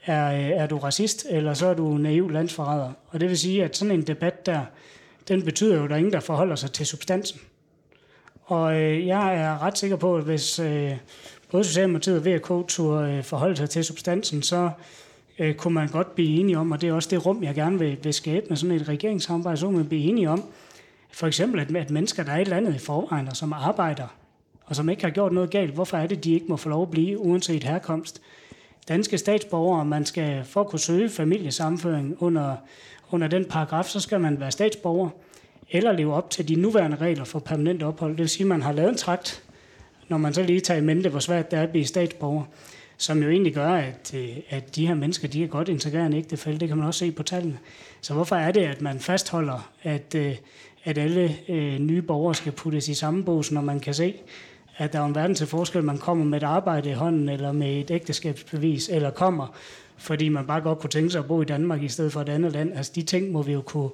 er, 0.06 0.32
øh, 0.32 0.62
er 0.62 0.66
du 0.66 0.78
racist, 0.78 1.26
eller 1.30 1.54
så 1.54 1.66
er 1.66 1.74
du 1.74 1.96
naiv 1.98 2.30
landsforræder. 2.30 2.92
Og 3.08 3.20
det 3.20 3.28
vil 3.28 3.38
sige, 3.38 3.64
at 3.64 3.76
sådan 3.76 3.94
en 3.94 4.02
debat 4.02 4.46
der, 4.46 4.60
den 5.28 5.42
betyder 5.42 5.76
jo, 5.76 5.84
at 5.84 5.90
der 5.90 5.94
er 5.94 5.98
ingen, 5.98 6.12
der 6.12 6.20
forholder 6.20 6.56
sig 6.56 6.72
til 6.72 6.86
substansen. 6.86 7.40
Og 8.44 8.76
øh, 8.80 9.06
jeg 9.06 9.36
er 9.36 9.62
ret 9.62 9.78
sikker 9.78 9.96
på, 9.96 10.16
at 10.16 10.24
hvis 10.24 10.58
øh, 10.58 10.92
både 11.50 11.64
Socialdemokratiet 11.64 12.16
og 12.16 12.26
VK 12.26 12.68
turde 12.68 13.12
øh, 13.12 13.24
forholde 13.24 13.56
sig 13.56 13.70
til 13.70 13.84
substansen, 13.84 14.42
så 14.42 14.70
øh, 15.38 15.54
kunne 15.54 15.74
man 15.74 15.88
godt 15.88 16.14
blive 16.14 16.40
enige 16.40 16.58
om, 16.58 16.72
og 16.72 16.80
det 16.80 16.88
er 16.88 16.92
også 16.92 17.08
det 17.10 17.26
rum, 17.26 17.42
jeg 17.42 17.54
gerne 17.54 17.78
vil, 17.78 17.96
vil 18.02 18.14
skabe 18.14 18.46
med 18.48 18.56
sådan 18.56 18.76
et 18.76 18.88
regeringssamarbejde, 18.88 19.56
så 19.56 19.66
kunne 19.66 19.76
man 19.76 19.88
blive 19.88 20.02
enige 20.02 20.30
om, 20.30 20.44
for 21.12 21.26
eksempel, 21.26 21.60
at, 21.60 21.76
at 21.76 21.90
mennesker, 21.90 22.22
der 22.22 22.32
er 22.32 22.40
et 22.40 22.48
landet 22.48 22.74
i 22.74 22.78
forvejen, 22.78 23.28
og 23.28 23.36
som 23.36 23.52
arbejder, 23.52 24.06
og 24.64 24.76
som 24.76 24.88
ikke 24.88 25.04
har 25.04 25.10
gjort 25.10 25.32
noget 25.32 25.50
galt, 25.50 25.74
hvorfor 25.74 25.96
er 25.96 26.06
det, 26.06 26.24
de 26.24 26.32
ikke 26.32 26.46
må 26.48 26.56
få 26.56 26.68
lov 26.68 26.82
at 26.82 26.90
blive, 26.90 27.18
uanset 27.18 27.64
herkomst? 27.64 28.22
Danske 28.88 29.18
statsborgere, 29.18 29.84
man 29.84 30.06
skal 30.06 30.44
for 30.44 30.60
at 30.60 30.66
kunne 30.66 30.78
søge 30.78 31.08
familiesamføring 31.08 32.16
under, 32.22 32.56
under 33.10 33.28
den 33.28 33.44
paragraf, 33.44 33.84
så 33.84 34.00
skal 34.00 34.20
man 34.20 34.40
være 34.40 34.50
statsborger, 34.50 35.08
eller 35.70 35.92
leve 35.92 36.14
op 36.14 36.30
til 36.30 36.48
de 36.48 36.54
nuværende 36.54 36.96
regler 36.96 37.24
for 37.24 37.38
permanent 37.38 37.82
ophold. 37.82 38.10
Det 38.10 38.18
vil 38.18 38.28
sige, 38.28 38.44
at 38.44 38.48
man 38.48 38.62
har 38.62 38.72
lavet 38.72 38.88
en 38.88 38.96
trakt, 38.96 39.42
når 40.08 40.18
man 40.18 40.34
så 40.34 40.42
lige 40.42 40.60
tager 40.60 40.80
i 40.80 40.84
mente, 40.84 41.08
hvor 41.08 41.18
svært 41.18 41.50
det 41.50 41.58
er 41.58 41.62
at 41.62 41.70
blive 41.70 41.84
statsborger, 41.84 42.44
som 42.96 43.22
jo 43.22 43.30
egentlig 43.30 43.54
gør, 43.54 43.70
at, 43.70 44.14
øh, 44.14 44.36
at 44.48 44.76
de 44.76 44.86
her 44.86 44.94
mennesker, 44.94 45.28
de 45.28 45.44
er 45.44 45.48
godt 45.48 45.68
integreret 45.68 46.14
i 46.14 46.16
ægtefælde. 46.16 46.58
Det 46.58 46.68
kan 46.68 46.76
man 46.76 46.86
også 46.86 46.98
se 46.98 47.12
på 47.12 47.22
tallene. 47.22 47.58
Så 48.00 48.14
hvorfor 48.14 48.36
er 48.36 48.52
det, 48.52 48.60
at 48.60 48.80
man 48.80 49.00
fastholder, 49.00 49.70
at, 49.82 50.14
øh, 50.14 50.36
at 50.86 50.98
alle 50.98 51.36
øh, 51.48 51.78
nye 51.78 52.02
borgere 52.02 52.34
skal 52.34 52.52
puttes 52.52 52.88
i 52.88 52.94
samme 52.94 53.24
bås, 53.24 53.52
når 53.52 53.60
man 53.60 53.80
kan 53.80 53.94
se, 53.94 54.14
at 54.76 54.92
der 54.92 55.00
er 55.00 55.04
en 55.04 55.14
verden 55.14 55.36
til 55.36 55.46
forskel, 55.46 55.84
man 55.84 55.98
kommer 55.98 56.24
med 56.24 56.38
et 56.38 56.44
arbejde 56.44 56.90
i 56.90 56.92
hånden, 56.92 57.28
eller 57.28 57.52
med 57.52 57.80
et 57.80 57.90
ægteskabsbevis, 57.90 58.88
eller 58.88 59.10
kommer, 59.10 59.56
fordi 59.96 60.28
man 60.28 60.46
bare 60.46 60.60
godt 60.60 60.78
kunne 60.78 60.90
tænke 60.90 61.10
sig 61.10 61.18
at 61.18 61.26
bo 61.26 61.42
i 61.42 61.44
Danmark 61.44 61.82
i 61.82 61.88
stedet 61.88 62.12
for 62.12 62.20
et 62.20 62.28
andet 62.28 62.52
land. 62.52 62.72
Altså 62.74 62.92
de 62.94 63.02
ting 63.02 63.32
må 63.32 63.42
vi 63.42 63.52
jo 63.52 63.60
kunne, 63.60 63.90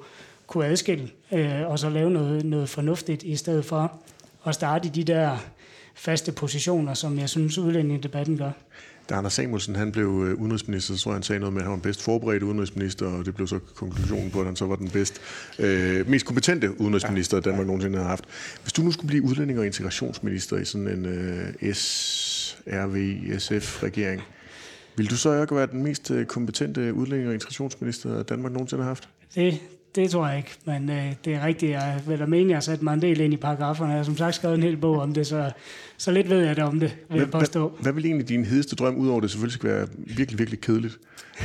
kunne 0.47 0.67
adskille, 0.67 1.11
øh, 1.33 1.71
og 1.71 1.79
så 1.79 1.91
lave 1.91 2.11
noget, 2.11 2.45
noget 2.45 2.69
fornuftigt, 2.69 3.23
i 3.23 3.37
stedet 3.37 3.65
for 3.65 3.93
at 4.47 4.55
starte 4.55 4.89
i 4.89 4.91
de 4.91 5.05
der 5.05 5.37
faste 5.95 6.33
positioner, 6.33 6.95
som 6.95 7.19
jeg 7.19 7.29
synes 7.29 7.59
udlændingedebatten 7.59 8.39
gør. 8.39 8.51
Da 9.09 9.15
Anders 9.15 9.33
Samuelsen 9.33 9.77
han 9.77 9.93
blev 9.93 10.07
øh, 10.07 10.35
udenrigsminister, 10.41 10.95
så 10.95 11.03
tror 11.03 11.11
jeg, 11.11 11.17
han 11.17 11.23
sagde 11.23 11.41
noget 11.41 11.53
med, 11.53 11.61
at 11.61 11.65
han 11.65 11.71
var 11.71 11.77
den 11.77 11.83
bedst 11.83 12.03
forberedte 12.03 12.47
udenrigsminister, 12.47 13.07
og 13.07 13.25
det 13.25 13.35
blev 13.35 13.47
så 13.49 13.59
konklusionen 13.75 14.31
på, 14.31 14.41
at 14.41 14.47
han 14.47 14.57
så 14.57 14.67
var 14.67 14.77
den 14.77 14.89
bedst, 14.91 15.21
øh, 15.59 16.09
mest 16.09 16.27
kompetente 16.27 16.81
udenrigsminister, 16.81 17.41
Danmark 17.41 17.61
ja. 17.61 17.67
nogensinde 17.67 17.99
har 17.99 18.05
haft. 18.07 18.25
Hvis 18.63 18.73
du 18.73 18.83
nu 18.83 18.93
skulle 18.93 19.09
blive 19.09 19.23
udlænding- 19.23 19.59
og 19.59 19.67
integrationsminister 19.67 20.57
i 20.57 20.65
sådan 20.65 20.89
en 20.89 21.07
øh, 21.07 21.75
SRV-SF-regering, 21.75 23.03
vil 24.97 25.11
du 25.11 25.17
så 25.17 25.43
ikke 25.43 25.57
være 25.57 25.67
den 25.67 25.83
mest 25.83 26.11
øh, 26.11 26.27
kompetente 26.27 26.95
udlænding- 26.95 27.29
og 27.29 27.35
integrationsminister, 27.35 28.23
Danmark 28.23 28.53
nogensinde 28.53 28.83
har 28.83 28.91
haft? 28.91 29.09
Det 29.35 29.61
det 29.95 30.11
tror 30.11 30.29
jeg 30.29 30.37
ikke, 30.37 30.51
men 30.65 30.91
øh, 30.91 31.13
det 31.25 31.35
er 31.35 31.47
rigtigt. 31.47 31.73
Jeg 31.73 32.01
vil 32.07 32.19
da 32.19 32.27
mene, 32.27 32.45
at 32.45 32.49
jeg 32.49 32.57
har 32.57 32.61
sat 32.61 32.83
mig 32.83 32.95
en 32.95 33.03
del 33.03 33.21
ind 33.21 33.35
i 33.35 33.37
paragraferne. 33.37 33.91
Jeg 33.91 33.99
har 33.99 34.05
som 34.05 34.17
sagt 34.17 34.35
skrevet 34.35 34.57
en 34.57 34.63
hel 34.63 34.77
bog 34.77 34.99
om 34.99 35.15
det, 35.15 35.27
så, 35.27 35.51
så 35.97 36.11
lidt 36.11 36.31
ved 36.31 36.45
jeg 36.45 36.57
det 36.57 36.65
om 36.65 36.81
det, 36.81 36.97
vil 37.11 37.19
jeg 37.19 37.31
påstå. 37.31 37.69
Hvad, 37.69 37.83
hvad 37.83 37.93
vil 37.93 38.07
egentlig 38.07 38.29
din 38.29 38.45
hedeste 38.45 38.77
drøm, 38.77 38.97
udover 38.97 39.21
det 39.21 39.31
selvfølgelig 39.31 39.55
skal 39.55 39.71
være 39.71 39.87
virkelig, 39.97 40.39
virkelig 40.39 40.61
kedeligt? 40.61 40.99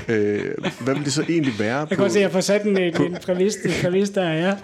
Øh, 0.07 0.41
hvad 0.79 0.95
vil 0.95 1.05
det 1.05 1.13
så 1.13 1.21
egentlig 1.29 1.53
være 1.59 1.85
på... 1.85 1.89
Jeg 1.89 1.97
kan 1.97 2.09
se, 2.09 2.19
at 2.19 2.23
jeg 2.23 2.31
får 2.31 2.41
sat 2.41 2.63
en, 2.63 2.77
en, 2.77 3.01
en 3.01 3.17
præmis, 3.81 4.09
der, 4.09 4.31
ja. 4.33 4.55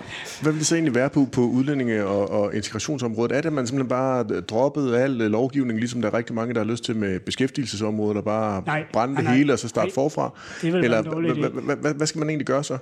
Hvad 0.41 0.51
vil 0.51 0.59
det 0.59 0.67
så 0.67 0.75
egentlig 0.75 0.95
være 0.95 1.09
på, 1.09 1.27
på 1.31 1.41
udlændinge- 1.41 2.05
og, 2.05 2.31
og 2.31 2.55
integrationsområdet? 2.55 3.31
Er 3.31 3.41
det, 3.41 3.45
at 3.45 3.53
man 3.53 3.67
simpelthen 3.67 3.89
bare 3.89 4.23
droppet 4.41 4.95
al 4.95 5.11
lovgivning, 5.11 5.79
ligesom 5.79 6.01
der 6.01 6.09
er 6.09 6.13
rigtig 6.13 6.35
mange, 6.35 6.53
der 6.53 6.59
har 6.59 6.67
lyst 6.67 6.83
til 6.83 6.95
med 6.95 7.19
beskæftigelsesområdet, 7.19 8.15
der 8.15 8.21
bare 8.21 8.63
nej, 8.65 8.83
brænde 8.93 9.15
det 9.15 9.27
hele 9.27 9.53
og 9.53 9.59
så 9.59 9.67
starte 9.67 9.91
forfra? 9.93 10.33
Eller 10.63 11.93
hvad 11.93 12.07
skal 12.07 12.19
man 12.19 12.29
egentlig 12.29 12.47
gøre 12.47 12.63
så? 12.63 12.77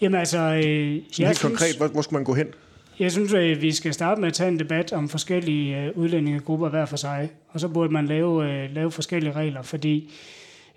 Jamen 0.00 0.20
altså... 0.20 0.38
Øh, 0.38 0.62
jeg 0.64 0.96
helt 0.96 1.10
synes, 1.18 1.38
konkret, 1.38 1.76
hvor, 1.76 1.86
hvor 1.86 2.02
skal 2.02 2.14
man 2.14 2.24
gå 2.24 2.34
hen? 2.34 2.46
Jeg 2.98 3.12
synes, 3.12 3.34
at 3.34 3.62
vi 3.62 3.72
skal 3.72 3.94
starte 3.94 4.20
med 4.20 4.28
at 4.28 4.34
tage 4.34 4.48
en 4.48 4.58
debat 4.58 4.92
om 4.92 5.08
forskellige 5.08 5.82
øh, 5.82 5.98
udlændingegrupper 5.98 6.68
hver 6.68 6.86
for 6.86 6.96
sig. 6.96 7.30
Og 7.48 7.60
så 7.60 7.68
burde 7.68 7.92
man 7.92 8.06
lave, 8.06 8.52
øh, 8.52 8.74
lave 8.74 8.90
forskellige 8.90 9.32
regler, 9.32 9.62
fordi 9.62 10.12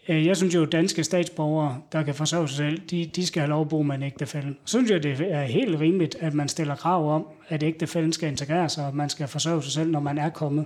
øh, 0.09 0.25
jeg 0.25 0.37
synes 0.37 0.55
jo, 0.55 0.63
at 0.63 0.71
danske 0.71 1.03
statsborgere, 1.03 1.77
der 1.91 2.03
kan 2.03 2.15
forsørge 2.15 2.47
sig 2.47 2.57
selv, 2.57 2.81
de, 2.91 3.09
de 3.15 3.25
skal 3.25 3.39
have 3.39 3.49
lov 3.49 3.61
at 3.61 3.69
bo 3.69 3.81
med 3.81 3.95
en 3.95 4.03
ægtefælde. 4.03 4.55
Så 4.65 4.77
synes 4.77 4.91
jeg, 4.91 5.03
det 5.03 5.21
er 5.29 5.43
helt 5.43 5.79
rimeligt, 5.79 6.15
at 6.19 6.33
man 6.33 6.47
stiller 6.47 6.75
krav 6.75 7.15
om, 7.15 7.27
at 7.49 7.63
ægtefælden 7.63 8.13
skal 8.13 8.29
integrere 8.29 8.69
sig, 8.69 8.85
og 8.85 8.95
man 8.95 9.09
skal 9.09 9.27
forsørge 9.27 9.63
sig 9.63 9.71
selv, 9.71 9.91
når 9.91 9.99
man 9.99 10.17
er 10.17 10.29
kommet. 10.29 10.65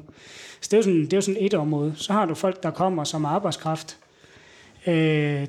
Så 0.61 0.67
det 0.71 0.73
er 0.73 0.77
jo 0.77 0.83
sådan, 0.83 1.01
det 1.01 1.13
er 1.13 1.17
jo 1.17 1.21
sådan 1.21 1.43
et 1.43 1.53
område. 1.53 1.93
Så 1.95 2.13
har 2.13 2.25
du 2.25 2.33
folk, 2.33 2.63
der 2.63 2.71
kommer 2.71 3.03
som 3.03 3.25
arbejdskraft, 3.25 3.97
Øh, 4.87 4.93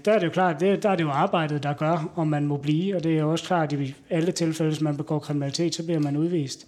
der 0.05 0.13
er 0.13 0.19
det 0.19 0.27
jo 0.27 0.31
klart, 0.31 0.61
det, 0.61 0.83
der 0.83 0.91
er 0.91 0.97
det 0.97 1.05
jo 1.05 1.11
arbejdet, 1.11 1.63
der 1.63 1.73
gør, 1.73 2.13
om 2.17 2.27
man 2.29 2.47
må 2.47 2.57
blive, 2.57 2.97
og 2.97 3.05
det 3.05 3.13
er 3.13 3.21
jo 3.21 3.31
også 3.31 3.45
klart, 3.45 3.73
at 3.73 3.81
i 3.81 3.95
alle 4.11 4.33
tilfælde, 4.33 4.71
hvis 4.71 4.81
man 4.81 4.97
begår 4.97 5.19
kriminalitet, 5.19 5.75
så 5.75 5.85
bliver 5.85 6.01
man 6.01 6.17
udvist. 6.17 6.67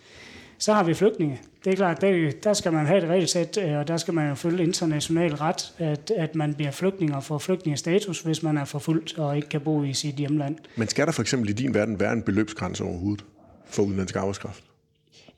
Så 0.58 0.72
har 0.72 0.84
vi 0.84 0.94
flygtninge. 0.94 1.40
Det 1.64 1.72
er 1.72 1.76
klart, 1.76 2.00
der, 2.00 2.30
der 2.44 2.52
skal 2.52 2.72
man 2.72 2.86
have 2.86 2.98
et 2.98 3.08
regelsæt, 3.08 3.58
øh, 3.62 3.78
og 3.78 3.88
der 3.88 3.96
skal 3.96 4.14
man 4.14 4.28
jo 4.28 4.34
følge 4.34 4.64
international 4.64 5.34
ret, 5.34 5.72
at, 5.78 6.12
at 6.16 6.34
man 6.34 6.54
bliver 6.54 6.70
flygtning 6.70 7.14
og 7.14 7.24
får 7.24 7.38
flygtningestatus, 7.38 8.20
hvis 8.20 8.42
man 8.42 8.58
er 8.58 8.64
forfulgt 8.64 9.18
og 9.18 9.36
ikke 9.36 9.48
kan 9.48 9.60
bo 9.60 9.82
i 9.82 9.92
sit 9.92 10.14
hjemland. 10.14 10.56
Men 10.76 10.88
skal 10.88 11.06
der 11.06 11.12
for 11.12 11.22
eksempel 11.22 11.50
i 11.50 11.52
din 11.52 11.74
verden 11.74 12.00
være 12.00 12.12
en 12.12 12.22
beløbsgrænse 12.22 12.84
overhovedet 12.84 13.24
for 13.66 13.82
udenlandsk 13.82 14.16
arbejdskraft? 14.16 14.64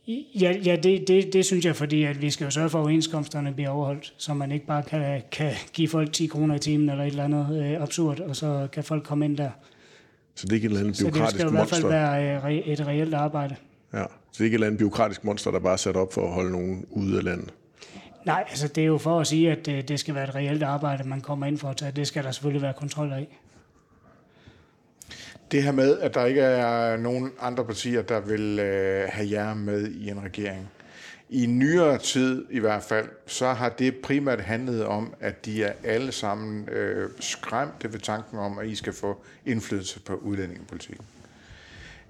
Ja, 0.09 0.57
ja 0.65 0.77
det, 0.77 1.09
det, 1.09 1.33
det 1.33 1.45
synes 1.45 1.65
jeg, 1.65 1.77
fordi 1.77 2.05
at 2.05 2.23
vi 2.23 2.31
skal 2.31 2.45
jo 2.45 2.51
sørge 2.51 2.71
for, 2.71 2.79
at 2.79 2.83
overenskomsterne 2.83 3.53
bliver 3.53 3.71
overholdt, 3.71 4.15
så 4.17 4.35
man 4.35 4.53
ikke 4.53 4.67
bare 4.67 4.83
kan, 4.83 5.23
kan 5.33 5.53
give 5.73 5.89
folk 5.89 6.13
10 6.13 6.27
kroner 6.27 6.55
i 6.55 6.59
timen 6.59 6.91
eller 6.91 7.05
et 7.05 7.11
eller 7.11 7.25
andet 7.25 7.65
øh, 7.65 7.83
absurd, 7.83 8.21
og 8.21 8.37
så 8.37 8.69
kan 8.73 8.85
folk 8.85 9.05
komme 9.05 9.25
ind 9.25 9.37
der. 9.37 9.51
Så 10.35 10.47
det 10.47 10.53
er 10.53 10.55
ikke 10.55 10.67
et 10.67 10.71
eller 10.71 10.81
andet 10.81 10.99
byråkratisk 11.01 11.23
monster? 11.23 11.29
Så 11.29 11.33
det 11.33 11.41
skal 11.41 11.49
i 11.49 11.57
hvert 11.57 11.69
fald 11.69 12.43
være 12.43 12.55
øh, 12.55 12.59
et 12.59 12.87
reelt 12.87 13.15
arbejde. 13.15 13.57
Ja, 13.93 14.03
så 14.03 14.09
det 14.33 14.41
er 14.41 14.45
ikke 14.45 14.55
et 14.55 14.57
eller 14.57 14.67
andet 14.67 14.79
byråkratisk 14.79 15.25
monster, 15.25 15.51
der 15.51 15.59
bare 15.59 15.73
er 15.73 15.77
sat 15.77 15.97
op 15.97 16.13
for 16.13 16.27
at 16.27 16.33
holde 16.33 16.53
nogen 16.53 16.87
ude 16.91 17.19
af 17.19 17.25
landet? 17.25 17.51
Nej, 18.27 18.45
altså 18.49 18.69
det 18.69 18.83
er 18.83 18.87
jo 18.87 18.99
for 18.99 19.21
at 19.21 19.27
sige, 19.27 19.53
at 19.53 19.67
det, 19.67 19.89
det 19.89 20.01
skal 20.01 20.15
være 20.15 20.25
et 20.25 20.35
reelt 20.35 20.63
arbejde, 20.63 21.09
man 21.09 21.21
kommer 21.21 21.47
ind 21.47 21.59
for 21.59 21.69
at 21.69 21.77
tage. 21.77 21.93
Det 21.93 22.07
skal 22.07 22.25
der 22.25 22.31
selvfølgelig 22.31 22.63
være 22.63 22.73
kontrol 22.73 23.13
af. 23.13 23.39
Det 25.51 25.63
her 25.63 25.73
med, 25.73 25.99
at 25.99 26.15
der 26.15 26.25
ikke 26.25 26.41
er 26.41 26.97
nogen 26.97 27.33
andre 27.41 27.65
partier, 27.65 28.03
der 28.03 28.21
vil 28.21 28.59
øh, 28.59 29.09
have 29.13 29.31
jer 29.31 29.55
med 29.55 29.89
i 29.89 30.11
en 30.11 30.23
regering. 30.25 30.71
I 31.29 31.47
nyere 31.47 31.99
tid 31.99 32.45
i 32.51 32.59
hvert 32.59 32.83
fald, 32.83 33.09
så 33.27 33.53
har 33.53 33.69
det 33.69 33.97
primært 33.97 34.41
handlet 34.41 34.85
om, 34.85 35.15
at 35.21 35.45
de 35.45 35.65
er 35.65 35.73
alle 35.85 36.13
sammen 36.13 36.69
øh, 36.69 37.11
skræmte 37.21 37.93
ved 37.93 38.01
tanken 38.01 38.39
om, 38.39 38.59
at 38.59 38.67
I 38.67 38.75
skal 38.75 38.93
få 38.93 39.25
indflydelse 39.47 40.01
på 40.01 40.15
udlændingepolitikken. 40.15 41.05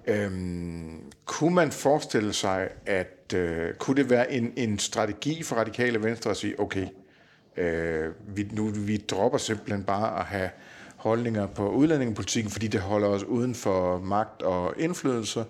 Øhm, 0.07 1.01
kunne 1.25 1.55
man 1.55 1.71
forestille 1.71 2.33
sig, 2.33 2.69
at 2.85 3.33
øh, 3.35 3.73
kunne 3.73 3.97
det 3.97 4.09
være 4.09 4.31
en, 4.31 4.53
en 4.55 4.79
strategi 4.79 5.43
for 5.43 5.55
radikale 5.55 6.03
venstre 6.03 6.31
at 6.31 6.37
sige, 6.37 6.59
okay, 6.59 6.87
øh, 7.57 8.11
vi, 8.27 8.47
nu, 8.51 8.67
vi 8.67 8.97
dropper 8.97 9.37
simpelthen 9.37 9.83
bare 9.83 10.19
at 10.19 10.25
have 10.25 10.49
holdninger 11.07 11.47
på 11.47 11.69
udlændingepolitikken, 11.69 12.51
fordi 12.51 12.67
det 12.67 12.79
holder 12.79 13.07
os 13.07 13.23
uden 13.23 13.55
for 13.55 13.99
magt 13.99 14.41
og 14.41 14.73
indflydelse. 14.77 15.45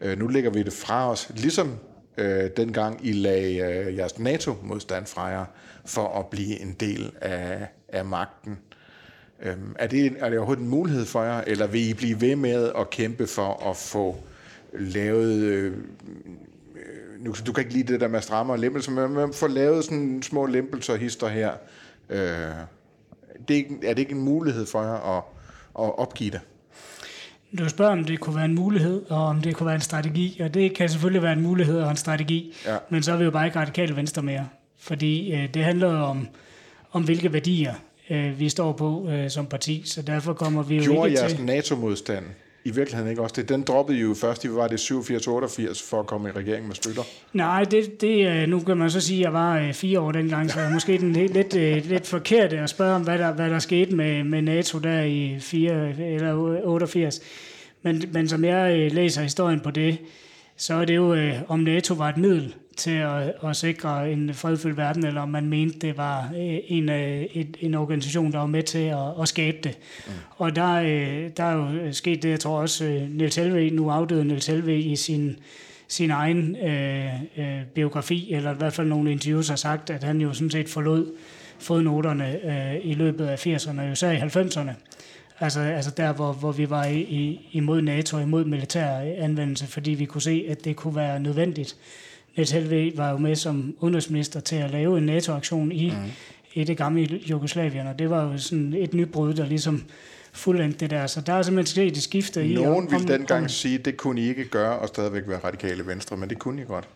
Øh, 0.00 0.18
nu 0.18 0.26
lægger 0.26 0.50
vi 0.50 0.62
det 0.62 0.72
fra 0.72 1.10
os, 1.10 1.30
ligesom 1.34 1.78
øh, 2.18 2.50
dengang 2.56 3.06
I 3.06 3.12
lagde 3.12 3.58
øh, 3.58 3.96
jeres 3.96 4.18
NATO-modstand 4.18 5.06
fra 5.06 5.26
jer, 5.26 5.44
for 5.86 6.18
at 6.18 6.26
blive 6.26 6.60
en 6.60 6.76
del 6.80 7.12
af, 7.20 7.68
af 7.88 8.04
magten. 8.04 8.58
Øh, 9.42 9.56
er, 9.78 9.86
det, 9.86 10.16
er 10.18 10.28
det 10.28 10.38
overhovedet 10.38 10.62
en 10.62 10.68
mulighed 10.68 11.04
for 11.04 11.22
jer, 11.22 11.44
eller 11.46 11.66
vil 11.66 11.88
I 11.88 11.94
blive 11.94 12.20
ved 12.20 12.36
med 12.36 12.72
at 12.78 12.90
kæmpe 12.90 13.26
for 13.26 13.70
at 13.70 13.76
få 13.76 14.16
lavet... 14.72 15.42
Øh, 15.42 15.72
øh 15.72 15.78
nu, 17.18 17.34
du 17.46 17.52
kan 17.52 17.64
ikke 17.64 17.74
lide 17.74 17.92
det 17.92 18.00
der 18.00 18.08
med 18.08 18.20
strammer 18.20 18.54
og 18.54 18.58
lempelser, 18.58 18.92
men 18.92 19.12
man 19.12 19.32
får 19.32 19.48
lavet 19.48 19.84
sådan 19.84 20.22
små 20.22 20.46
lempelser 20.46 20.92
og 20.92 20.98
hister 20.98 21.28
her. 21.28 21.52
Øh, 22.10 22.52
det 23.48 23.54
er, 23.54 23.58
ikke, 23.58 23.78
er 23.82 23.94
det 23.94 23.98
ikke 23.98 24.12
en 24.12 24.20
mulighed 24.20 24.66
for 24.66 24.82
jer 24.82 25.16
at, 25.16 25.22
at 25.78 25.98
opgive 25.98 26.30
det? 26.30 26.40
Du 27.58 27.68
spørger, 27.68 27.92
om 27.92 28.04
det 28.04 28.20
kunne 28.20 28.36
være 28.36 28.44
en 28.44 28.54
mulighed, 28.54 29.02
og 29.10 29.26
om 29.26 29.42
det 29.42 29.56
kunne 29.56 29.66
være 29.66 29.74
en 29.74 29.80
strategi, 29.80 30.40
og 30.40 30.54
det 30.54 30.74
kan 30.74 30.88
selvfølgelig 30.88 31.22
være 31.22 31.32
en 31.32 31.42
mulighed 31.42 31.80
og 31.80 31.90
en 31.90 31.96
strategi, 31.96 32.54
ja. 32.66 32.76
men 32.90 33.02
så 33.02 33.12
er 33.12 33.16
vi 33.16 33.24
jo 33.24 33.30
bare 33.30 33.46
ikke 33.46 33.58
radikale 33.58 33.96
venstre 33.96 34.22
mere, 34.22 34.48
fordi 34.78 35.32
øh, 35.32 35.54
det 35.54 35.64
handler 35.64 35.96
om, 35.96 36.28
om 36.92 37.04
hvilke 37.04 37.32
værdier 37.32 37.74
øh, 38.10 38.40
vi 38.40 38.48
står 38.48 38.72
på 38.72 39.08
øh, 39.10 39.30
som 39.30 39.46
parti, 39.46 39.82
så 39.86 40.02
derfor 40.02 40.32
kommer 40.32 40.62
vi 40.62 40.76
jo 40.76 40.82
Gjorde 40.82 41.08
ikke 41.08 41.20
jeres 41.20 41.32
til... 41.32 41.44
NATO-modstand 41.44 42.24
i 42.68 42.74
virkeligheden 42.74 43.10
ikke 43.10 43.22
også 43.22 43.34
det? 43.36 43.48
Den 43.48 43.62
droppede 43.62 43.98
jo 43.98 44.14
først, 44.14 44.44
i 44.44 44.48
var 44.50 44.68
det 44.68 44.90
87-88 44.90 45.90
for 45.90 46.00
at 46.00 46.06
komme 46.06 46.28
i 46.28 46.32
regering 46.32 46.66
med 46.66 46.74
Støtter. 46.74 47.02
Nej, 47.32 47.64
det, 47.64 48.00
det, 48.00 48.28
øh, 48.28 48.48
nu 48.48 48.60
kan 48.60 48.76
man 48.76 48.90
så 48.90 49.00
sige, 49.00 49.18
at 49.18 49.24
jeg 49.24 49.32
var 49.32 49.58
øh, 49.58 49.72
fire 49.72 50.00
år 50.00 50.12
dengang, 50.12 50.50
så 50.50 50.58
måske 50.72 50.98
den 50.98 51.16
helt, 51.16 51.32
lidt, 51.32 51.54
lidt 51.54 51.92
øh, 51.92 52.04
forkert 52.04 52.52
at 52.52 52.70
spørge 52.70 52.94
om, 52.94 53.02
hvad 53.02 53.18
der, 53.18 53.32
hvad 53.32 53.50
der 53.50 53.58
skete 53.58 53.94
med, 53.94 54.24
med 54.24 54.42
NATO 54.42 54.78
der 54.78 55.02
i 55.02 55.36
4 55.40 55.90
eller 56.14 56.34
88. 56.64 57.20
Men, 57.82 58.02
men 58.12 58.28
som 58.28 58.44
jeg 58.44 58.92
læser 58.92 59.22
historien 59.22 59.60
på 59.60 59.70
det, 59.70 59.98
så 60.58 60.74
er 60.74 60.84
det 60.84 60.96
jo, 60.96 61.32
om 61.48 61.60
NATO 61.60 61.94
var 61.94 62.08
et 62.08 62.16
middel 62.16 62.54
til 62.78 62.90
at, 62.90 63.34
at 63.44 63.56
sikre 63.56 64.12
en 64.12 64.34
fredfyldt 64.34 64.76
verden, 64.76 65.06
eller 65.06 65.20
om 65.20 65.28
man 65.28 65.46
mente, 65.46 65.78
det 65.78 65.96
var 65.96 66.30
øh, 66.36 66.58
en, 66.66 66.88
øh, 66.88 67.26
en, 67.32 67.54
en 67.60 67.74
organisation, 67.74 68.32
der 68.32 68.38
var 68.38 68.46
med 68.46 68.62
til 68.62 68.78
at, 68.78 69.22
at 69.22 69.28
skabe 69.28 69.58
det. 69.62 69.78
Mm. 70.06 70.12
Og 70.36 70.56
der, 70.56 70.74
øh, 70.74 71.30
der 71.36 71.44
er 71.44 71.52
jo 71.52 71.92
sket 71.92 72.22
det, 72.22 72.30
jeg 72.30 72.40
tror 72.40 72.60
også, 72.60 73.06
Niels 73.10 73.36
Helve, 73.36 73.70
nu 73.70 73.90
afdøde 73.90 74.24
Niels 74.24 74.46
Helve 74.46 74.78
i 74.78 74.96
sin, 74.96 75.36
sin 75.88 76.10
egen 76.10 76.56
øh, 76.56 77.22
øh, 77.36 77.62
biografi, 77.74 78.32
eller 78.32 78.54
i 78.54 78.56
hvert 78.58 78.72
fald 78.72 78.88
nogle 78.88 79.12
interviews 79.12 79.48
har 79.48 79.56
sagt, 79.56 79.90
at 79.90 80.04
han 80.04 80.20
jo 80.20 80.32
sådan 80.32 80.50
set 80.50 80.68
forlod 80.68 81.12
fodnoterne 81.58 82.38
øh, 82.44 82.90
i 82.90 82.94
løbet 82.94 83.26
af 83.26 83.46
80'erne, 83.46 83.82
især 83.82 84.10
i 84.10 84.18
90'erne. 84.18 84.72
Altså, 85.40 85.60
altså 85.60 85.90
der, 85.90 86.12
hvor, 86.12 86.32
hvor 86.32 86.52
vi 86.52 86.70
var 86.70 86.84
i, 86.84 87.00
i, 87.00 87.48
imod 87.52 87.82
NATO, 87.82 88.18
imod 88.18 88.44
militær 88.44 88.98
anvendelse, 89.18 89.66
fordi 89.66 89.90
vi 89.90 90.04
kunne 90.04 90.22
se, 90.22 90.46
at 90.48 90.64
det 90.64 90.76
kunne 90.76 90.96
være 90.96 91.20
nødvendigt 91.20 91.76
Niels 92.38 92.50
Helve 92.50 92.92
var 92.96 93.10
jo 93.10 93.16
med 93.16 93.36
som 93.36 93.74
udenrigsminister 93.80 94.40
til 94.40 94.56
at 94.56 94.70
lave 94.70 94.98
en 94.98 95.06
NATO-aktion 95.06 95.72
i, 95.72 95.90
mm. 95.90 95.96
i 96.52 96.64
det 96.64 96.76
gamle 96.76 97.20
Jugoslavien, 97.30 97.86
og 97.86 97.98
det 97.98 98.10
var 98.10 98.22
jo 98.22 98.38
sådan 98.38 98.74
et 98.74 98.94
nybrud, 98.94 99.34
der 99.34 99.46
ligesom 99.46 99.84
fuldendt 100.32 100.80
det 100.80 100.90
der. 100.90 101.06
Så 101.06 101.20
der 101.20 101.32
er 101.32 101.42
simpelthen 101.42 101.66
sket 101.66 101.96
et 101.96 102.02
skifte 102.02 102.48
i... 102.48 102.54
Nogen 102.54 102.90
ville 102.90 103.08
dengang 103.08 103.50
sige, 103.50 103.78
at 103.78 103.84
det 103.84 103.96
kunne 103.96 104.20
I 104.20 104.28
ikke 104.28 104.44
gøre 104.44 104.78
og 104.78 104.88
stadigvæk 104.88 105.22
være 105.26 105.38
radikale 105.38 105.86
venstre, 105.86 106.16
men 106.16 106.30
det 106.30 106.38
kunne 106.38 106.62
I 106.62 106.64
godt. 106.64 106.88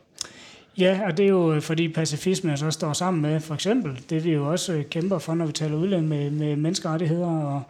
Ja, 0.78 1.00
og 1.06 1.16
det 1.16 1.24
er 1.24 1.28
jo 1.28 1.54
øh, 1.54 1.62
fordi 1.62 1.88
pacifisme 1.88 2.56
så 2.56 2.70
står 2.70 2.92
sammen 2.92 3.22
med 3.22 3.40
for 3.40 3.54
eksempel 3.54 4.00
det, 4.10 4.24
vi 4.24 4.32
jo 4.32 4.50
også 4.50 4.72
øh, 4.72 4.84
kæmper 4.84 5.18
for, 5.18 5.34
når 5.34 5.46
vi 5.46 5.52
taler 5.52 5.76
udlænd 5.76 6.06
med, 6.06 6.30
med 6.30 6.56
menneskerettigheder 6.56 7.26
og, 7.26 7.62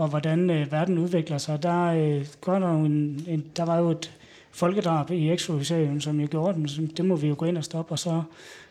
og 0.00 0.08
hvordan 0.08 0.50
øh, 0.50 0.72
verden 0.72 0.98
udvikler 0.98 1.38
sig. 1.38 1.62
Der, 1.62 1.84
øh, 1.84 2.26
går 2.40 2.58
der, 2.58 2.74
en, 2.74 3.24
en, 3.28 3.44
der 3.56 3.64
var 3.64 3.78
jo 3.78 3.90
et 3.90 4.12
folkedrab 4.50 5.10
i 5.10 5.30
Eksjugoslavien, 5.30 6.00
som 6.00 6.20
jo 6.20 6.28
gjorde 6.30 6.54
den. 6.54 6.68
Så 6.68 6.88
det 6.96 7.04
må 7.04 7.16
vi 7.16 7.28
jo 7.28 7.34
gå 7.38 7.44
ind 7.44 7.58
og 7.58 7.64
stoppe, 7.64 7.92
og 7.92 7.98
så 7.98 8.22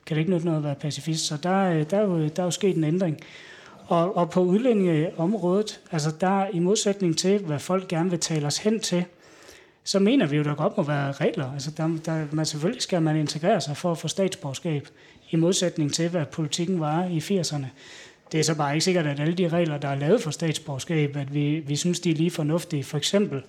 kan 0.06 0.16
det 0.16 0.20
ikke 0.20 0.32
nytte 0.32 0.46
noget 0.46 0.58
at 0.58 0.64
være 0.64 0.76
pacifist. 0.76 1.26
Så 1.26 1.38
der, 1.44 1.64
øh, 1.64 1.86
der, 1.90 1.98
er, 1.98 2.02
jo, 2.02 2.28
der 2.28 2.42
er 2.42 2.46
jo 2.46 2.52
sket 2.52 2.78
en 2.78 2.84
ændring. 2.84 3.18
Og, 3.88 4.18
og 4.18 4.30
på 4.30 4.42
udlændingeområdet, 4.42 5.80
altså 5.92 6.12
der 6.22 6.46
i 6.54 6.60
modsætning 6.60 7.18
til, 7.18 7.40
hvad 7.40 7.60
folk 7.60 7.88
gerne 7.88 8.10
vil 8.10 8.20
tale 8.20 8.48
os 8.48 8.58
hen 8.58 8.80
til, 8.80 9.06
så 9.84 10.00
mener 10.00 10.28
vi 10.28 10.38
jo, 10.38 10.44
der 10.44 10.56
godt 10.56 10.78
må 10.78 10.84
være 10.84 11.12
regler. 11.12 11.54
Altså 11.54 11.72
der, 11.72 11.90
der, 12.06 12.26
man, 12.32 12.46
selvfølgelig 12.46 12.82
skal 12.82 13.02
man 13.02 13.16
integrere 13.16 13.62
sig 13.62 13.78
for 13.78 13.92
at 13.92 13.98
få 13.98 14.08
statsborgerskab, 14.08 14.88
i 15.32 15.36
modsætning 15.36 15.94
til, 15.94 16.10
hvad 16.10 16.26
politikken 16.26 16.80
var 16.80 17.06
i 17.06 17.18
80'erne. 17.18 17.66
Det 18.32 18.40
er 18.40 18.44
så 18.44 18.56
bare 18.56 18.74
ikke 18.74 18.84
sikkert, 18.84 19.08
at 19.08 19.20
alle 19.20 19.34
de 19.34 19.48
regler, 19.48 19.78
der 19.78 19.88
er 19.88 19.96
lavet 19.96 20.22
for 20.22 20.32
statsborgerskab, 20.32 21.16
at 21.16 21.34
vi, 21.34 21.60
vi 21.60 21.76
synes, 21.76 22.00
de 22.00 22.12
er 22.12 22.16
lige 22.16 22.32
fornuftige. 22.32 22.84
For 22.84 22.98
eksempel 22.98 23.42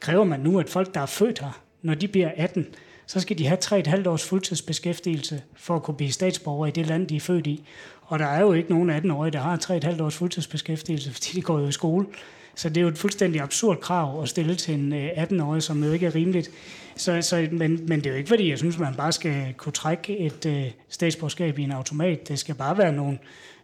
kræver 0.00 0.24
man 0.24 0.40
nu, 0.40 0.60
at 0.60 0.68
folk, 0.68 0.94
der 0.94 1.00
er 1.00 1.06
født 1.06 1.38
her, 1.38 1.60
når 1.82 1.94
de 1.94 2.08
bliver 2.08 2.30
18, 2.36 2.66
så 3.06 3.20
skal 3.20 3.38
de 3.38 3.46
have 3.46 3.58
3,5 3.64 4.08
års 4.08 4.24
fuldtidsbeskæftigelse 4.24 5.42
for 5.56 5.76
at 5.76 5.82
kunne 5.82 5.96
blive 5.96 6.12
statsborger 6.12 6.66
i 6.66 6.70
det 6.70 6.86
land, 6.86 7.08
de 7.08 7.16
er 7.16 7.20
født 7.20 7.46
i. 7.46 7.64
Og 8.02 8.18
der 8.18 8.26
er 8.26 8.40
jo 8.40 8.52
ikke 8.52 8.70
nogen 8.70 8.90
18-årige, 8.90 9.32
der 9.32 9.38
har 9.38 9.56
3,5 9.96 10.02
års 10.02 10.16
fuldtidsbeskæftigelse, 10.16 11.12
fordi 11.12 11.28
de 11.34 11.42
går 11.42 11.58
jo 11.58 11.68
i 11.68 11.72
skole. 11.72 12.06
Så 12.54 12.68
det 12.68 12.76
er 12.76 12.82
jo 12.82 12.88
et 12.88 12.98
fuldstændig 12.98 13.40
absurd 13.40 13.80
krav 13.80 14.22
at 14.22 14.28
stille 14.28 14.54
til 14.54 14.74
en 14.74 14.92
øh, 14.92 15.08
18-årig, 15.08 15.62
som 15.62 15.84
jo 15.84 15.92
ikke 15.92 16.06
er 16.06 16.14
rimeligt. 16.14 16.50
Så, 16.96 17.22
så, 17.22 17.48
men, 17.52 17.86
men 17.86 17.98
det 17.98 18.06
er 18.06 18.10
jo 18.10 18.16
ikke, 18.16 18.28
fordi 18.28 18.50
jeg 18.50 18.58
synes, 18.58 18.78
man 18.78 18.94
bare 18.94 19.12
skal 19.12 19.54
kunne 19.56 19.72
trække 19.72 20.18
et 20.18 20.46
uh, 20.46 20.72
statsborgerskab 20.88 21.58
i 21.58 21.62
en 21.62 21.72
automat. 21.72 22.28
Det 22.28 22.38
skal 22.38 22.54
bare 22.54 22.78
være 22.78 22.92
nogle, 22.92 23.18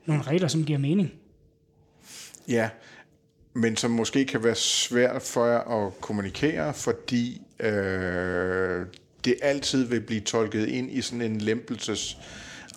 nogle 0.06 0.22
regler, 0.22 0.48
som 0.48 0.64
giver 0.64 0.78
mening. 0.78 1.12
Ja, 2.48 2.68
men 3.54 3.76
som 3.76 3.90
måske 3.90 4.24
kan 4.24 4.44
være 4.44 4.54
svært 4.54 5.22
for 5.22 5.46
jer 5.46 5.86
at 5.86 6.00
kommunikere, 6.00 6.74
fordi 6.74 7.42
øh, 7.60 8.86
det 9.24 9.34
altid 9.42 9.84
vil 9.84 10.00
blive 10.00 10.20
tolket 10.20 10.68
ind 10.68 10.90
i 10.90 11.00
sådan 11.00 11.22
en 11.22 11.40
lempelses 11.40 12.18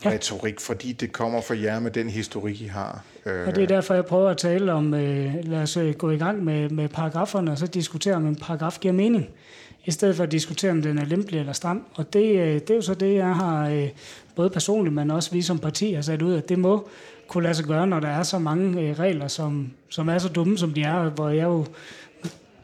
ja. 0.06 0.10
retorik, 0.10 0.60
fordi 0.60 0.92
det 0.92 1.12
kommer 1.12 1.42
fra 1.42 1.58
jer 1.58 1.80
med 1.80 1.92
den 1.92 2.10
historik, 2.10 2.62
I 2.62 2.66
har. 2.66 3.04
Og 3.26 3.56
det 3.56 3.64
er 3.64 3.68
derfor, 3.68 3.94
jeg 3.94 4.06
prøver 4.06 4.30
at 4.30 4.38
tale 4.38 4.74
om, 4.74 4.94
øh, 4.94 5.34
lad 5.44 5.62
os 5.62 5.78
øh, 5.78 5.94
gå 5.96 6.12
i 6.12 6.18
gang 6.18 6.44
med, 6.44 6.70
med 6.70 6.90
paragraferne, 6.90 7.52
og 7.52 7.58
så 7.58 7.68
diskutere, 7.68 8.16
om 8.16 8.26
en 8.26 8.36
paragraf 8.36 8.78
giver 8.82 8.94
mening, 8.94 9.26
i 9.86 9.92
stedet 9.92 10.16
for 10.16 10.24
at 10.24 10.32
diskutere, 10.32 10.72
om 10.72 10.82
den 10.82 10.98
er 10.98 11.06
lempelig 11.06 11.40
eller 11.40 11.54
stram. 11.54 11.86
Og 11.96 12.14
det, 12.14 12.40
øh, 12.40 12.54
det 12.54 12.70
er 12.70 12.76
jo 12.76 12.82
så 12.82 12.94
det, 12.94 13.16
jeg 13.16 13.36
har 13.36 13.70
øh, 13.70 13.90
både 14.36 14.50
personligt, 14.50 14.96
men 14.96 15.12
også 15.12 15.32
vi 15.32 15.42
som 15.42 15.60
parti 15.60 15.94
har 15.94 16.02
sat 16.02 16.22
ud, 16.22 16.34
at 16.36 16.50
det 16.50 16.60
må 16.60 16.90
kunne 17.28 17.44
lade 17.44 17.54
sig 17.54 17.66
gøre, 17.66 17.88
når 17.88 18.00
der 18.00 18.08
er 18.08 18.24
så 18.24 18.40
mange 18.40 18.82
øh, 18.82 19.00
regler, 19.00 19.28
som, 19.28 19.72
som 19.90 20.10
er 20.10 20.18
så 20.18 20.30
dumme, 20.30 20.58
som 20.58 20.74
de 20.74 20.84
er, 20.84 21.10
hvor 21.10 21.30
jeg 21.30 21.44
jo 21.44 21.66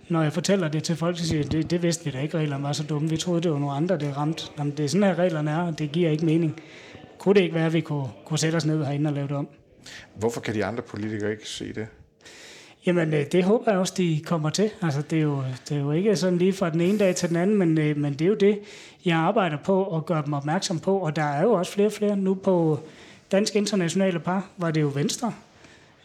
når 0.09 0.23
jeg 0.23 0.33
fortæller 0.33 0.67
det 0.67 0.83
til 0.83 0.95
folk, 0.95 1.17
så 1.17 1.27
siger 1.27 1.43
det, 1.43 1.71
det 1.71 1.83
vidste 1.83 2.05
vi 2.05 2.11
da 2.11 2.19
ikke, 2.19 2.37
reglerne 2.37 2.63
var 2.63 2.73
så 2.73 2.83
dumme. 2.83 3.09
Vi 3.09 3.17
troede, 3.17 3.41
det 3.41 3.51
var 3.51 3.59
nogle 3.59 3.75
andre, 3.75 3.97
det 3.97 4.17
ramte. 4.17 4.43
Jamen, 4.57 4.73
det 4.77 4.85
er 4.85 4.89
sådan 4.89 5.03
her, 5.03 5.15
reglerne 5.19 5.51
er, 5.51 5.57
og 5.57 5.79
det 5.79 5.91
giver 5.91 6.09
ikke 6.09 6.25
mening. 6.25 6.61
Kunne 7.17 7.35
det 7.35 7.41
ikke 7.41 7.55
være, 7.55 7.65
at 7.65 7.73
vi 7.73 7.81
kunne, 7.81 8.07
kunne 8.25 8.39
sætte 8.39 8.55
os 8.55 8.65
ned 8.65 8.85
herinde 8.85 9.07
og 9.07 9.13
lave 9.13 9.27
det 9.27 9.37
om? 9.37 9.47
Hvorfor 10.15 10.41
kan 10.41 10.53
de 10.53 10.65
andre 10.65 10.83
politikere 10.83 11.31
ikke 11.31 11.49
se 11.49 11.73
det? 11.73 11.87
Jamen, 12.85 13.13
øh, 13.13 13.25
det 13.31 13.43
håber 13.43 13.71
jeg 13.71 13.79
også, 13.79 13.93
de 13.97 14.21
kommer 14.25 14.49
til. 14.49 14.69
Altså, 14.81 15.01
det 15.01 15.17
er 15.17 15.21
jo, 15.23 15.43
det 15.69 15.77
er 15.77 15.81
jo 15.81 15.91
ikke 15.91 16.15
sådan 16.15 16.37
lige 16.37 16.53
fra 16.53 16.69
den 16.69 16.81
ene 16.81 16.99
dag 16.99 17.15
til 17.15 17.29
den 17.29 17.37
anden, 17.37 17.57
men, 17.57 17.77
øh, 17.77 17.97
men 17.97 18.13
det 18.13 18.21
er 18.21 18.29
jo 18.29 18.35
det, 18.35 18.59
jeg 19.05 19.17
arbejder 19.17 19.57
på 19.57 19.95
at 19.97 20.05
gøre 20.05 20.23
dem 20.25 20.33
opmærksom 20.33 20.79
på. 20.79 20.97
Og 20.97 21.15
der 21.15 21.23
er 21.23 21.41
jo 21.41 21.51
også 21.51 21.71
flere 21.71 21.87
og 21.87 21.91
flere 21.91 22.17
nu 22.17 22.33
på 22.33 22.79
Dansk 23.31 23.55
Internationale 23.55 24.19
Par, 24.19 24.49
var 24.57 24.71
det 24.71 24.81
jo 24.81 24.91
Venstre. 24.95 25.33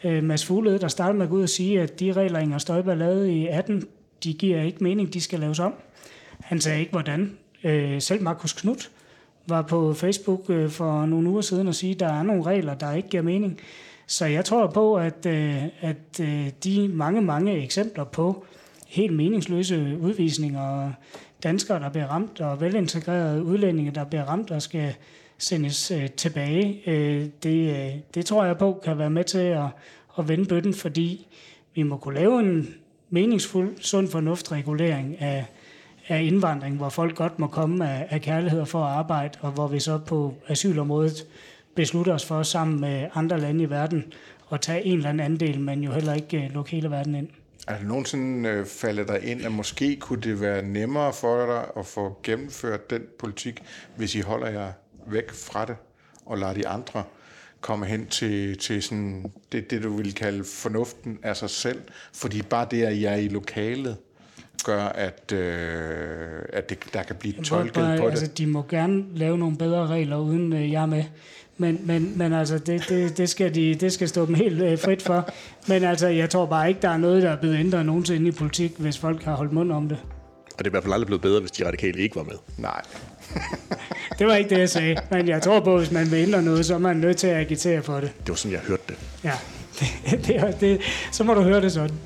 Øh, 0.05 0.25
Mads 0.25 0.47
Fuglede, 0.47 0.79
der 0.79 0.89
startede 0.89 1.19
med 1.19 1.27
at 1.27 1.31
gå 1.31 1.37
ud 1.37 1.43
og 1.43 1.49
sige, 1.49 1.81
at 1.81 2.01
de 2.01 2.13
regler, 2.13 2.39
Inger 2.39 2.59
Støjberg 2.59 2.97
lavede 2.97 3.33
i 3.33 3.47
18, 3.47 3.85
de 4.25 4.33
giver 4.33 4.63
ikke 4.63 4.85
mening, 4.85 5.15
de 5.15 5.21
skal 5.21 5.41
laves 5.41 5.59
om. 5.59 5.75
Han 6.41 6.61
sagde 6.61 6.81
ikke, 6.81 6.93
hvordan. 6.93 7.37
Øh, 7.65 8.03
selv 8.03 8.23
Markus 8.23 8.53
Knudt 8.53 8.91
var 9.47 9.63
på 9.63 9.95
Facebook 9.95 10.45
øh, 10.49 10.71
for 10.71 11.07
nogle 11.07 11.31
uger 11.31 11.41
siden 11.41 11.69
og 11.69 11.75
sige, 11.75 11.95
at 11.95 12.01
der 12.01 12.13
er 12.13 12.23
nogle 12.23 12.43
regler, 12.43 12.75
der 12.75 12.93
ikke 12.93 13.09
giver 13.09 13.23
mening. 13.23 13.61
Så 14.07 14.27
jeg 14.27 14.45
tror 14.45 14.67
på, 14.67 14.95
at, 14.97 15.27
øh, 15.27 15.65
at 15.81 16.21
øh, 16.21 16.51
de 16.65 16.89
mange, 16.89 17.23
mange 17.23 17.63
eksempler 17.63 18.05
på 18.05 18.45
helt 18.87 19.17
meningsløse 19.17 19.99
udvisninger 20.01 20.93
danskere, 21.43 21.81
der 21.81 21.89
bliver 21.89 22.07
ramt, 22.07 22.41
og 22.41 22.61
velintegrerede 22.61 23.43
udlændinge, 23.43 23.91
der 23.91 24.05
bliver 24.05 24.25
ramt 24.25 24.51
og 24.51 24.63
skal 24.63 24.95
sendes 25.39 25.91
øh, 25.91 26.11
tilbage, 26.11 26.83
øh, 26.87 27.27
det, 27.43 27.77
øh, 27.77 27.95
det 28.15 28.27
tror 28.27 28.45
jeg 28.45 28.59
på 28.59 28.81
kan 28.85 28.99
være 28.99 29.11
med 29.11 29.25
til 29.25 29.39
at, 29.39 29.67
at 30.19 30.29
vende 30.29 30.45
bøtten, 30.45 30.75
fordi 30.75 31.27
vi 31.75 31.83
må 31.83 31.97
kunne 31.97 32.15
lave 32.15 32.41
en 32.41 32.75
meningsfuld, 33.11 33.77
sund 33.81 34.09
fornuftregulering 34.09 35.21
af, 35.21 35.47
af 36.09 36.23
indvandring, 36.23 36.77
hvor 36.77 36.89
folk 36.89 37.17
godt 37.17 37.39
må 37.39 37.47
komme 37.47 37.91
af, 37.91 38.07
af 38.11 38.21
kærlighed 38.21 38.67
for 38.67 38.85
at 38.85 38.97
arbejde, 38.97 39.39
og 39.41 39.51
hvor 39.51 39.69
vi 39.69 39.81
så 39.81 39.99
på 39.99 40.35
asylområdet 40.49 41.27
beslutter 41.75 42.15
os 42.15 42.25
for 42.25 42.43
sammen 42.43 42.81
med 42.81 43.09
andre 43.15 43.41
lande 43.41 43.65
i 43.65 43.71
verden 43.71 44.13
at 44.53 44.61
tage 44.61 44.85
en 44.85 44.97
eller 44.97 45.09
anden 45.09 45.25
andel, 45.25 45.61
men 45.61 45.85
jo 45.85 45.93
heller 45.93 46.15
ikke 46.15 46.45
øh, 46.45 46.55
lukke 46.55 46.71
hele 46.71 46.91
verden 46.91 47.15
ind. 47.15 47.29
Er 47.69 47.79
det 47.79 47.87
nogensinde 47.87 48.49
øh, 48.49 48.67
faldet 48.67 49.09
dig 49.09 49.25
ind, 49.25 49.45
at 49.45 49.53
måske 49.53 49.97
kunne 49.97 50.21
det 50.21 50.41
være 50.41 50.63
nemmere 50.63 51.13
for 51.13 51.47
dig 51.47 51.65
at 51.79 51.87
få 51.87 52.19
gennemført 52.23 52.91
den 52.91 53.03
politik, 53.19 53.63
hvis 53.97 54.15
I 54.15 54.21
holder 54.21 54.49
jer 54.49 54.73
væk 55.13 55.31
fra 55.31 55.65
det 55.65 55.77
og 56.27 56.39
lader 56.39 56.55
de 56.55 56.69
andre 56.69 57.05
komme 57.61 57.87
hen 57.87 58.07
til, 58.07 58.59
til 58.59 58.83
sådan 58.83 59.33
det, 59.53 59.71
det, 59.71 59.83
du 59.83 59.97
vil 59.97 60.15
kalde 60.15 60.45
fornuften 60.45 61.19
af 61.23 61.37
sig 61.37 61.51
selv? 61.51 61.83
Fordi 62.13 62.43
bare 62.43 62.67
det, 62.71 62.83
at 62.83 62.93
I 62.93 63.05
er 63.05 63.15
i 63.15 63.29
lokalet, 63.29 63.97
gør, 64.65 64.85
at, 64.85 65.33
øh, 65.33 66.43
at 66.53 66.71
det, 66.71 66.79
der 66.93 67.03
kan 67.03 67.17
blive 67.17 67.35
tolket 67.45 67.75
bare, 67.75 67.99
på 67.99 68.05
det? 68.05 68.11
Altså, 68.11 68.27
de 68.27 68.47
må 68.47 68.65
gerne 68.71 69.05
lave 69.15 69.39
nogle 69.39 69.57
bedre 69.57 69.87
regler, 69.87 70.17
uden 70.17 70.53
øh, 70.53 70.73
jeg 70.73 70.83
er 70.83 70.87
med. 70.87 71.05
Men, 71.61 71.81
men, 71.85 72.19
men 72.19 72.33
altså, 72.33 72.59
det, 72.59 72.89
det, 72.89 73.19
det, 73.19 73.29
skal 73.29 73.55
de, 73.55 73.75
det 73.75 73.93
skal 73.93 74.09
stå 74.09 74.27
dem 74.27 74.35
helt 74.35 74.63
øh, 74.63 74.79
frit 74.79 75.03
for. 75.03 75.31
Men 75.69 75.85
altså, 75.85 76.09
jeg 76.09 76.31
tror 76.31 76.47
bare 76.47 76.69
ikke, 76.69 76.83
der 76.83 76.89
er 76.89 76.97
noget, 76.97 77.23
der 77.23 77.31
er 77.31 77.37
blevet 77.37 77.57
ændret 77.57 77.87
nogensinde 77.87 78.29
i 78.29 78.31
politik, 78.31 78.73
hvis 78.79 78.99
folk 78.99 79.23
har 79.23 79.35
holdt 79.35 79.53
mund 79.53 79.73
om 79.73 79.89
det. 79.89 79.99
Og 80.53 80.59
det 80.59 80.67
er 80.67 80.71
i 80.71 80.71
hvert 80.71 80.83
fald 80.83 80.93
aldrig 80.93 81.07
blevet 81.07 81.23
bedre, 81.23 81.41
hvis 81.41 81.51
de 81.51 81.67
radikale 81.67 81.99
ikke 81.99 82.17
var 82.17 82.23
med. 82.23 82.35
Nej. 82.59 82.83
Det 84.19 84.27
var 84.27 84.35
ikke 84.35 84.51
det, 84.51 84.59
jeg 84.59 84.69
sagde. 84.69 84.97
Men 85.11 85.29
jeg 85.29 85.43
tror 85.43 85.61
på, 85.61 85.75
at 85.75 85.81
hvis 85.81 85.91
man 85.91 86.11
vil 86.11 86.19
ændre 86.19 86.43
noget, 86.43 86.67
så 86.67 86.75
er 86.75 86.79
man 86.79 86.97
nødt 86.97 87.17
til 87.17 87.27
at 87.27 87.37
agitere 87.37 87.83
for 87.83 87.95
det. 87.95 88.13
Det 88.21 88.29
var 88.29 88.35
sådan, 88.35 88.53
jeg 88.53 88.61
hørte 88.61 88.83
det. 88.89 88.97
Ja, 89.25 89.33
det, 90.11 90.27
det, 90.27 90.61
det, 90.61 90.81
så 91.13 91.25
må 91.25 91.35
du 91.35 91.43
høre 91.43 91.61
det 91.61 91.73
sådan. 91.73 91.97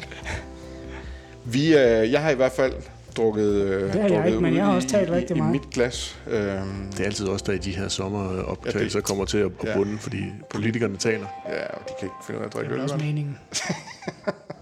Vi, 1.45 1.66
øh, 1.66 2.12
jeg 2.12 2.23
har 2.23 2.31
i 2.31 2.35
hvert 2.35 2.53
fald 2.53 2.73
drukket, 3.16 3.53
øh, 3.53 3.93
det 3.93 4.03
har 4.03 4.09
jeg 4.09 4.27
ikke, 4.27 4.41
men 4.41 4.57
jeg 4.57 4.64
har 4.64 4.75
også 4.75 4.89
talt 4.89 5.11
rigtig 5.11 5.37
i, 5.37 5.41
meget. 5.41 5.51
i 5.51 5.53
mit 5.53 5.70
glas. 5.70 6.18
Øh, 6.27 6.41
det 6.41 7.01
er 7.01 7.05
altid 7.05 7.27
også, 7.27 7.45
der 7.49 7.53
i 7.53 7.59
de 7.59 7.77
her 7.77 7.89
sommeroptagelser 7.89 8.99
ja, 8.99 9.01
det, 9.01 9.05
kommer 9.05 9.25
til 9.25 9.39
at, 9.39 9.51
at 9.61 9.75
bunde, 9.77 9.93
ja. 9.93 9.99
fordi 10.01 10.25
politikerne 10.51 10.97
taler. 10.97 11.27
Ja, 11.49 11.66
og 11.66 11.81
de 11.89 11.95
kan 12.01 12.07
ikke 12.07 12.14
finde 12.27 12.39
ud 12.39 12.43
af 12.45 12.49
at 12.49 12.55
drikke 12.55 12.70
øl. 12.70 12.81
Det 12.81 12.91
er 12.91 12.95
også 12.95 13.05
meningen. 13.05 13.39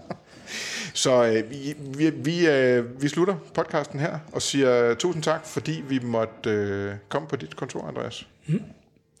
Så 0.93 1.25
øh, 1.25 1.49
vi, 1.49 1.75
vi, 1.77 2.09
vi, 2.09 2.47
øh, 2.47 3.01
vi 3.01 3.07
slutter 3.07 3.35
podcasten 3.53 3.99
her 3.99 4.19
og 4.31 4.41
siger 4.41 4.93
tusind 4.93 5.23
tak, 5.23 5.45
fordi 5.45 5.83
vi 5.89 5.99
måtte 6.03 6.49
øh, 6.49 6.93
komme 7.09 7.27
på 7.27 7.35
dit 7.35 7.55
kontor, 7.55 7.87
Andreas. 7.87 8.27
Mm. 8.47 8.61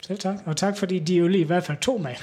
Selv 0.01 0.19
tak. 0.19 0.35
Og 0.45 0.57
tak, 0.57 0.77
fordi 0.77 0.99
de 0.99 1.15
jo 1.15 1.27
lige 1.27 1.41
i 1.41 1.47
hvert 1.47 1.63
fald 1.63 1.77
tog 1.77 2.01
med. 2.01 2.15